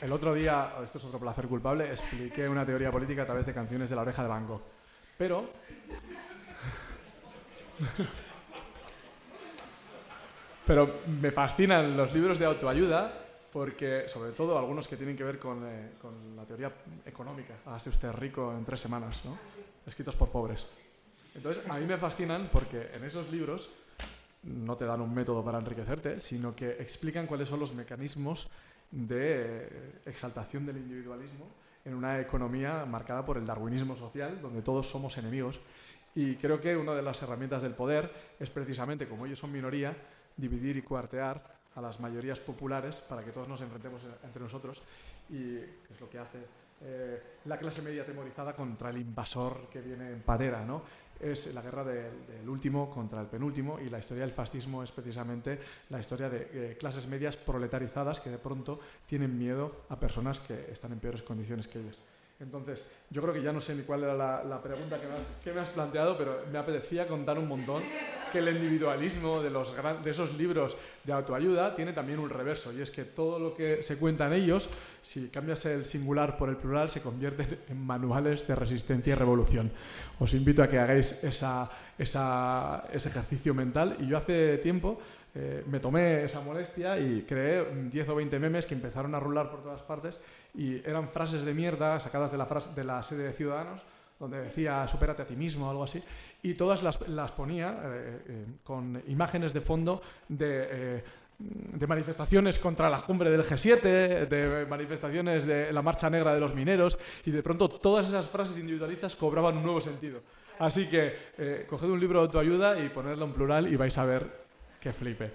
El 0.00 0.12
otro 0.12 0.32
día, 0.32 0.74
esto 0.84 0.98
es 0.98 1.04
otro 1.04 1.18
placer 1.18 1.48
culpable, 1.48 1.90
expliqué 1.90 2.48
una 2.48 2.64
teoría 2.64 2.92
política 2.92 3.22
a 3.22 3.26
través 3.26 3.46
de 3.46 3.52
canciones 3.52 3.90
de 3.90 3.96
la 3.96 4.02
oreja 4.02 4.22
de 4.22 4.28
Van 4.28 4.46
Gogh. 4.46 4.62
Pero 5.18 5.50
pero 10.66 11.00
me 11.06 11.30
fascinan 11.30 11.96
los 11.96 12.12
libros 12.12 12.38
de 12.38 12.46
autoayuda 12.46 13.26
porque, 13.52 14.08
sobre 14.08 14.32
todo, 14.32 14.58
algunos 14.58 14.86
que 14.86 14.96
tienen 14.96 15.16
que 15.16 15.24
ver 15.24 15.38
con, 15.38 15.66
eh, 15.66 15.90
la 16.36 16.44
teoría 16.44 16.72
económica. 17.06 17.54
Hágase 17.66 17.88
usted 17.88 18.12
rico 18.12 18.54
en 18.56 18.64
tres 18.64 18.80
semanas, 18.80 19.24
¿no? 19.24 19.38
Escritos 19.86 20.16
por 20.16 20.28
pobres. 20.28 20.66
Entonces, 21.34 21.68
a 21.68 21.78
mí 21.78 21.86
me 21.86 21.96
fascinan 21.96 22.48
porque 22.52 22.90
en 22.92 23.04
esos 23.04 23.30
libros 23.30 23.70
no 24.42 24.76
te 24.76 24.84
dan 24.84 25.00
un 25.00 25.14
método 25.14 25.44
para 25.44 25.58
enriquecerte, 25.58 26.20
sino 26.20 26.54
que 26.54 26.72
explican 26.72 27.26
cuáles 27.26 27.48
son 27.48 27.60
los 27.60 27.74
mecanismos 27.74 28.48
de 28.90 30.00
exaltación 30.06 30.66
del 30.66 30.76
individualismo 30.76 31.48
en 31.84 31.94
una 31.94 32.20
economía 32.20 32.84
marcada 32.84 33.24
por 33.24 33.38
el 33.38 33.46
darwinismo 33.46 33.96
social, 33.96 34.40
donde 34.40 34.62
todos 34.62 34.88
somos 34.88 35.16
enemigos. 35.16 35.58
Y 36.14 36.36
creo 36.36 36.60
que 36.60 36.76
una 36.76 36.94
de 36.94 37.02
las 37.02 37.22
herramientas 37.22 37.62
del 37.62 37.74
poder 37.74 38.10
es 38.38 38.50
precisamente, 38.50 39.08
como 39.08 39.26
ellos 39.26 39.38
son 39.38 39.52
minoría, 39.52 39.96
dividir 40.36 40.76
y 40.76 40.82
cuartear 40.82 41.58
a 41.74 41.80
las 41.80 42.00
mayorías 42.00 42.40
populares 42.40 42.96
para 43.08 43.22
que 43.22 43.30
todos 43.30 43.48
nos 43.48 43.60
enfrentemos 43.60 44.02
entre 44.24 44.42
nosotros 44.42 44.82
y 45.30 45.56
es 45.56 46.00
lo 46.00 46.08
que 46.08 46.18
hace 46.18 46.38
eh, 46.80 47.22
la 47.46 47.58
clase 47.58 47.82
media 47.82 48.02
atemorizada 48.02 48.54
contra 48.54 48.90
el 48.90 48.98
invasor 48.98 49.68
que 49.70 49.80
viene 49.80 50.12
en 50.12 50.22
patera, 50.22 50.64
¿no? 50.64 50.82
Es 51.18 51.52
la 51.52 51.60
guerra 51.60 51.82
del 51.82 52.48
último 52.48 52.88
contra 52.88 53.20
el 53.20 53.26
penúltimo 53.26 53.80
y 53.80 53.90
la 53.90 53.98
historia 53.98 54.22
del 54.22 54.32
fascismo 54.32 54.84
es 54.84 54.92
precisamente 54.92 55.58
la 55.90 55.98
historia 55.98 56.30
de 56.30 56.48
eh, 56.52 56.76
clases 56.78 57.08
medias 57.08 57.36
proletarizadas 57.36 58.20
que 58.20 58.30
de 58.30 58.38
pronto 58.38 58.78
tienen 59.04 59.36
miedo 59.36 59.82
a 59.88 59.98
personas 59.98 60.38
que 60.38 60.70
están 60.70 60.92
en 60.92 61.00
peores 61.00 61.22
condiciones 61.22 61.66
que 61.66 61.80
ellos. 61.80 62.00
Entonces, 62.40 62.86
yo 63.10 63.20
creo 63.20 63.34
que 63.34 63.42
ya 63.42 63.52
no 63.52 63.60
sé 63.60 63.74
ni 63.74 63.82
cuál 63.82 64.04
era 64.04 64.14
la, 64.14 64.62
pregunta 64.62 65.00
que 65.00 65.08
me, 65.08 65.14
has, 65.14 65.26
que 65.42 65.52
me, 65.52 65.60
has, 65.60 65.70
planteado, 65.70 66.16
pero 66.16 66.42
me 66.52 66.58
apetecía 66.58 67.08
contar 67.08 67.36
un 67.36 67.48
montón 67.48 67.82
que 68.30 68.38
el 68.38 68.48
individualismo 68.48 69.42
de, 69.42 69.50
los 69.50 69.74
de 70.04 70.10
esos 70.10 70.32
libros 70.34 70.76
de 71.02 71.12
autoayuda 71.12 71.74
tiene 71.74 71.92
también 71.92 72.20
un 72.20 72.30
reverso, 72.30 72.72
y 72.72 72.80
es 72.80 72.92
que 72.92 73.04
todo 73.04 73.40
lo 73.40 73.56
que 73.56 73.82
se 73.82 73.96
cuenta 73.98 74.26
en 74.28 74.34
ellos, 74.34 74.68
si 75.02 75.30
cambias 75.30 75.66
el 75.66 75.84
singular 75.84 76.36
por 76.36 76.48
el 76.48 76.56
plural, 76.56 76.88
se 76.88 77.00
convierte 77.00 77.58
en 77.68 77.84
manuales 77.84 78.46
de 78.46 78.54
resistencia 78.54 79.12
y 79.12 79.16
revolución. 79.16 79.72
Os 80.20 80.32
invito 80.32 80.62
a 80.62 80.68
que 80.68 80.78
hagáis 80.78 81.24
esa, 81.24 81.68
esa, 81.98 82.84
ese 82.92 83.08
ejercicio 83.08 83.52
mental, 83.52 83.96
y 83.98 84.06
yo 84.06 84.16
hace 84.16 84.58
tiempo 84.58 85.00
eh, 85.40 85.62
me 85.68 85.78
tomé 85.78 86.24
esa 86.24 86.40
molestia 86.40 86.98
y 86.98 87.22
creé 87.22 87.64
10 87.64 88.08
o 88.08 88.14
20 88.16 88.40
memes 88.40 88.66
que 88.66 88.74
empezaron 88.74 89.14
a 89.14 89.20
rular 89.20 89.48
por 89.48 89.62
todas 89.62 89.82
partes 89.82 90.18
y 90.52 90.84
eran 90.84 91.08
frases 91.08 91.44
de 91.44 91.54
mierda 91.54 92.00
sacadas 92.00 92.32
de 92.32 92.38
la, 92.38 92.46
frase, 92.46 92.74
de 92.74 92.82
la 92.82 93.00
sede 93.04 93.22
de 93.22 93.32
Ciudadanos, 93.32 93.80
donde 94.18 94.40
decía 94.40 94.88
supérate 94.88 95.22
a 95.22 95.26
ti 95.26 95.36
mismo 95.36 95.68
o 95.68 95.70
algo 95.70 95.84
así, 95.84 96.02
y 96.42 96.54
todas 96.54 96.82
las, 96.82 97.06
las 97.08 97.30
ponía 97.30 97.70
eh, 97.70 98.20
eh, 98.26 98.46
con 98.64 99.00
imágenes 99.06 99.52
de 99.52 99.60
fondo 99.60 100.02
de, 100.28 101.04
de 101.38 101.86
manifestaciones 101.86 102.58
contra 102.58 102.90
la 102.90 103.02
cumbre 103.02 103.30
del 103.30 103.44
G7, 103.44 104.26
de 104.26 104.66
manifestaciones 104.68 105.46
de 105.46 105.72
la 105.72 105.82
marcha 105.82 106.10
negra 106.10 106.34
de 106.34 106.40
los 106.40 106.52
mineros, 106.52 106.98
y 107.24 107.30
de 107.30 107.44
pronto 107.44 107.68
todas 107.68 108.08
esas 108.08 108.26
frases 108.26 108.58
individualistas 108.58 109.14
cobraban 109.14 109.56
un 109.58 109.62
nuevo 109.62 109.80
sentido. 109.80 110.20
Así 110.58 110.88
que 110.88 111.66
coged 111.68 111.86
un 111.86 112.00
libro 112.00 112.18
de 112.18 112.26
autoayuda 112.26 112.80
y 112.80 112.88
ponedlo 112.88 113.24
en 113.24 113.32
plural 113.32 113.72
y 113.72 113.76
vais 113.76 113.96
a 113.96 114.04
ver 114.04 114.47
que 114.80 114.92
flipe. 114.92 115.30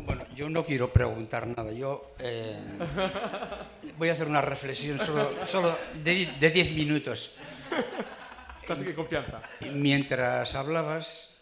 Bueno, 0.00 0.26
yo 0.34 0.48
no 0.48 0.64
quiero 0.64 0.92
preguntar 0.92 1.46
nada. 1.46 1.72
Yo 1.72 2.14
eh, 2.18 2.58
voy 3.98 4.08
a 4.08 4.12
hacer 4.12 4.26
una 4.26 4.40
reflexión 4.40 4.98
solo, 4.98 5.76
de 6.02 6.50
10 6.50 6.72
minutos. 6.72 7.34
Estás 8.60 8.80
en 8.80 8.94
confianza. 8.94 9.42
Mientras 9.72 10.54
hablabas, 10.54 11.36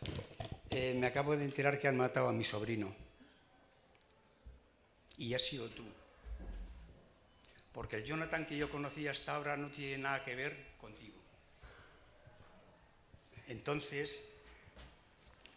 eh, 0.70 0.96
me 0.98 1.06
acabo 1.06 1.36
de 1.36 1.44
enterar 1.44 1.78
que 1.78 1.86
han 1.86 1.96
matado 1.96 2.28
a 2.28 2.32
mi 2.32 2.42
sobrino 2.42 3.01
y 5.22 5.34
has 5.34 5.42
sido 5.42 5.68
tú. 5.68 5.84
Porque 7.72 7.96
el 7.96 8.04
Jonathan 8.04 8.44
que 8.44 8.56
yo 8.56 8.68
conocí 8.68 9.06
hasta 9.06 9.36
ahora 9.36 9.56
no 9.56 9.68
tiene 9.70 9.98
nada 9.98 10.24
que 10.24 10.34
ver 10.34 10.72
contigo. 10.78 11.16
Entonces, 13.46 14.24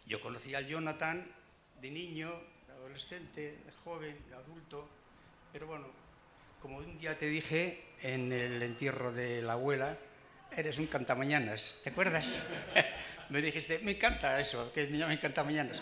yo 0.06 0.20
conocí 0.20 0.54
al 0.54 0.66
Jonathan 0.68 1.26
de 1.80 1.90
niño, 1.90 2.40
de 2.68 2.72
adolescente, 2.74 3.58
de 3.64 3.72
joven, 3.84 4.16
de 4.28 4.36
adulto, 4.36 4.88
pero 5.52 5.66
bueno, 5.66 5.88
como 6.62 6.78
un 6.78 6.98
día 6.98 7.18
te 7.18 7.26
dije 7.26 7.84
en 8.02 8.32
el 8.32 8.62
entierro 8.62 9.12
de 9.12 9.42
la 9.42 9.54
abuela, 9.54 9.98
eres 10.56 10.78
un 10.78 10.86
cantamañanas, 10.86 11.80
¿te 11.82 11.90
acuerdas? 11.90 12.24
me 13.30 13.42
dijiste, 13.42 13.80
me 13.80 13.92
encanta 13.92 14.38
eso, 14.40 14.72
que 14.72 14.86
me 14.86 14.98
llama 14.98 15.18
cantamañanas. 15.18 15.80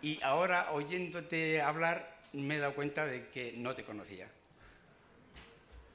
Y 0.00 0.20
ahora 0.22 0.72
oyéndote 0.72 1.60
hablar, 1.60 2.13
me 2.34 2.56
he 2.56 2.58
dado 2.58 2.74
cuenta 2.74 3.06
de 3.06 3.28
que 3.28 3.54
no 3.56 3.74
te 3.74 3.84
conocía. 3.84 4.28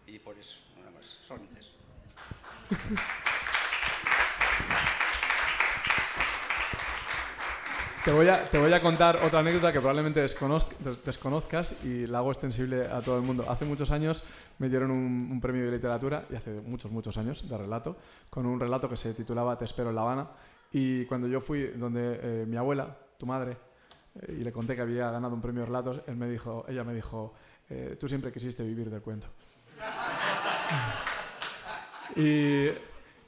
Y 0.08 0.20
por 0.20 0.38
eso, 0.38 0.60
nada 0.78 0.92
más, 0.92 1.20
eso. 1.60 1.72
Te 8.06 8.14
voy, 8.14 8.30
a, 8.30 8.50
te 8.50 8.58
voy 8.58 8.72
a 8.72 8.82
contar 8.82 9.18
otra 9.18 9.40
anécdota 9.40 9.74
que 9.74 9.80
probablemente 9.80 10.22
desconozcas 10.22 11.76
y 11.84 12.08
la 12.08 12.20
hago 12.20 12.32
extensible 12.32 12.88
a 12.88 13.02
todo 13.02 13.18
el 13.18 13.24
mundo. 13.24 13.46
Hace 13.48 13.66
muchos 13.66 13.92
años 13.92 14.24
me 14.58 14.70
dieron 14.70 14.90
un, 14.90 15.42
premio 15.42 15.66
de 15.66 15.72
literatura, 15.72 16.24
y 16.30 16.36
hace 16.36 16.62
muchos, 16.62 16.92
muchos 16.92 17.18
años, 17.18 17.48
de 17.48 17.58
relato, 17.58 17.98
con 18.30 18.46
un 18.46 18.58
relato 18.58 18.88
que 18.88 18.96
se 18.96 19.14
titulaba 19.14 19.58
Te 19.58 19.66
espero 19.66 19.90
en 19.90 19.96
La 19.96 20.02
Habana. 20.02 20.30
Y 20.72 21.04
cuando 21.06 21.28
yo 21.28 21.42
fui 21.42 21.68
donde 21.68 22.20
eh, 22.24 22.46
mi 22.48 22.56
abuela, 22.56 22.98
tu 23.18 23.26
madre, 23.26 23.58
y 24.28 24.44
le 24.44 24.52
conté 24.52 24.76
que 24.76 24.82
había 24.82 25.12
ganado 25.12 25.34
un 25.34 25.42
premio 25.42 25.66
relatos, 25.66 26.02
él 26.08 26.16
me 26.16 26.30
dijo, 26.30 26.66
ella 26.68 26.84
me 26.84 26.94
dijo, 26.94 27.34
eh, 27.70 27.98
tú 28.00 28.08
siempre 28.08 28.32
quisiste 28.32 28.64
vivir 28.64 28.90
del 28.90 29.02
cuento. 29.02 29.28
y, 32.16 32.68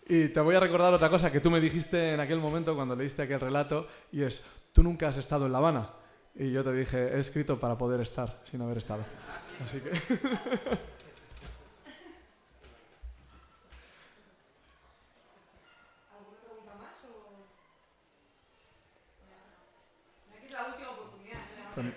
y, 0.07 0.29
te 0.29 0.39
voy 0.39 0.55
a 0.55 0.59
recordar 0.59 0.93
otra 0.93 1.09
cosa 1.09 1.31
que 1.31 1.39
tú 1.39 1.49
me 1.49 1.59
dijiste 1.59 2.13
en 2.13 2.19
aquel 2.19 2.39
momento 2.39 2.75
cuando 2.75 2.95
leíste 2.95 3.21
aquel 3.21 3.39
relato, 3.39 3.87
y 4.11 4.23
es, 4.23 4.43
tú 4.73 4.83
nunca 4.83 5.07
has 5.07 5.17
estado 5.17 5.45
en 5.45 5.51
La 5.51 5.59
Habana. 5.59 5.89
Y 6.33 6.51
yo 6.51 6.63
te 6.63 6.71
dije, 6.71 7.15
he 7.15 7.19
escrito 7.19 7.59
para 7.59 7.77
poder 7.77 8.01
estar, 8.01 8.41
sin 8.49 8.61
haber 8.61 8.77
estado. 8.77 9.03
Así 9.63 9.79
que... 9.79 9.91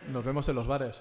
Nos 0.08 0.24
vemos 0.24 0.48
en 0.48 0.54
los 0.56 0.66
bares. 0.66 1.00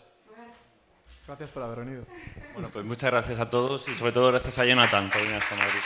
Gracias 1.26 1.52
por 1.52 1.64
haber 1.64 1.80
venido. 1.86 2.06
Bueno, 2.54 2.70
pues 2.72 2.84
muchas 2.86 3.10
gracias 3.12 3.40
a 3.40 3.50
todos 3.50 3.88
y 3.88 3.96
sobre 3.96 4.12
todo 4.12 4.30
gracias 4.30 4.60
a 4.60 4.66
Jonathan 4.66 5.10
por 5.10 5.22
venir 5.22 5.36
hasta 5.36 5.56
Madrid. 5.56 5.80